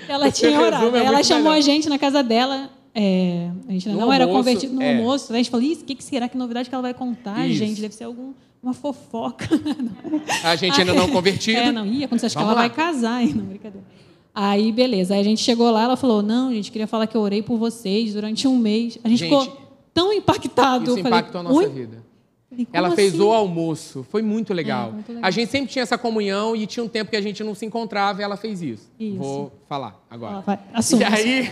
Ela 0.08 0.32
tinha 0.32 0.60
orado. 0.60 0.98
É 0.98 1.06
ela 1.06 1.22
chamou 1.22 1.52
melhor. 1.52 1.58
a 1.58 1.62
gente 1.62 1.88
na 1.88 2.00
casa 2.00 2.24
dela. 2.24 2.72
É, 3.02 3.50
a 3.66 3.72
gente 3.72 3.88
não 3.88 4.02
almoço, 4.02 4.12
era 4.14 4.28
convertido 4.28 4.74
no 4.74 4.82
é. 4.82 4.90
almoço. 4.90 5.32
A 5.32 5.38
gente 5.38 5.50
falou: 5.50 5.66
o 5.66 5.76
que, 5.86 5.96
que 5.96 6.04
será? 6.04 6.28
Que 6.28 6.38
novidade 6.38 6.68
que 6.68 6.76
ela 6.76 6.82
vai 6.82 6.94
contar, 6.94 7.48
Isso. 7.48 7.58
gente? 7.58 7.80
Deve 7.80 7.96
ser 7.96 8.04
algum 8.04 8.34
uma 8.62 8.74
fofoca. 8.74 9.48
A 10.44 10.54
gente 10.58 10.78
ainda 10.82 10.94
não 10.94 11.08
convertido. 11.10 11.60
É, 11.60 11.72
não 11.72 11.86
ia, 11.86 12.10
quando 12.10 12.20
você 12.20 12.26
acha 12.26 12.36
que 12.36 12.44
ela 12.44 12.52
lá. 12.52 12.60
vai 12.60 12.70
casar, 12.70 13.24
hein? 13.24 13.32
Não, 13.34 13.46
brincadeira. 13.46 13.88
Aí, 14.36 14.70
beleza. 14.74 15.14
Aí 15.14 15.22
a 15.22 15.24
gente 15.24 15.42
chegou 15.42 15.72
lá, 15.72 15.84
ela 15.84 15.96
falou: 15.96 16.22
Não, 16.22 16.52
gente, 16.54 16.74
queria 16.74 16.88
falar 16.88 17.08
que 17.08 17.16
eu 17.16 17.22
orei 17.22 17.42
por 17.42 17.58
vocês 17.58 18.14
durante 18.14 18.50
um 18.50 18.58
mês. 18.58 19.00
A 19.02 19.08
gente, 19.08 19.20
gente 19.20 19.30
ficou 19.30 19.58
tão 19.94 20.12
impactado. 20.12 20.90
Isso 20.90 21.00
impactou 21.00 21.40
a 21.40 21.44
nossa 21.46 21.70
vida. 21.70 22.04
Falei, 22.50 22.68
ela 22.74 22.92
fez 22.92 23.14
assim? 23.14 23.22
o 23.22 23.32
almoço, 23.32 24.06
foi 24.10 24.22
muito 24.22 24.54
legal. 24.54 24.90
É, 24.90 24.92
muito 24.92 25.10
legal. 25.10 25.24
A 25.24 25.32
gente 25.32 25.52
sempre 25.52 25.72
tinha 25.72 25.84
essa 25.84 25.98
comunhão 25.98 26.54
e 26.54 26.66
tinha 26.68 26.84
um 26.84 26.90
tempo 26.90 27.12
que 27.12 27.16
a 27.16 27.22
gente 27.22 27.44
não 27.44 27.56
se 27.56 27.66
encontrava 27.66 28.20
e 28.20 28.24
ela 28.24 28.36
fez 28.36 28.62
isso. 28.62 28.92
isso. 29.00 29.18
Vou 29.18 29.54
falar 29.70 30.04
agora. 30.10 30.44
Ah, 30.48 30.80
e 30.98 31.04
aí, 31.04 31.50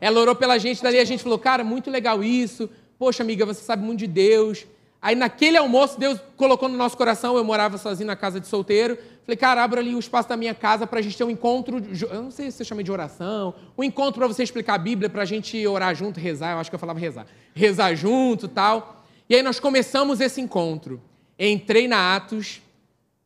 ela 0.00 0.20
orou 0.20 0.34
pela 0.34 0.58
gente, 0.58 0.82
dali 0.82 0.98
a 0.98 1.04
gente 1.04 1.22
falou: 1.22 1.38
Cara, 1.38 1.62
muito 1.64 1.90
legal 1.90 2.22
isso. 2.22 2.68
Poxa, 2.98 3.22
amiga, 3.22 3.46
você 3.46 3.62
sabe 3.62 3.82
muito 3.84 4.00
de 4.00 4.06
Deus. 4.06 4.66
Aí 5.00 5.14
naquele 5.14 5.56
almoço, 5.56 5.98
Deus 5.98 6.18
colocou 6.36 6.68
no 6.68 6.76
nosso 6.76 6.96
coração, 6.96 7.36
eu 7.36 7.44
morava 7.44 7.78
sozinho 7.78 8.08
na 8.08 8.16
casa 8.16 8.40
de 8.40 8.48
solteiro. 8.48 8.98
Falei, 9.24 9.36
cara, 9.36 9.62
abra 9.62 9.80
ali 9.80 9.94
o 9.94 9.98
espaço 9.98 10.28
da 10.28 10.36
minha 10.36 10.54
casa 10.54 10.86
para 10.86 10.98
a 10.98 11.02
gente 11.02 11.16
ter 11.16 11.22
um 11.22 11.30
encontro, 11.30 11.82
eu 12.10 12.22
não 12.22 12.30
sei 12.30 12.50
se 12.50 12.56
você 12.56 12.64
chama 12.64 12.82
de 12.82 12.90
oração, 12.90 13.54
um 13.76 13.84
encontro 13.84 14.18
para 14.18 14.26
você 14.26 14.42
explicar 14.42 14.74
a 14.74 14.78
Bíblia, 14.78 15.10
para 15.10 15.22
a 15.22 15.24
gente 15.26 15.66
orar 15.66 15.94
junto, 15.94 16.18
rezar, 16.18 16.52
eu 16.52 16.58
acho 16.58 16.70
que 16.70 16.74
eu 16.74 16.78
falava 16.78 16.98
rezar. 16.98 17.26
Rezar 17.54 17.94
junto 17.94 18.48
tal. 18.48 19.04
E 19.28 19.36
aí 19.36 19.42
nós 19.42 19.60
começamos 19.60 20.20
esse 20.20 20.40
encontro. 20.40 21.00
Entrei 21.38 21.86
na 21.86 22.16
Atos, 22.16 22.62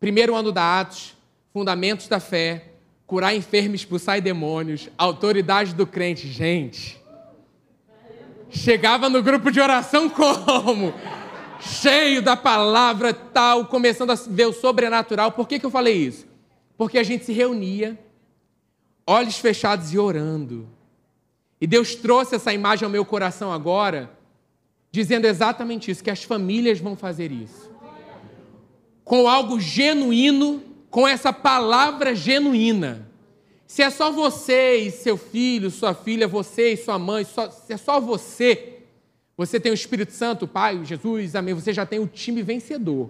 primeiro 0.00 0.34
ano 0.34 0.52
da 0.52 0.80
Atos, 0.80 1.16
fundamentos 1.52 2.08
da 2.08 2.18
fé, 2.18 2.71
curar 3.12 3.36
enfermos, 3.36 3.82
expulsar 3.82 4.22
demônios, 4.22 4.88
autoridade 4.96 5.74
do 5.74 5.86
crente. 5.86 6.26
Gente, 6.26 6.98
chegava 8.48 9.10
no 9.10 9.22
grupo 9.22 9.52
de 9.52 9.60
oração 9.60 10.08
como? 10.08 10.94
cheio 11.60 12.22
da 12.22 12.34
palavra 12.34 13.12
tal, 13.12 13.66
começando 13.66 14.12
a 14.12 14.14
ver 14.14 14.46
o 14.46 14.52
sobrenatural. 14.54 15.30
Por 15.30 15.46
que, 15.46 15.58
que 15.58 15.66
eu 15.66 15.70
falei 15.70 15.94
isso? 15.94 16.26
Porque 16.74 16.96
a 16.96 17.02
gente 17.02 17.26
se 17.26 17.34
reunia, 17.34 17.98
olhos 19.06 19.36
fechados 19.36 19.92
e 19.92 19.98
orando. 19.98 20.66
E 21.60 21.66
Deus 21.66 21.94
trouxe 21.94 22.36
essa 22.36 22.50
imagem 22.54 22.86
ao 22.86 22.90
meu 22.90 23.04
coração 23.04 23.52
agora, 23.52 24.10
dizendo 24.90 25.26
exatamente 25.26 25.90
isso: 25.90 26.02
que 26.02 26.10
as 26.10 26.24
famílias 26.24 26.80
vão 26.80 26.96
fazer 26.96 27.30
isso. 27.30 27.70
Com 29.04 29.28
algo 29.28 29.60
genuíno, 29.60 30.71
com 30.92 31.08
essa 31.08 31.32
palavra 31.32 32.14
genuína. 32.14 33.08
Se 33.66 33.80
é 33.82 33.88
só 33.88 34.12
você 34.12 34.76
e 34.76 34.90
seu 34.90 35.16
filho, 35.16 35.70
sua 35.70 35.94
filha, 35.94 36.28
você 36.28 36.74
e 36.74 36.76
sua 36.76 36.98
mãe, 36.98 37.24
só, 37.24 37.50
se 37.50 37.72
é 37.72 37.78
só 37.78 37.98
você, 37.98 38.80
você 39.34 39.58
tem 39.58 39.72
o 39.72 39.74
Espírito 39.74 40.12
Santo, 40.12 40.44
o 40.44 40.48
Pai, 40.48 40.84
Jesus, 40.84 41.34
amém. 41.34 41.54
Você 41.54 41.72
já 41.72 41.86
tem 41.86 41.98
o 41.98 42.06
time 42.06 42.42
vencedor. 42.42 43.08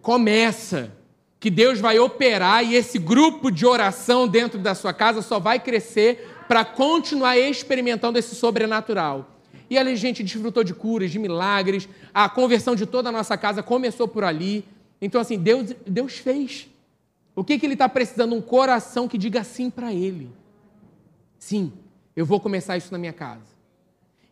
Começa. 0.00 0.96
Que 1.38 1.50
Deus 1.50 1.78
vai 1.78 1.98
operar 1.98 2.64
e 2.64 2.74
esse 2.74 2.98
grupo 2.98 3.50
de 3.50 3.66
oração 3.66 4.26
dentro 4.26 4.58
da 4.58 4.74
sua 4.74 4.94
casa 4.94 5.20
só 5.20 5.38
vai 5.38 5.60
crescer 5.60 6.26
para 6.48 6.64
continuar 6.64 7.36
experimentando 7.36 8.18
esse 8.18 8.34
sobrenatural. 8.34 9.38
E 9.68 9.76
ali 9.76 9.92
a 9.92 9.96
gente 9.96 10.22
desfrutou 10.22 10.64
de 10.64 10.72
curas, 10.72 11.10
de 11.10 11.18
milagres, 11.18 11.86
a 12.14 12.30
conversão 12.30 12.74
de 12.74 12.86
toda 12.86 13.10
a 13.10 13.12
nossa 13.12 13.36
casa 13.36 13.62
começou 13.62 14.08
por 14.08 14.24
ali. 14.24 14.64
Então, 15.00 15.20
assim, 15.20 15.38
Deus, 15.38 15.74
Deus 15.86 16.18
fez. 16.18 16.68
O 17.34 17.42
que, 17.42 17.58
que 17.58 17.66
Ele 17.66 17.72
está 17.72 17.88
precisando? 17.88 18.34
Um 18.34 18.42
coração 18.42 19.08
que 19.08 19.16
diga 19.16 19.42
sim 19.42 19.70
para 19.70 19.92
Ele. 19.92 20.30
Sim, 21.38 21.72
eu 22.14 22.26
vou 22.26 22.38
começar 22.38 22.76
isso 22.76 22.92
na 22.92 22.98
minha 22.98 23.12
casa. 23.12 23.50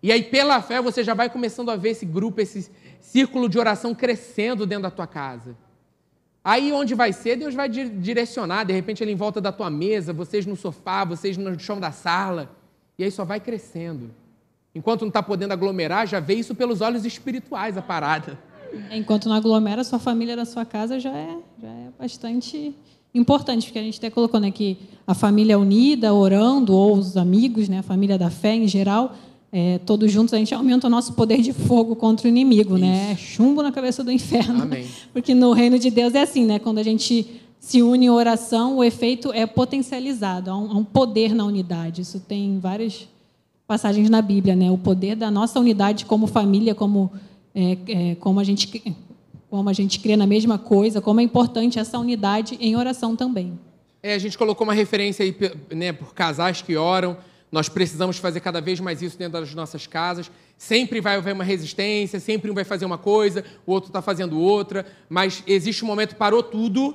E 0.03 0.13
aí, 0.13 0.23
pela 0.23 0.61
fé, 0.63 0.81
você 0.81 1.03
já 1.03 1.15
vai 1.15 1.31
começando 1.31 1.71
a 1.71 1.77
ver 1.77 1.91
esse 1.91 2.07
grupo, 2.07 2.41
esse 2.41 2.71
círculo 3.01 3.49
de 3.49 3.59
oração 3.59 3.95
crescendo 3.95 4.67
dentro 4.67 4.83
da 4.83 4.91
tua 4.91 5.07
casa. 5.07 5.57
Aí, 6.45 6.73
onde 6.73 6.95
vai 6.95 7.13
ser, 7.13 7.37
Deus 7.37 7.55
vai 7.55 7.69
direcionar, 7.69 8.65
de 8.65 8.73
repente, 8.73 9.03
ele 9.03 9.13
em 9.13 9.17
volta 9.17 9.41
da 9.41 9.51
tua 9.51 9.69
mesa, 9.71 10.13
vocês 10.13 10.47
no 10.47 10.55
sofá, 10.55 11.05
vocês 11.05 11.37
no 11.37 11.59
chão 11.59 11.81
da 11.81 11.91
sala. 11.91 12.55
E 12.99 13.05
aí 13.05 13.11
só 13.11 13.25
vai 13.25 13.41
crescendo. 13.41 14.11
Enquanto 14.75 15.03
não 15.03 15.09
está 15.09 15.23
podendo 15.23 15.53
aglomerar, 15.53 16.07
já 16.07 16.21
vê 16.21 16.35
isso 16.35 16.55
pelos 16.55 16.81
olhos 16.81 17.05
espirituais 17.05 17.77
a 17.77 17.83
parada. 17.83 18.39
Enquanto 18.91 19.29
não 19.29 19.35
aglomera, 19.35 19.83
sua 19.85 19.99
família 19.99 20.37
da 20.37 20.45
sua 20.45 20.65
casa 20.65 20.99
já 20.99 21.11
é, 21.11 21.37
já 21.61 21.69
é 21.69 21.89
bastante 21.99 22.75
importante, 23.15 23.67
porque 23.67 23.79
a 23.79 23.83
gente 23.83 23.99
até 23.99 24.11
colocou 24.11 24.39
né, 24.39 24.51
que 24.51 24.77
a 25.07 25.15
família 25.15 25.59
unida, 25.59 26.13
orando, 26.13 26.75
ou 26.75 26.97
os 26.97 27.17
amigos, 27.17 27.69
né, 27.69 27.79
a 27.79 27.83
família 27.83 28.19
da 28.19 28.31
fé 28.31 28.55
em 28.55 28.69
geral, 28.69 29.15
é, 29.51 29.79
todos 29.79 30.13
juntos, 30.13 30.35
a 30.35 30.39
gente 30.39 30.55
aumenta 30.55 30.87
o 30.87 30.91
nosso 30.91 31.15
poder 31.15 31.41
de 31.41 31.53
fogo 31.53 31.97
contra 31.97 32.27
o 32.27 32.29
inimigo, 32.29 32.77
né? 32.77 32.87
Isso. 32.87 33.09
né? 33.09 33.17
Chumbo 33.17 33.63
na 33.63 33.73
cabeça 33.73 34.05
do 34.05 34.13
inferno. 34.13 34.63
Amém. 34.63 34.87
Porque 35.13 35.35
no 35.35 35.53
reino 35.53 35.79
de 35.79 35.91
Deus 35.91 36.15
é 36.15 36.23
assim, 36.23 36.45
né? 36.45 36.59
Quando 36.59 36.79
a 36.79 36.83
gente 36.83 37.41
se 37.59 37.83
une 37.83 38.07
em 38.07 38.11
oração, 38.11 38.77
o 38.77 38.85
efeito 38.85 39.33
é 39.33 39.47
potencializado, 39.47 40.51
há 40.51 40.57
um, 40.57 40.71
há 40.71 40.77
um 40.77 40.85
poder 40.85 41.35
na 41.35 41.45
unidade. 41.45 42.03
Isso 42.03 42.21
tem 42.21 42.59
várias 42.59 43.09
passagens 43.67 44.09
na 44.11 44.21
Bíblia, 44.21 44.55
né? 44.55 44.71
O 44.71 44.79
poder 44.79 45.17
da 45.17 45.31
nossa 45.31 45.59
unidade 45.59 46.05
como 46.05 46.27
família, 46.27 46.75
como, 46.75 47.11
é, 47.55 47.79
é, 47.89 48.15
como, 48.17 48.41
a 48.41 48.45
gente, 48.45 48.97
como 49.51 49.69
a 49.69 49.73
gente 49.73 50.01
crê 50.01 50.17
na 50.17 50.27
mesma 50.27 50.59
coisa, 50.59 51.01
como 51.01 51.21
é 51.21 51.23
importante 51.23 51.79
essa 51.79 51.99
unidade 51.99 52.57
em 52.61 52.77
oração 52.77 53.17
também. 53.17 53.59
É, 54.03 54.15
a 54.15 54.19
gente 54.19 54.39
colocou 54.39 54.67
uma 54.67 54.75
referência 54.75 55.25
aí 55.25 55.35
né, 55.75 55.93
por 55.93 56.15
casais 56.15 56.63
que 56.63 56.77
oram. 56.77 57.17
Nós 57.51 57.69
precisamos 57.69 58.19
fazer 58.19 58.41
cada 58.41 58.61
vez 58.61 58.79
mais 58.79 59.03
isso 59.03 59.19
dentro 59.19 59.41
das 59.41 59.55
nossas 59.55 59.87
casas. 59.87 60.31
Sempre 60.57 61.01
vai 61.01 61.17
haver 61.17 61.33
uma 61.33 61.45
resistência, 61.45 62.21
sempre 62.21 62.51
um 62.51 62.55
vai 62.55 62.65
fazer 62.65 62.85
uma 62.85 62.99
coisa, 62.99 63.45
o 63.67 63.73
outro 63.73 63.89
está 63.89 64.03
fazendo 64.03 64.39
outra, 64.39 64.87
mas 65.09 65.43
existe 65.47 65.85
um 65.85 65.89
momento 65.89 66.17
parou 66.17 66.43
tudo 66.43 66.95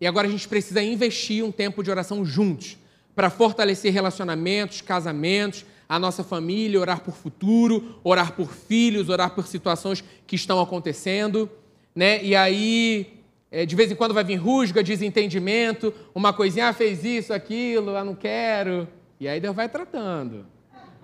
e 0.00 0.06
agora 0.06 0.28
a 0.28 0.30
gente 0.30 0.46
precisa 0.46 0.82
investir 0.82 1.44
um 1.44 1.50
tempo 1.50 1.82
de 1.82 1.90
oração 1.90 2.24
juntos 2.24 2.76
para 3.14 3.30
fortalecer 3.30 3.92
relacionamentos, 3.92 4.80
casamentos, 4.80 5.64
a 5.88 5.98
nossa 5.98 6.24
família, 6.24 6.80
orar 6.80 7.00
por 7.00 7.14
futuro, 7.14 7.98
orar 8.02 8.32
por 8.32 8.52
filhos, 8.52 9.08
orar 9.08 9.34
por 9.34 9.46
situações 9.46 10.02
que 10.26 10.36
estão 10.36 10.60
acontecendo, 10.60 11.50
né? 11.94 12.24
E 12.24 12.34
aí 12.34 13.14
é, 13.54 13.64
de 13.64 13.76
vez 13.76 13.88
em 13.88 13.94
quando 13.94 14.12
vai 14.12 14.24
vir 14.24 14.34
rusga, 14.34 14.82
desentendimento, 14.82 15.94
uma 16.12 16.32
coisinha, 16.32 16.70
ah, 16.70 16.72
fez 16.72 17.04
isso, 17.04 17.32
aquilo, 17.32 17.96
ah, 17.96 18.02
não 18.02 18.16
quero. 18.16 18.88
E 19.20 19.28
aí 19.28 19.38
Deus 19.38 19.54
vai 19.54 19.68
tratando. 19.68 20.44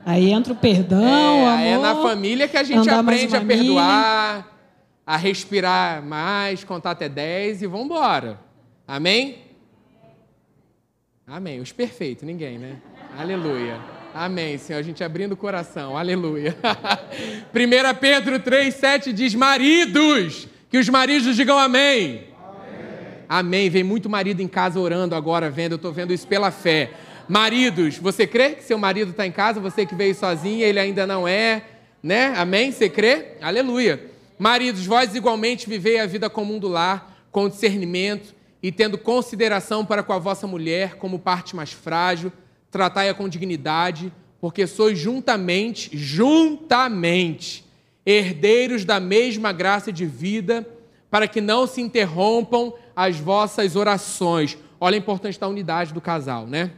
Aí 0.04 0.32
entra 0.32 0.52
o 0.52 0.56
perdão, 0.56 1.48
é, 1.48 1.74
amor. 1.74 1.86
É 1.86 1.94
na 1.94 2.02
família 2.02 2.48
que 2.48 2.56
a 2.56 2.64
gente 2.64 2.90
aprende 2.90 3.36
a 3.36 3.40
perdoar, 3.40 4.58
a 5.06 5.16
respirar 5.16 6.02
mais, 6.02 6.64
contar 6.64 6.90
até 6.90 7.08
10 7.08 7.62
e 7.62 7.66
vamos 7.68 7.86
embora. 7.86 8.40
Amém? 8.84 9.38
Amém. 11.24 11.60
Os 11.60 11.70
perfeitos, 11.70 12.24
ninguém, 12.24 12.58
né? 12.58 12.78
Aleluia. 13.16 13.99
Amém, 14.14 14.58
Senhor. 14.58 14.78
A 14.78 14.82
gente 14.82 15.04
abrindo 15.04 15.32
o 15.32 15.36
coração. 15.36 15.96
Aleluia. 15.96 16.56
1 17.54 17.98
Pedro 18.00 18.40
3, 18.40 18.74
7 18.74 19.12
diz: 19.12 19.34
Maridos, 19.34 20.48
que 20.68 20.78
os 20.78 20.88
maridos 20.88 21.36
digam 21.36 21.58
amém. 21.58 22.24
Amém. 22.42 23.24
Amém. 23.28 23.70
Vem 23.70 23.84
muito 23.84 24.10
marido 24.10 24.40
em 24.40 24.48
casa 24.48 24.80
orando 24.80 25.14
agora, 25.14 25.48
vendo. 25.48 25.72
Eu 25.72 25.76
estou 25.76 25.92
vendo 25.92 26.12
isso 26.12 26.26
pela 26.26 26.50
fé. 26.50 26.90
Maridos, 27.28 27.98
você 27.98 28.26
crê 28.26 28.50
que 28.50 28.64
seu 28.64 28.76
marido 28.76 29.12
está 29.12 29.24
em 29.24 29.30
casa? 29.30 29.60
Você 29.60 29.86
que 29.86 29.94
veio 29.94 30.14
sozinha, 30.14 30.66
ele 30.66 30.80
ainda 30.80 31.06
não 31.06 31.28
é, 31.28 31.62
né? 32.02 32.34
Amém? 32.36 32.72
Você 32.72 32.88
crê? 32.88 33.36
Aleluia. 33.40 34.10
Maridos, 34.36 34.84
vós 34.84 35.14
igualmente 35.14 35.68
vivei 35.68 36.00
a 36.00 36.06
vida 36.06 36.28
comum 36.28 36.58
do 36.58 36.66
lar, 36.66 37.24
com 37.30 37.48
discernimento 37.48 38.34
e 38.60 38.72
tendo 38.72 38.98
consideração 38.98 39.86
para 39.86 40.02
com 40.02 40.12
a 40.12 40.18
vossa 40.18 40.46
mulher 40.46 40.96
como 40.96 41.18
parte 41.18 41.54
mais 41.54 41.72
frágil, 41.72 42.32
tratai-a 42.70 43.14
com 43.14 43.28
dignidade, 43.28 44.12
porque 44.40 44.66
sois 44.66 44.98
juntamente, 44.98 45.90
juntamente, 45.96 47.64
herdeiros 48.04 48.84
da 48.84 48.98
mesma 48.98 49.52
graça 49.52 49.92
de 49.92 50.06
vida, 50.06 50.66
para 51.10 51.26
que 51.26 51.40
não 51.40 51.66
se 51.66 51.80
interrompam 51.80 52.72
as 52.94 53.18
vossas 53.18 53.76
orações. 53.76 54.56
Olha 54.80 54.94
a 54.94 54.98
importância 54.98 55.40
da 55.40 55.48
unidade 55.48 55.92
do 55.92 56.00
casal, 56.00 56.46
né? 56.46 56.70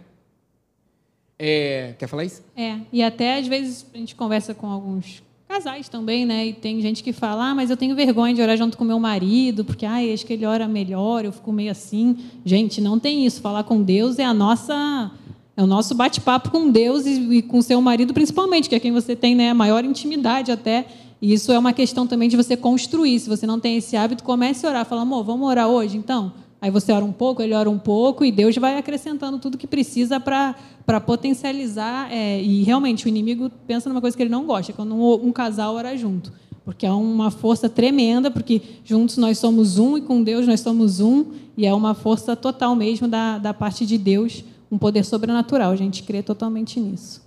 É, 1.39 1.95
quer 1.99 2.07
falar 2.07 2.25
isso? 2.25 2.43
É, 2.57 2.79
e 2.93 3.03
até 3.03 3.39
às 3.39 3.47
vezes 3.47 3.87
a 3.93 3.99
gente 3.99 4.15
conversa 4.15 4.55
com 4.55 4.69
alguns 4.69 5.23
casais 5.49 5.89
também, 5.89 6.25
né? 6.25 6.47
E 6.47 6.53
tem 6.53 6.81
gente 6.81 7.03
que 7.03 7.13
fala, 7.13 7.51
ah, 7.51 7.55
mas 7.55 7.69
eu 7.69 7.77
tenho 7.77 7.95
vergonha 7.95 8.33
de 8.33 8.41
orar 8.41 8.57
junto 8.57 8.79
com 8.79 8.85
meu 8.85 8.99
marido, 8.99 9.65
porque 9.65 9.85
ah, 9.85 9.99
acho 10.13 10.25
que 10.25 10.33
ele 10.33 10.47
ora 10.47 10.67
melhor, 10.67 11.25
eu 11.25 11.33
fico 11.33 11.53
meio 11.53 11.71
assim. 11.71 12.17
Gente, 12.45 12.81
não 12.81 12.99
tem 12.99 13.27
isso. 13.27 13.41
Falar 13.41 13.65
com 13.65 13.83
Deus 13.83 14.19
é 14.19 14.25
a 14.25 14.33
nossa. 14.33 15.11
É 15.57 15.63
o 15.63 15.67
nosso 15.67 15.95
bate-papo 15.95 16.51
com 16.51 16.71
Deus 16.71 17.05
e, 17.05 17.39
e 17.39 17.43
com 17.43 17.61
seu 17.61 17.81
marido, 17.81 18.15
principalmente, 18.15 18.69
que 18.69 18.75
é 18.75 18.81
quem 18.81 18.91
você 18.91 19.15
tem 19.15 19.35
né, 19.35 19.51
a 19.51 19.55
maior 19.55 19.85
intimidade 19.85 20.51
até. 20.51 20.87
E 21.21 21.33
isso 21.33 21.53
é 21.53 21.59
uma 21.59 21.73
questão 21.73 22.07
também 22.07 22.29
de 22.29 22.37
você 22.37 22.57
construir. 22.57 23.21
Se 23.21 23.29
você 23.29 23.47
não 23.47 23.61
tem 23.61 23.77
esse 23.77 23.97
hábito, 23.97 24.25
comece 24.25 24.67
a 24.67 24.71
orar. 24.71 24.87
Fala, 24.87 25.03
amor, 25.03 25.23
vamos 25.25 25.47
orar 25.47 25.69
hoje, 25.69 25.97
então? 25.97 26.33
Aí 26.61 26.71
você 26.71 26.93
ora 26.93 27.05
um 27.05 27.13
pouco, 27.13 27.43
ele 27.43 27.55
ora 27.55 27.69
um 27.69 27.79
pouco, 27.79 28.25
e 28.25 28.31
Deus 28.31 28.57
vai 28.57 28.79
acrescentando 28.79 29.39
tudo 29.39 29.59
que 29.59 29.67
precisa 29.67 30.19
para 30.19 31.01
potencializar. 31.05 32.11
É, 32.11 32.41
e 32.41 32.63
realmente, 32.63 33.05
o 33.05 33.09
inimigo 33.09 33.51
pensa 33.67 33.89
numa 33.89 34.01
coisa 34.01 34.17
que 34.17 34.23
ele 34.23 34.31
não 34.31 34.47
gosta, 34.47 34.73
quando 34.73 34.95
um, 34.95 35.27
um, 35.27 35.33
casal 35.33 35.75
ora 35.75 35.97
junto. 35.97 36.33
Porque 36.65 36.87
é 36.87 36.93
uma 36.93 37.31
força 37.31 37.69
tremenda, 37.69 38.31
porque 38.31 38.63
juntos 38.85 39.17
nós 39.17 39.39
somos 39.39 39.79
um 39.79 39.99
e 39.99 40.01
com 40.01 40.23
Deus 40.23 40.47
nós 40.47 40.61
somos 40.61 41.01
um, 41.01 41.27
e 41.57 41.67
é 41.67 41.75
uma 41.75 41.95
força 41.95 42.37
total 42.37 42.75
mesmo 42.75 43.09
da, 43.09 43.39
da 43.39 43.53
parte 43.53 43.85
de 43.85 43.99
Deus, 43.99 44.45
um 44.73 44.79
poder 44.79 45.05
sobrenatural. 45.05 45.71
A 45.71 45.77
gente 45.77 46.03
crê 46.03 46.23
totalmente 46.23 46.81
nisso. 46.81 47.23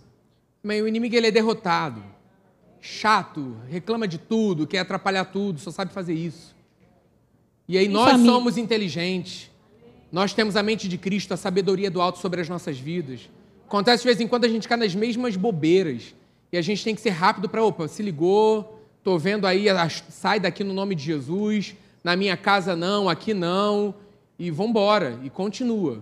Mas 0.63 0.81
o 0.81 0.87
inimigo 0.87 1.15
ele 1.15 1.27
é 1.27 1.31
derrotado, 1.31 2.03
chato, 2.81 3.55
reclama 3.69 4.07
de 4.07 4.17
tudo, 4.17 4.65
quer 4.65 4.79
atrapalhar 4.79 5.25
tudo, 5.25 5.59
só 5.59 5.69
sabe 5.69 5.93
fazer 5.93 6.15
isso. 6.15 6.55
E 7.67 7.77
aí 7.77 7.87
nós 7.87 8.13
família. 8.13 8.31
somos 8.31 8.57
inteligentes. 8.57 9.51
Nós 10.11 10.33
temos 10.33 10.55
a 10.55 10.63
mente 10.63 10.87
de 10.87 10.97
Cristo, 10.97 11.35
a 11.35 11.37
sabedoria 11.37 11.91
do 11.91 12.01
alto 12.01 12.17
sobre 12.17 12.41
as 12.41 12.49
nossas 12.49 12.79
vidas. 12.79 13.29
Acontece 13.67 14.01
de 14.01 14.07
vez 14.07 14.19
em 14.19 14.27
quando 14.27 14.45
a 14.45 14.49
gente 14.49 14.67
cai 14.67 14.77
nas 14.77 14.95
mesmas 14.95 15.35
bobeiras. 15.35 16.15
E 16.51 16.57
a 16.57 16.61
gente 16.63 16.83
tem 16.83 16.95
que 16.95 17.01
ser 17.01 17.11
rápido 17.11 17.47
para, 17.47 17.63
opa, 17.63 17.87
se 17.87 18.01
ligou, 18.01 18.81
estou 18.97 19.19
vendo 19.19 19.45
aí, 19.45 19.65
sai 20.09 20.39
daqui 20.39 20.63
no 20.63 20.73
nome 20.73 20.95
de 20.95 21.03
Jesus, 21.03 21.75
na 22.03 22.15
minha 22.15 22.37
casa 22.37 22.75
não, 22.75 23.07
aqui 23.07 23.35
não, 23.35 23.93
e 24.39 24.49
vamos 24.49 24.71
embora, 24.71 25.19
e 25.23 25.29
continua. 25.29 26.01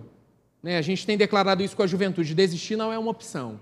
Né? 0.64 0.78
A 0.78 0.82
gente 0.82 1.04
tem 1.04 1.18
declarado 1.18 1.62
isso 1.62 1.76
com 1.76 1.82
a 1.82 1.86
juventude, 1.86 2.34
desistir 2.34 2.74
não 2.74 2.90
é 2.90 2.98
uma 2.98 3.10
opção. 3.10 3.60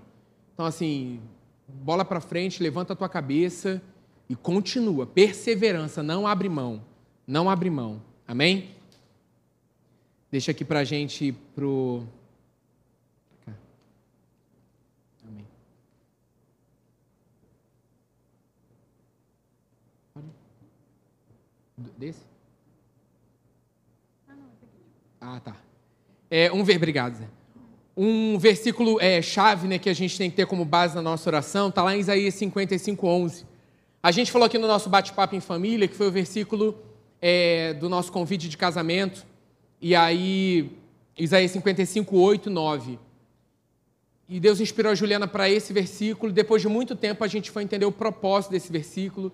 Então, 0.53 0.65
assim, 0.65 1.19
bola 1.67 2.05
para 2.05 2.21
frente, 2.21 2.63
levanta 2.63 2.93
a 2.93 2.95
tua 2.95 3.09
cabeça 3.09 3.81
e 4.29 4.37
continua. 4.37 5.05
Perseverança, 5.05 6.01
não 6.01 6.25
abre 6.25 6.47
mão. 6.47 6.81
Não 7.27 7.49
abre 7.49 7.69
mão. 7.69 8.01
Amém? 8.25 8.69
Deixa 10.31 10.51
aqui 10.51 10.63
para 10.63 10.79
a 10.79 10.83
gente 10.85 11.25
ir 11.25 11.33
pro. 11.53 12.07
Amém. 15.27 15.45
Desse? 21.97 22.21
Ah, 25.19 25.41
tá. 25.41 25.72
É, 26.35 26.51
um 26.51 26.63
ver, 26.63 26.77
obrigado, 26.77 27.13
Zé. 27.13 27.27
Um 27.95 28.39
versículo 28.39 28.99
é, 28.99 29.21
chave 29.21 29.67
né, 29.67 29.77
que 29.77 29.87
a 29.87 29.93
gente 29.93 30.17
tem 30.17 30.31
que 30.31 30.35
ter 30.35 30.47
como 30.47 30.65
base 30.65 30.95
na 30.95 31.01
nossa 31.03 31.29
oração 31.29 31.69
está 31.69 31.83
lá 31.83 31.95
em 31.95 31.99
Isaías 31.99 32.33
55, 32.33 33.05
11. 33.05 33.45
A 34.01 34.09
gente 34.09 34.31
falou 34.31 34.47
aqui 34.47 34.57
no 34.57 34.65
nosso 34.65 34.89
bate-papo 34.89 35.35
em 35.35 35.39
família 35.39 35.87
que 35.87 35.95
foi 35.95 36.07
o 36.07 36.11
versículo 36.11 36.75
é, 37.21 37.75
do 37.75 37.87
nosso 37.87 38.11
convite 38.11 38.49
de 38.49 38.57
casamento. 38.57 39.23
E 39.79 39.95
aí, 39.95 40.71
Isaías 41.15 41.51
55, 41.51 42.17
8, 42.17 42.49
9. 42.49 42.97
E 44.27 44.39
Deus 44.39 44.59
inspirou 44.59 44.91
a 44.91 44.95
Juliana 44.95 45.27
para 45.27 45.47
esse 45.47 45.71
versículo. 45.71 46.31
Depois 46.31 46.63
de 46.63 46.67
muito 46.67 46.95
tempo, 46.95 47.23
a 47.23 47.27
gente 47.27 47.51
foi 47.51 47.61
entender 47.61 47.85
o 47.85 47.91
propósito 47.91 48.49
desse 48.49 48.71
versículo. 48.71 49.31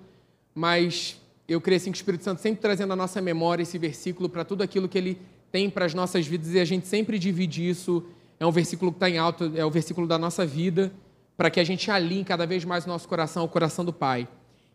Mas 0.53 1.15
eu 1.47 1.61
creio 1.61 1.77
assim, 1.77 1.93
que 1.93 1.95
o 1.95 2.01
Espírito 2.01 2.25
Santo 2.25 2.41
sempre 2.41 2.59
trazendo 2.59 2.91
à 2.91 2.95
nossa 2.97 3.21
memória 3.21 3.63
esse 3.63 3.77
versículo 3.77 4.27
para 4.27 4.43
tudo 4.43 4.63
aquilo 4.63 4.89
que 4.89 4.97
ele 4.97 5.17
tem 5.51 5.69
para 5.69 5.85
as 5.85 5.93
nossas 5.93 6.25
vidas. 6.25 6.53
E 6.53 6.59
a 6.59 6.65
gente 6.65 6.87
sempre 6.87 7.19
divide 7.19 7.67
isso. 7.67 8.03
É 8.39 8.45
um 8.45 8.51
versículo 8.51 8.91
que 8.91 8.97
está 8.97 9.09
em 9.09 9.17
alto, 9.17 9.51
é 9.55 9.65
o 9.65 9.71
versículo 9.71 10.07
da 10.07 10.17
nossa 10.17 10.45
vida, 10.45 10.91
para 11.35 11.49
que 11.49 11.59
a 11.59 11.63
gente 11.63 11.89
alinhe 11.91 12.23
cada 12.23 12.45
vez 12.45 12.63
mais 12.65 12.85
o 12.85 12.87
nosso 12.87 13.07
coração 13.07 13.43
ao 13.43 13.49
coração 13.49 13.83
do 13.83 13.93
Pai. 13.93 14.27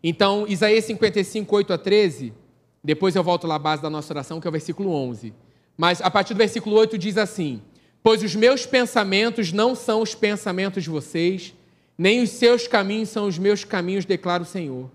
Então, 0.03 0.47
Isaías 0.47 0.85
55, 0.85 1.55
8 1.57 1.73
a 1.73 1.79
13 1.79 2.33
depois 2.85 3.17
eu 3.17 3.25
volto 3.25 3.47
lá 3.47 3.55
à 3.55 3.59
base 3.59 3.81
da 3.81 3.89
nossa 3.89 4.13
oração, 4.13 4.39
que 4.39 4.47
é 4.47 4.51
o 4.51 4.53
versículo 4.53 4.91
11. 4.91 5.33
Mas 5.75 6.03
a 6.03 6.11
partir 6.11 6.35
do 6.35 6.39
versículo 6.39 6.77
8 6.77 6.99
diz 6.99 7.17
assim: 7.17 7.63
Pois 8.03 8.23
os 8.23 8.37
meus 8.37 8.67
pensamentos 8.67 9.51
não 9.53 9.75
são 9.75 10.03
os 10.03 10.15
pensamentos 10.15 10.85
de 10.85 10.91
vocês, 10.91 11.55
nem 11.97 12.23
os 12.23 12.29
seus 12.29 12.69
caminhos 12.69 13.09
são 13.09 13.27
os 13.27 13.39
meus 13.39 13.65
caminhos, 13.65 14.05
declara 14.05 14.43
o 14.43 14.47
Senhor. 14.47 14.91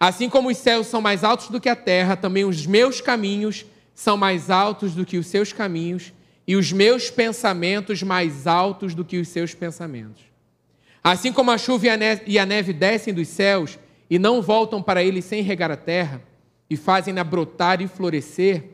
Assim 0.00 0.30
como 0.30 0.48
os 0.48 0.56
céus 0.56 0.86
são 0.86 1.02
mais 1.02 1.22
altos 1.22 1.48
do 1.48 1.60
que 1.60 1.68
a 1.68 1.76
terra, 1.76 2.16
também 2.16 2.44
os 2.44 2.66
meus 2.66 3.02
caminhos 3.02 3.66
são 3.96 4.14
mais 4.16 4.50
altos 4.50 4.94
do 4.94 5.06
que 5.06 5.16
os 5.16 5.26
seus 5.26 5.54
caminhos, 5.54 6.12
e 6.46 6.54
os 6.54 6.70
meus 6.70 7.10
pensamentos 7.10 8.02
mais 8.02 8.46
altos 8.46 8.94
do 8.94 9.04
que 9.04 9.18
os 9.18 9.26
seus 9.26 9.54
pensamentos. 9.54 10.22
Assim 11.02 11.32
como 11.32 11.50
a 11.50 11.58
chuva 11.58 11.86
e 12.26 12.38
a 12.38 12.46
neve 12.46 12.72
descem 12.72 13.12
dos 13.12 13.26
céus 13.26 13.78
e 14.08 14.18
não 14.18 14.42
voltam 14.42 14.82
para 14.82 15.02
ele 15.02 15.22
sem 15.22 15.42
regar 15.42 15.70
a 15.70 15.76
terra, 15.76 16.22
e 16.68 16.76
fazem-na 16.76 17.24
brotar 17.24 17.80
e 17.80 17.88
florescer, 17.88 18.70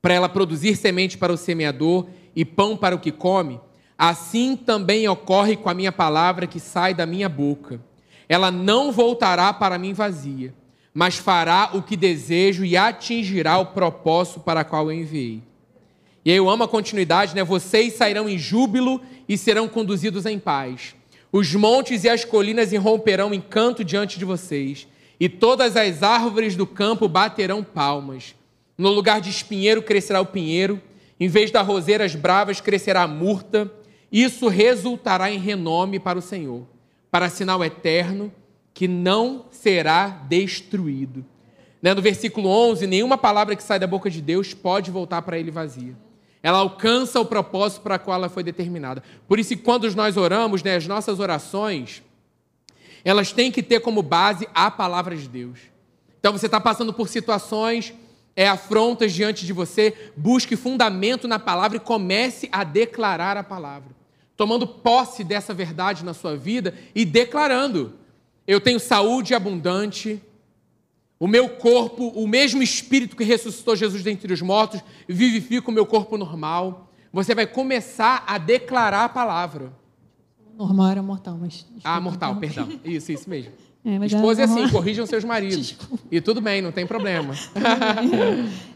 para 0.00 0.14
ela 0.14 0.28
produzir 0.28 0.76
semente 0.76 1.18
para 1.18 1.32
o 1.32 1.36
semeador 1.36 2.08
e 2.34 2.44
pão 2.44 2.76
para 2.76 2.96
o 2.96 2.98
que 2.98 3.12
come, 3.12 3.60
assim 3.98 4.56
também 4.56 5.06
ocorre 5.08 5.56
com 5.56 5.68
a 5.68 5.74
minha 5.74 5.92
palavra 5.92 6.46
que 6.46 6.58
sai 6.58 6.94
da 6.94 7.04
minha 7.04 7.28
boca. 7.28 7.80
Ela 8.28 8.50
não 8.50 8.90
voltará 8.90 9.52
para 9.52 9.78
mim 9.78 9.92
vazia, 9.92 10.54
mas 10.94 11.16
fará 11.16 11.70
o 11.72 11.82
que 11.82 11.96
desejo 11.96 12.64
e 12.64 12.76
atingirá 12.76 13.58
o 13.58 13.66
propósito 13.66 14.40
para 14.40 14.64
qual 14.64 14.90
eu 14.90 14.96
enviei. 14.96 15.42
E 16.24 16.30
aí 16.30 16.36
eu 16.36 16.48
amo 16.48 16.64
a 16.64 16.68
continuidade, 16.68 17.34
né? 17.34 17.42
Vocês 17.42 17.94
sairão 17.94 18.28
em 18.28 18.38
júbilo 18.38 19.00
e 19.28 19.36
serão 19.36 19.68
conduzidos 19.68 20.26
em 20.26 20.38
paz. 20.38 20.94
Os 21.32 21.54
montes 21.54 22.04
e 22.04 22.08
as 22.08 22.24
colinas 22.24 22.72
irromperão 22.72 23.32
em 23.32 23.40
canto 23.40 23.82
diante 23.82 24.18
de 24.18 24.24
vocês 24.24 24.86
e 25.18 25.28
todas 25.28 25.76
as 25.76 26.02
árvores 26.02 26.54
do 26.54 26.66
campo 26.66 27.08
baterão 27.08 27.64
palmas. 27.64 28.34
No 28.76 28.90
lugar 28.90 29.20
de 29.20 29.30
espinheiro 29.30 29.82
crescerá 29.82 30.20
o 30.20 30.26
pinheiro, 30.26 30.80
em 31.18 31.28
vez 31.28 31.50
das 31.50 31.66
roseiras 31.66 32.14
bravas 32.14 32.60
crescerá 32.60 33.02
a 33.02 33.08
murta. 33.08 33.72
Isso 34.10 34.48
resultará 34.48 35.30
em 35.30 35.38
renome 35.38 35.98
para 35.98 36.18
o 36.18 36.22
Senhor, 36.22 36.66
para 37.10 37.30
sinal 37.30 37.64
eterno 37.64 38.32
que 38.74 38.88
não 38.88 39.46
será 39.50 40.08
destruído. 40.08 41.24
Né, 41.80 41.92
no 41.94 42.00
versículo 42.00 42.48
11, 42.48 42.86
nenhuma 42.86 43.18
palavra 43.18 43.56
que 43.56 43.62
sai 43.62 43.78
da 43.78 43.86
boca 43.86 44.08
de 44.08 44.22
Deus 44.22 44.54
pode 44.54 44.90
voltar 44.90 45.22
para 45.22 45.38
ele 45.38 45.50
vazia. 45.50 45.96
Ela 46.42 46.58
alcança 46.58 47.20
o 47.20 47.24
propósito 47.24 47.82
para 47.82 47.96
o 47.96 47.98
qual 47.98 48.16
ela 48.16 48.28
foi 48.28 48.42
determinada. 48.42 49.02
Por 49.28 49.38
isso, 49.38 49.56
quando 49.58 49.92
nós 49.94 50.16
oramos, 50.16 50.62
né, 50.62 50.76
as 50.76 50.86
nossas 50.86 51.20
orações, 51.20 52.02
elas 53.04 53.32
têm 53.32 53.50
que 53.50 53.62
ter 53.62 53.80
como 53.80 54.02
base 54.02 54.48
a 54.54 54.70
palavra 54.70 55.16
de 55.16 55.28
Deus. 55.28 55.58
Então 56.18 56.32
você 56.32 56.46
está 56.46 56.60
passando 56.60 56.92
por 56.92 57.08
situações, 57.08 57.92
é, 58.34 58.48
afrontas 58.48 59.12
diante 59.12 59.44
de 59.44 59.52
você, 59.52 60.12
busque 60.16 60.56
fundamento 60.56 61.28
na 61.28 61.38
palavra 61.38 61.76
e 61.76 61.80
comece 61.80 62.48
a 62.52 62.64
declarar 62.64 63.36
a 63.36 63.42
palavra. 63.42 63.90
Tomando 64.36 64.66
posse 64.66 65.22
dessa 65.22 65.52
verdade 65.52 66.04
na 66.04 66.14
sua 66.14 66.36
vida 66.36 66.74
e 66.94 67.04
declarando: 67.04 67.94
eu 68.52 68.60
tenho 68.60 68.78
saúde 68.78 69.34
abundante, 69.34 70.20
o 71.18 71.26
meu 71.26 71.48
corpo, 71.48 72.08
o 72.08 72.26
mesmo 72.26 72.62
espírito 72.62 73.16
que 73.16 73.24
ressuscitou 73.24 73.74
Jesus 73.74 74.02
dentre 74.02 74.32
os 74.32 74.42
mortos, 74.42 74.80
vivifica 75.08 75.70
o 75.70 75.72
meu 75.72 75.86
corpo 75.86 76.18
normal. 76.18 76.90
Você 77.12 77.34
vai 77.34 77.46
começar 77.46 78.24
a 78.26 78.38
declarar 78.38 79.04
a 79.04 79.08
palavra. 79.08 79.72
Normal 80.56 80.90
era 80.90 81.02
mortal, 81.02 81.38
mas. 81.40 81.66
Ah, 81.82 82.00
mortal, 82.00 82.36
perdão. 82.36 82.68
Isso, 82.84 83.12
isso 83.12 83.28
mesmo. 83.28 83.52
É, 83.84 83.96
Esposa 84.06 84.42
é 84.42 84.44
assim, 84.44 84.68
corrijam 84.68 85.04
seus 85.06 85.24
maridos. 85.26 85.56
Desculpa. 85.56 86.04
E 86.08 86.20
tudo 86.20 86.40
bem, 86.40 86.62
não 86.62 86.70
tem 86.70 86.86
problema. 86.86 87.34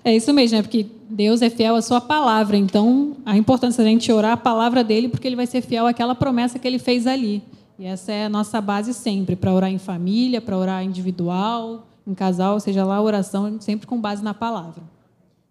é 0.04 0.16
isso 0.16 0.32
mesmo, 0.32 0.58
é 0.58 0.62
porque 0.62 0.84
Deus 1.08 1.42
é 1.42 1.48
fiel 1.48 1.76
à 1.76 1.80
sua 1.80 2.00
palavra. 2.00 2.56
Então, 2.56 3.16
a 3.24 3.36
importância 3.36 3.84
da 3.84 3.88
gente 3.88 4.10
orar 4.10 4.32
a 4.32 4.36
palavra 4.36 4.82
dele, 4.82 5.08
porque 5.08 5.28
ele 5.28 5.36
vai 5.36 5.46
ser 5.46 5.62
fiel 5.62 5.86
àquela 5.86 6.12
promessa 6.12 6.58
que 6.58 6.66
ele 6.66 6.80
fez 6.80 7.06
ali. 7.06 7.40
E 7.78 7.84
essa 7.84 8.12
é 8.12 8.24
a 8.24 8.28
nossa 8.28 8.60
base 8.60 8.94
sempre, 8.94 9.36
para 9.36 9.52
orar 9.52 9.70
em 9.70 9.78
família, 9.78 10.40
para 10.40 10.56
orar 10.56 10.82
individual, 10.82 11.86
em 12.06 12.14
casal, 12.14 12.58
seja 12.58 12.84
lá 12.84 12.96
a 12.96 13.02
oração, 13.02 13.60
sempre 13.60 13.86
com 13.86 14.00
base 14.00 14.22
na 14.22 14.32
palavra. 14.32 14.82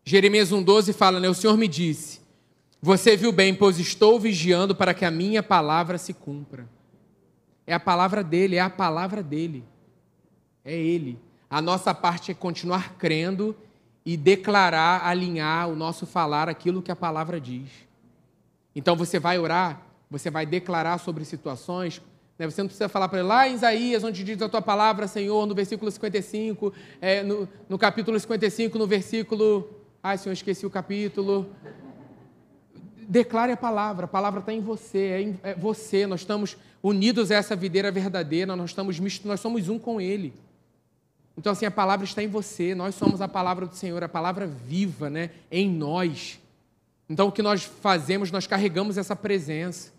Jeremias 0.04 0.52
1,12 0.52 0.94
fala, 0.94 1.20
né? 1.20 1.30
O 1.30 1.34
Senhor 1.34 1.58
me 1.58 1.68
disse 1.68 2.26
você 2.86 3.18
viu 3.18 3.32
bem, 3.32 3.56
pois 3.56 3.80
estou 3.80 4.20
vigiando 4.20 4.76
para 4.76 4.94
que 4.94 5.04
a 5.04 5.10
minha 5.10 5.42
palavra 5.42 5.98
se 5.98 6.14
cumpra. 6.14 6.70
É 7.66 7.74
a 7.74 7.80
palavra 7.80 8.24
dele, 8.24 8.58
é 8.58 8.62
a 8.62 8.70
palavra 8.70 9.24
dele. 9.24 9.64
É 10.64 10.78
ele. 10.78 11.20
A 11.50 11.64
nossa 11.64 11.96
parte 11.96 12.30
é 12.30 12.36
continuar 12.36 12.94
crendo 12.96 13.56
e 14.06 14.16
declarar, 14.16 15.04
alinhar 15.04 15.68
o 15.68 15.76
nosso 15.76 16.06
falar 16.06 16.48
aquilo 16.48 16.80
que 16.80 16.92
a 16.92 16.96
palavra 16.96 17.42
diz. 17.42 17.68
Então 18.76 18.96
você 18.96 19.18
vai 19.20 19.40
orar, 19.40 19.82
você 20.08 20.30
vai 20.30 20.46
declarar 20.46 21.00
sobre 21.00 21.26
situações? 21.26 22.00
Você 22.38 22.62
não 22.62 22.68
precisa 22.68 22.90
falar 22.90 23.08
para 23.08 23.20
ele 23.20 23.28
lá 23.30 23.48
em 23.48 23.54
Isaías, 23.54 24.04
onde 24.04 24.22
diz 24.22 24.42
a 24.42 24.50
tua 24.50 24.62
palavra, 24.62 25.08
Senhor, 25.08 25.46
no 25.46 25.56
versículo 25.56 25.90
55, 25.90 26.74
é, 27.00 27.24
no, 27.24 27.48
no 27.70 27.78
capítulo 27.78 28.20
55, 28.20 28.78
no 28.78 28.86
versículo. 28.86 29.70
Ai, 30.04 30.18
Senhor, 30.18 30.34
esqueci 30.34 30.66
o 30.66 30.70
capítulo. 30.70 31.50
Declare 33.08 33.54
a 33.54 33.58
palavra, 33.58 34.04
a 34.04 34.08
palavra 34.08 34.42
está 34.42 34.52
em 34.52 34.60
você, 34.60 34.98
é, 34.98 35.22
em, 35.22 35.40
é 35.44 35.54
você. 35.54 36.06
Nós 36.06 36.22
estamos 36.22 36.58
unidos 36.84 37.32
a 37.32 37.36
essa 37.36 37.56
videira 37.56 37.90
verdadeira, 37.90 38.54
nós, 38.54 38.72
estamos, 38.72 39.00
nós 39.24 39.40
somos 39.40 39.70
um 39.70 39.80
com 39.80 40.02
Ele. 40.02 40.34
Então, 41.38 41.54
assim, 41.54 41.66
a 41.66 41.72
palavra 41.72 42.06
está 42.06 42.22
em 42.22 42.28
você, 42.28 42.76
nós 42.76 42.96
somos 42.96 43.22
a 43.22 43.28
palavra 43.30 43.66
do 43.66 43.76
Senhor, 43.76 44.04
a 44.04 44.10
palavra 44.10 44.46
viva, 44.46 45.10
né, 45.10 45.32
em 45.50 45.70
nós. 45.70 46.40
Então, 47.10 47.28
o 47.28 47.32
que 47.32 47.42
nós 47.42 47.64
fazemos, 47.64 48.30
nós 48.30 48.46
carregamos 48.46 48.98
essa 48.98 49.16
presença. 49.16 49.95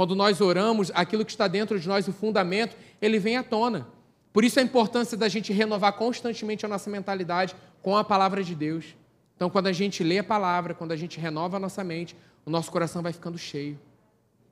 Quando 0.00 0.14
nós 0.14 0.40
oramos, 0.40 0.90
aquilo 0.94 1.26
que 1.26 1.30
está 1.30 1.46
dentro 1.46 1.78
de 1.78 1.86
nós, 1.86 2.08
o 2.08 2.12
fundamento, 2.14 2.74
ele 3.02 3.18
vem 3.18 3.36
à 3.36 3.42
tona. 3.42 3.86
Por 4.32 4.42
isso 4.42 4.58
a 4.58 4.62
importância 4.62 5.14
da 5.14 5.28
gente 5.28 5.52
renovar 5.52 5.92
constantemente 5.92 6.64
a 6.64 6.68
nossa 6.70 6.88
mentalidade 6.88 7.54
com 7.82 7.94
a 7.94 8.02
palavra 8.02 8.42
de 8.42 8.54
Deus. 8.54 8.96
Então, 9.36 9.50
quando 9.50 9.66
a 9.66 9.74
gente 9.74 10.02
lê 10.02 10.16
a 10.16 10.24
palavra, 10.24 10.72
quando 10.72 10.92
a 10.92 10.96
gente 10.96 11.20
renova 11.20 11.58
a 11.58 11.60
nossa 11.60 11.84
mente, 11.84 12.16
o 12.46 12.50
nosso 12.50 12.72
coração 12.72 13.02
vai 13.02 13.12
ficando 13.12 13.36
cheio. 13.36 13.78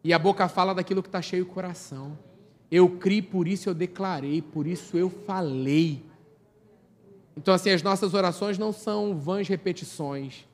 E 0.05 0.13
a 0.13 0.19
boca 0.19 0.47
fala 0.49 0.75
daquilo 0.75 1.03
que 1.03 1.09
está 1.09 1.23
cheio 1.23 1.45
o 1.45 1.47
coração. 1.47 2.19
Eu 2.71 2.87
criei, 2.87 3.23
por 3.23 3.49
isso 3.49 3.71
eu 3.71 3.75
declarei, 3.75 4.43
por 4.43 4.67
isso 4.67 4.99
eu 4.99 5.09
falei. 5.09 6.03
Então, 7.35 7.55
assim, 7.55 7.71
as 7.71 7.83
nossas 7.83 8.13
orações 8.13 8.59
não 8.59 8.71
são 8.71 9.17
vãs 9.17 9.49
repetições. 9.49 10.47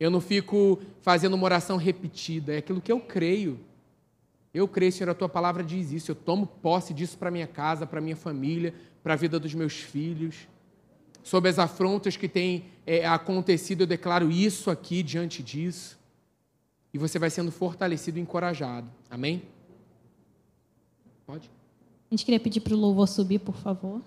Eu 0.00 0.10
não 0.10 0.20
fico 0.20 0.80
fazendo 1.00 1.34
uma 1.34 1.44
oração 1.44 1.76
repetida, 1.76 2.54
é 2.54 2.56
aquilo 2.56 2.80
que 2.80 2.90
eu 2.90 2.98
creio. 2.98 3.70
Eu 4.54 4.68
creio, 4.68 4.92
Senhor, 4.92 5.10
a 5.10 5.14
tua 5.14 5.28
palavra 5.28 5.64
diz 5.64 5.92
isso. 5.92 6.10
Eu 6.10 6.14
tomo 6.14 6.46
posse 6.46 6.92
disso 6.92 7.16
para 7.16 7.30
minha 7.30 7.46
casa, 7.46 7.86
para 7.86 8.00
minha 8.00 8.16
família, 8.16 8.74
para 9.02 9.14
a 9.14 9.16
vida 9.16 9.40
dos 9.40 9.54
meus 9.54 9.74
filhos. 9.74 10.46
Sobre 11.22 11.48
as 11.48 11.58
afrontas 11.58 12.16
que 12.16 12.28
têm 12.28 12.66
é, 12.86 13.06
acontecido, 13.06 13.82
eu 13.82 13.86
declaro 13.86 14.30
isso 14.30 14.70
aqui 14.70 15.02
diante 15.02 15.42
disso. 15.42 15.98
E 16.92 16.98
você 16.98 17.18
vai 17.18 17.30
sendo 17.30 17.50
fortalecido 17.50 18.18
e 18.18 18.22
encorajado. 18.22 18.90
Amém? 19.08 19.42
Pode? 21.24 21.50
A 22.10 22.14
gente 22.14 22.24
queria 22.26 22.40
pedir 22.40 22.60
para 22.60 22.74
o 22.74 22.76
louvor 22.76 23.08
subir, 23.08 23.38
por 23.38 23.56
favor. 23.56 24.02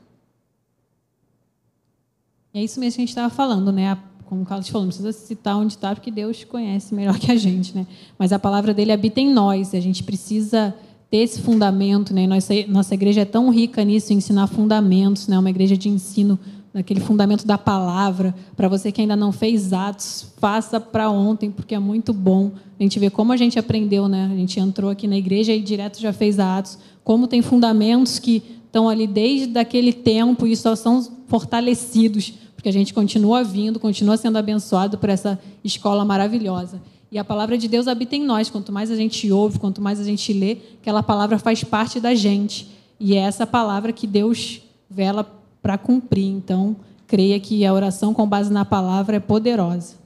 É 2.54 2.62
isso 2.62 2.80
mesmo 2.80 2.98
que 2.98 3.02
a 3.02 3.06
gente 3.06 3.10
estava 3.10 3.34
falando, 3.34 3.72
né? 3.72 3.98
Como 4.26 4.42
o 4.42 4.46
Carlos 4.46 4.68
falou, 4.68 4.84
não 4.84 4.90
precisa 4.90 5.12
citar 5.12 5.58
onde 5.58 5.74
está, 5.74 5.94
porque 5.94 6.12
Deus 6.12 6.44
conhece 6.44 6.94
melhor 6.94 7.18
que 7.20 7.32
a 7.32 7.36
gente, 7.36 7.76
né? 7.76 7.86
Mas 8.18 8.32
a 8.32 8.40
palavra 8.40 8.74
dele 8.74 8.92
habita 8.92 9.20
em 9.22 9.32
nós, 9.32 9.74
a 9.74 9.80
gente 9.80 10.04
precisa 10.04 10.74
ter 11.10 11.18
esse 11.18 11.42
fundamento, 11.42 12.14
né? 12.14 12.28
Nossa, 12.28 12.54
nossa 12.68 12.94
igreja 12.94 13.22
é 13.22 13.26
tão 13.26 13.50
rica 13.50 13.84
nisso, 13.84 14.14
ensinar 14.14 14.48
fundamentos, 14.48 15.28
né? 15.28 15.38
Uma 15.38 15.50
igreja 15.50 15.78
de 15.78 15.90
ensino 15.90 16.40
daquele 16.74 17.00
fundamento 17.00 17.48
da 17.48 17.58
palavra. 17.58 18.36
Para 18.56 18.68
você 18.68 18.92
que 18.92 19.00
ainda 19.00 19.16
não 19.16 19.32
fez 19.32 19.72
atos, 19.72 20.34
faça 20.38 20.80
para 20.80 21.10
ontem, 21.10 21.50
porque 21.50 21.74
é 21.74 21.80
muito 21.80 22.12
bom. 22.12 22.52
A 22.78 22.84
gente 22.84 23.00
vê 23.00 23.10
como 23.10 23.32
a 23.32 23.38
gente 23.38 23.58
aprendeu, 23.58 24.10
né? 24.10 24.30
A 24.32 24.36
gente 24.36 24.60
entrou 24.60 24.92
aqui 24.92 25.08
na 25.08 25.16
igreja 25.16 25.54
e 25.54 25.62
direto 25.62 26.02
já 26.02 26.12
fez 26.12 26.38
atos, 26.40 26.78
como 27.04 27.28
tem 27.28 27.42
fundamentos 27.42 28.20
que 28.20 28.44
estão 28.66 28.90
ali 28.90 29.08
desde 29.08 29.58
aquele 29.58 29.94
tempo 29.94 30.46
e 30.46 30.54
só 30.58 30.76
são 30.76 31.02
fortalecidos 31.28 32.34
porque 32.66 32.70
a 32.70 32.80
gente 32.80 32.96
continua 32.96 33.44
vindo, 33.44 33.80
continua 33.80 34.18
sendo 34.18 34.40
abençoado 34.40 34.98
por 34.98 35.08
essa 35.08 35.40
escola 35.64 36.04
maravilhosa. 36.04 36.82
E 37.12 37.20
a 37.20 37.24
palavra 37.24 37.60
de 37.60 37.68
Deus 37.68 37.88
habita 37.88 38.16
em 38.16 38.26
nós. 38.26 38.50
Quanto 38.50 38.72
mais 38.72 38.90
a 38.90 38.96
gente 38.96 39.32
ouve, 39.32 39.60
quanto 39.60 39.80
mais 39.80 40.00
a 40.00 40.04
gente 40.04 40.34
lê, 40.34 40.58
aquela 40.82 41.04
palavra 41.04 41.38
faz 41.38 41.64
parte 41.64 42.00
da 42.00 42.16
gente. 42.16 42.76
E 43.00 43.16
é 43.16 43.20
essa 43.20 43.46
palavra 43.46 43.94
que 43.94 44.08
Deus 44.08 44.64
vela 44.90 45.24
para 45.62 45.78
cumprir. 45.78 46.26
Então, 46.26 46.76
creia 47.06 47.40
que 47.40 47.64
a 47.64 47.72
oração 47.72 48.16
com 48.16 48.28
base 48.28 48.52
na 48.52 48.66
palavra 48.66 49.18
é 49.18 49.20
poderosa. 49.20 49.98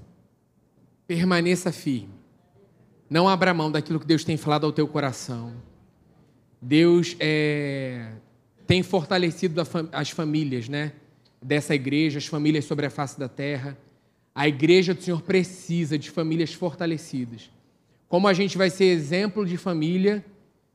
Permaneça 1.07 1.72
firme. 1.72 2.10
Não 3.10 3.30
abra 3.30 3.53
mão 3.53 3.72
daquilo 3.72 4.01
que 4.01 4.05
Deus 4.05 4.26
tem 4.26 4.36
falado 4.36 4.66
ao 4.66 4.74
teu 4.74 4.86
coração. 4.86 5.53
Deus 6.62 7.16
é, 7.22 8.16
tem 8.68 8.84
fortalecido 8.84 9.62
as 9.93 10.10
famílias, 10.10 10.68
né? 10.68 10.91
Dessa 11.42 11.74
igreja, 11.74 12.18
as 12.18 12.26
famílias 12.26 12.66
sobre 12.66 12.86
a 12.86 12.90
face 12.90 13.20
da 13.20 13.30
terra. 13.30 13.78
A 14.34 14.48
igreja 14.48 14.94
do 14.94 15.02
Senhor 15.02 15.22
precisa 15.22 15.98
de 15.98 16.10
famílias 16.10 16.54
fortalecidas. 16.54 17.50
Como 18.08 18.28
a 18.28 18.34
gente 18.34 18.58
vai 18.58 18.70
ser 18.70 18.86
exemplo 18.86 19.46
de 19.46 19.58
família 19.58 20.26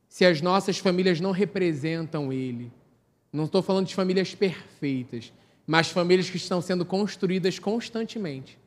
se 0.07 0.25
as 0.25 0.41
nossas 0.41 0.77
famílias 0.77 1.19
não 1.19 1.31
representam 1.31 2.31
Ele? 2.31 2.71
Não 3.31 3.45
estou 3.45 3.61
falando 3.61 3.87
de 3.87 3.95
famílias 3.95 4.33
perfeitas, 4.33 5.33
mas 5.67 5.89
famílias 5.89 6.29
que 6.29 6.37
estão 6.37 6.61
sendo 6.61 6.85
construídas 6.85 7.59
constantemente. 7.59 8.57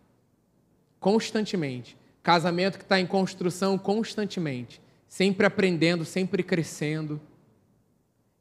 Constantemente. 1.01 1.96
Casamento 2.22 2.76
que 2.76 2.84
está 2.84 3.01
em 3.01 3.07
construção 3.07 3.78
constantemente. 3.78 4.80
Sempre 5.09 5.46
aprendendo, 5.46 6.05
sempre 6.05 6.42
crescendo. 6.42 7.18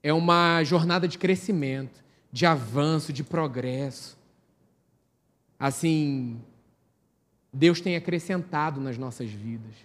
É 0.04 0.12
uma 0.12 0.64
jornada 0.64 1.08
de 1.08 1.18
crescimento 1.18 2.07
de 2.32 2.46
avanço, 2.46 3.14
de 3.14 3.24
progresso. 3.24 4.18
Assim, 5.60 6.40
Deus 7.52 7.82
tem 7.82 7.96
acrescentado 7.96 8.80
nas 8.80 8.98
nossas 8.98 9.30
vidas. 9.30 9.76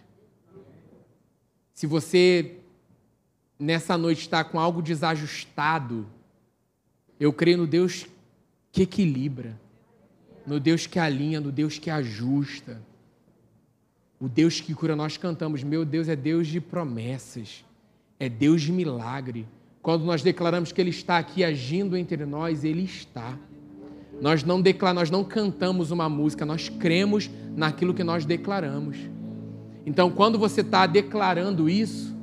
Se 1.73 1.87
você 1.87 2.59
nessa 3.59 3.97
noite 3.97 4.21
está 4.21 4.45
com 4.45 4.59
algo 4.59 4.83
desajustado, 4.83 6.07
eu 7.19 7.33
creio 7.33 7.59
no 7.59 7.67
Deus 7.67 8.07
que 8.71 8.83
equilibra, 8.83 9.59
no 10.47 10.59
Deus 10.59 10.87
que 10.87 10.99
alinha, 10.99 11.41
no 11.41 11.53
Deus 11.53 11.79
que 11.79 11.89
ajusta, 11.89 12.83
o 14.21 14.29
Deus 14.29 14.61
que 14.61 14.75
cura. 14.75 14.95
Nós 14.97 15.17
cantamos: 15.17 15.63
Meu 15.63 15.85
Deus 15.85 16.09
é 16.09 16.17
Deus 16.17 16.47
de 16.49 16.61
promessas, 16.61 17.65
é 18.19 18.29
Deus 18.29 18.63
de 18.63 18.73
milagre. 18.73 19.47
Quando 19.83 20.05
nós 20.05 20.23
declaramos 20.23 20.71
que 20.71 20.81
Ele 20.81 20.91
está 20.91 21.19
aqui 21.19 21.43
agindo 21.43 21.97
entre 21.97 22.25
nós, 22.25 22.63
Ele 22.63 22.85
está. 22.85 23.37
Nós 24.21 24.45
não 24.45 24.63
declaramos, 24.63 25.11
nós 25.11 25.11
não 25.11 25.25
cantamos 25.25 25.91
uma 25.91 26.09
música, 26.09 26.47
nós 26.47 26.69
cremos 26.69 27.29
naquilo 27.57 27.93
que 27.93 28.05
nós 28.05 28.25
declaramos. 28.25 28.97
Então, 29.85 30.09
quando 30.09 30.39
você 30.39 30.61
está 30.61 30.87
declarando 30.87 31.69
isso, 31.69 32.15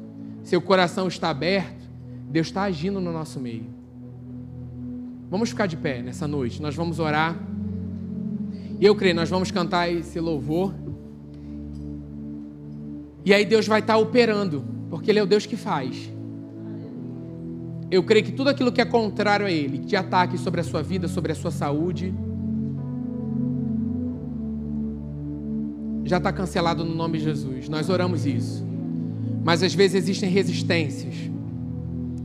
seu 0.41 0.61
coração 0.61 1.09
está 1.09 1.29
aberto, 1.29 1.89
Deus 2.29 2.47
está 2.47 2.63
agindo 2.63 3.01
no 3.01 3.11
nosso 3.11 3.37
meio. 3.41 3.65
Vamos 5.29 5.49
ficar 5.49 5.65
de 5.65 5.75
pé 5.75 6.01
nessa 6.01 6.25
noite, 6.25 6.61
nós 6.61 6.73
vamos 6.73 6.97
orar. 6.97 7.37
E 8.79 8.85
eu 8.85 8.95
creio, 8.95 9.13
nós 9.13 9.29
vamos 9.29 9.51
cantar 9.51 9.91
esse 9.91 10.17
louvor. 10.21 10.73
E 13.25 13.33
aí 13.33 13.43
Deus 13.43 13.67
vai 13.67 13.81
estar 13.81 13.97
operando, 13.97 14.63
porque 14.89 15.11
Ele 15.11 15.19
é 15.19 15.23
o 15.23 15.27
Deus 15.27 15.45
que 15.45 15.57
faz. 15.57 16.09
Eu 17.91 18.03
creio 18.03 18.23
que 18.23 18.31
tudo 18.31 18.49
aquilo 18.49 18.71
que 18.71 18.81
é 18.81 18.85
contrário 18.85 19.45
a 19.45 19.51
Ele, 19.51 19.79
de 19.79 19.95
ataque 19.95 20.37
sobre 20.37 20.61
a 20.61 20.63
sua 20.63 20.83
vida, 20.83 21.07
sobre 21.07 21.31
a 21.31 21.35
sua 21.35 21.49
saúde, 21.49 22.13
já 26.05 26.17
está 26.17 26.31
cancelado 26.31 26.83
no 26.83 26.93
nome 26.93 27.17
de 27.17 27.23
Jesus. 27.23 27.69
Nós 27.69 27.89
oramos 27.89 28.25
isso. 28.25 28.65
Mas 29.43 29.63
às 29.63 29.73
vezes 29.73 29.95
existem 29.95 30.29
resistências, 30.29 31.15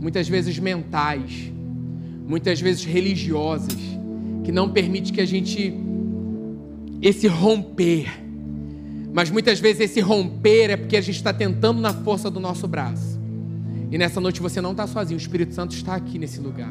muitas 0.01 0.29
vezes 0.29 0.59
mentais, 0.59 1.53
muitas 2.27 2.61
vezes 2.61 2.85
religiosas, 2.85 3.77
que 4.43 4.53
não 4.53 4.71
permite 4.71 5.13
que 5.13 5.21
a 5.21 5.27
gente 5.27 5.75
esse 7.01 7.27
romper. 7.27 8.23
Mas 9.13 9.31
muitas 9.31 9.61
vezes 9.61 9.83
esse 9.83 10.01
romper 10.01 10.71
é 10.71 10.77
porque 10.77 10.97
a 10.97 11.01
gente 11.01 11.17
está 11.17 11.33
tentando 11.33 11.81
na 11.81 11.93
força 11.93 12.31
do 12.31 12.41
nosso 12.41 12.67
braço. 12.67 13.14
E 13.95 13.99
nessa 13.99 14.21
noite 14.21 14.43
você 14.43 14.61
não 14.61 14.73
está 14.73 14.89
sozinho, 14.89 15.17
o 15.17 15.23
Espírito 15.23 15.55
Santo 15.55 15.73
está 15.73 15.95
aqui 15.95 16.19
nesse 16.19 16.41
lugar. 16.41 16.69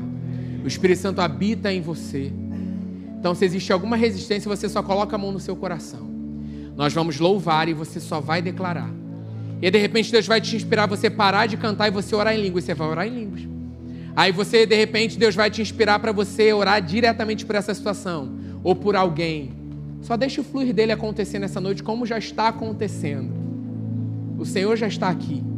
O 0.61 0.67
Espírito 0.67 0.99
Santo 0.99 1.21
habita 1.21 1.71
em 1.71 1.79
você. 1.79 2.33
Então, 3.17 3.33
se 3.33 3.45
existe 3.45 3.71
alguma 3.71 3.95
resistência, 3.95 4.53
você 4.53 4.67
só 4.67 4.83
coloca 4.83 5.15
a 5.15 5.17
mão 5.17 5.31
no 5.31 5.39
seu 5.39 5.55
coração. 5.55 6.05
Nós 6.75 6.91
vamos 6.91 7.21
louvar 7.21 7.69
e 7.69 7.73
você 7.73 8.01
só 8.01 8.19
vai 8.19 8.41
declarar. 8.41 8.91
E 9.61 9.71
de 9.71 9.77
repente 9.77 10.11
Deus 10.11 10.27
vai 10.27 10.41
te 10.41 10.53
inspirar 10.53 10.85
você 10.85 11.09
parar 11.09 11.45
de 11.45 11.55
cantar 11.55 11.87
e 11.87 11.91
você 11.91 12.13
orar 12.13 12.35
em 12.35 12.41
línguas. 12.41 12.65
Você 12.65 12.73
vai 12.73 12.89
orar 12.89 13.07
em 13.07 13.11
línguas. 13.11 13.47
Aí 14.17 14.33
você, 14.33 14.65
de 14.65 14.75
repente, 14.75 15.17
Deus 15.17 15.33
vai 15.33 15.49
te 15.49 15.61
inspirar 15.61 15.99
para 15.99 16.11
você 16.11 16.51
orar 16.51 16.81
diretamente 16.81 17.45
por 17.45 17.55
essa 17.55 17.73
situação 17.73 18.37
ou 18.65 18.75
por 18.75 18.97
alguém. 18.97 19.53
Só 20.01 20.17
deixe 20.17 20.41
o 20.41 20.43
fluir 20.43 20.73
dele 20.73 20.91
acontecer 20.91 21.39
nessa 21.39 21.61
noite, 21.61 21.81
como 21.83 22.05
já 22.05 22.17
está 22.17 22.49
acontecendo. 22.49 23.31
O 24.37 24.45
Senhor 24.45 24.75
já 24.75 24.87
está 24.87 25.07
aqui. 25.07 25.52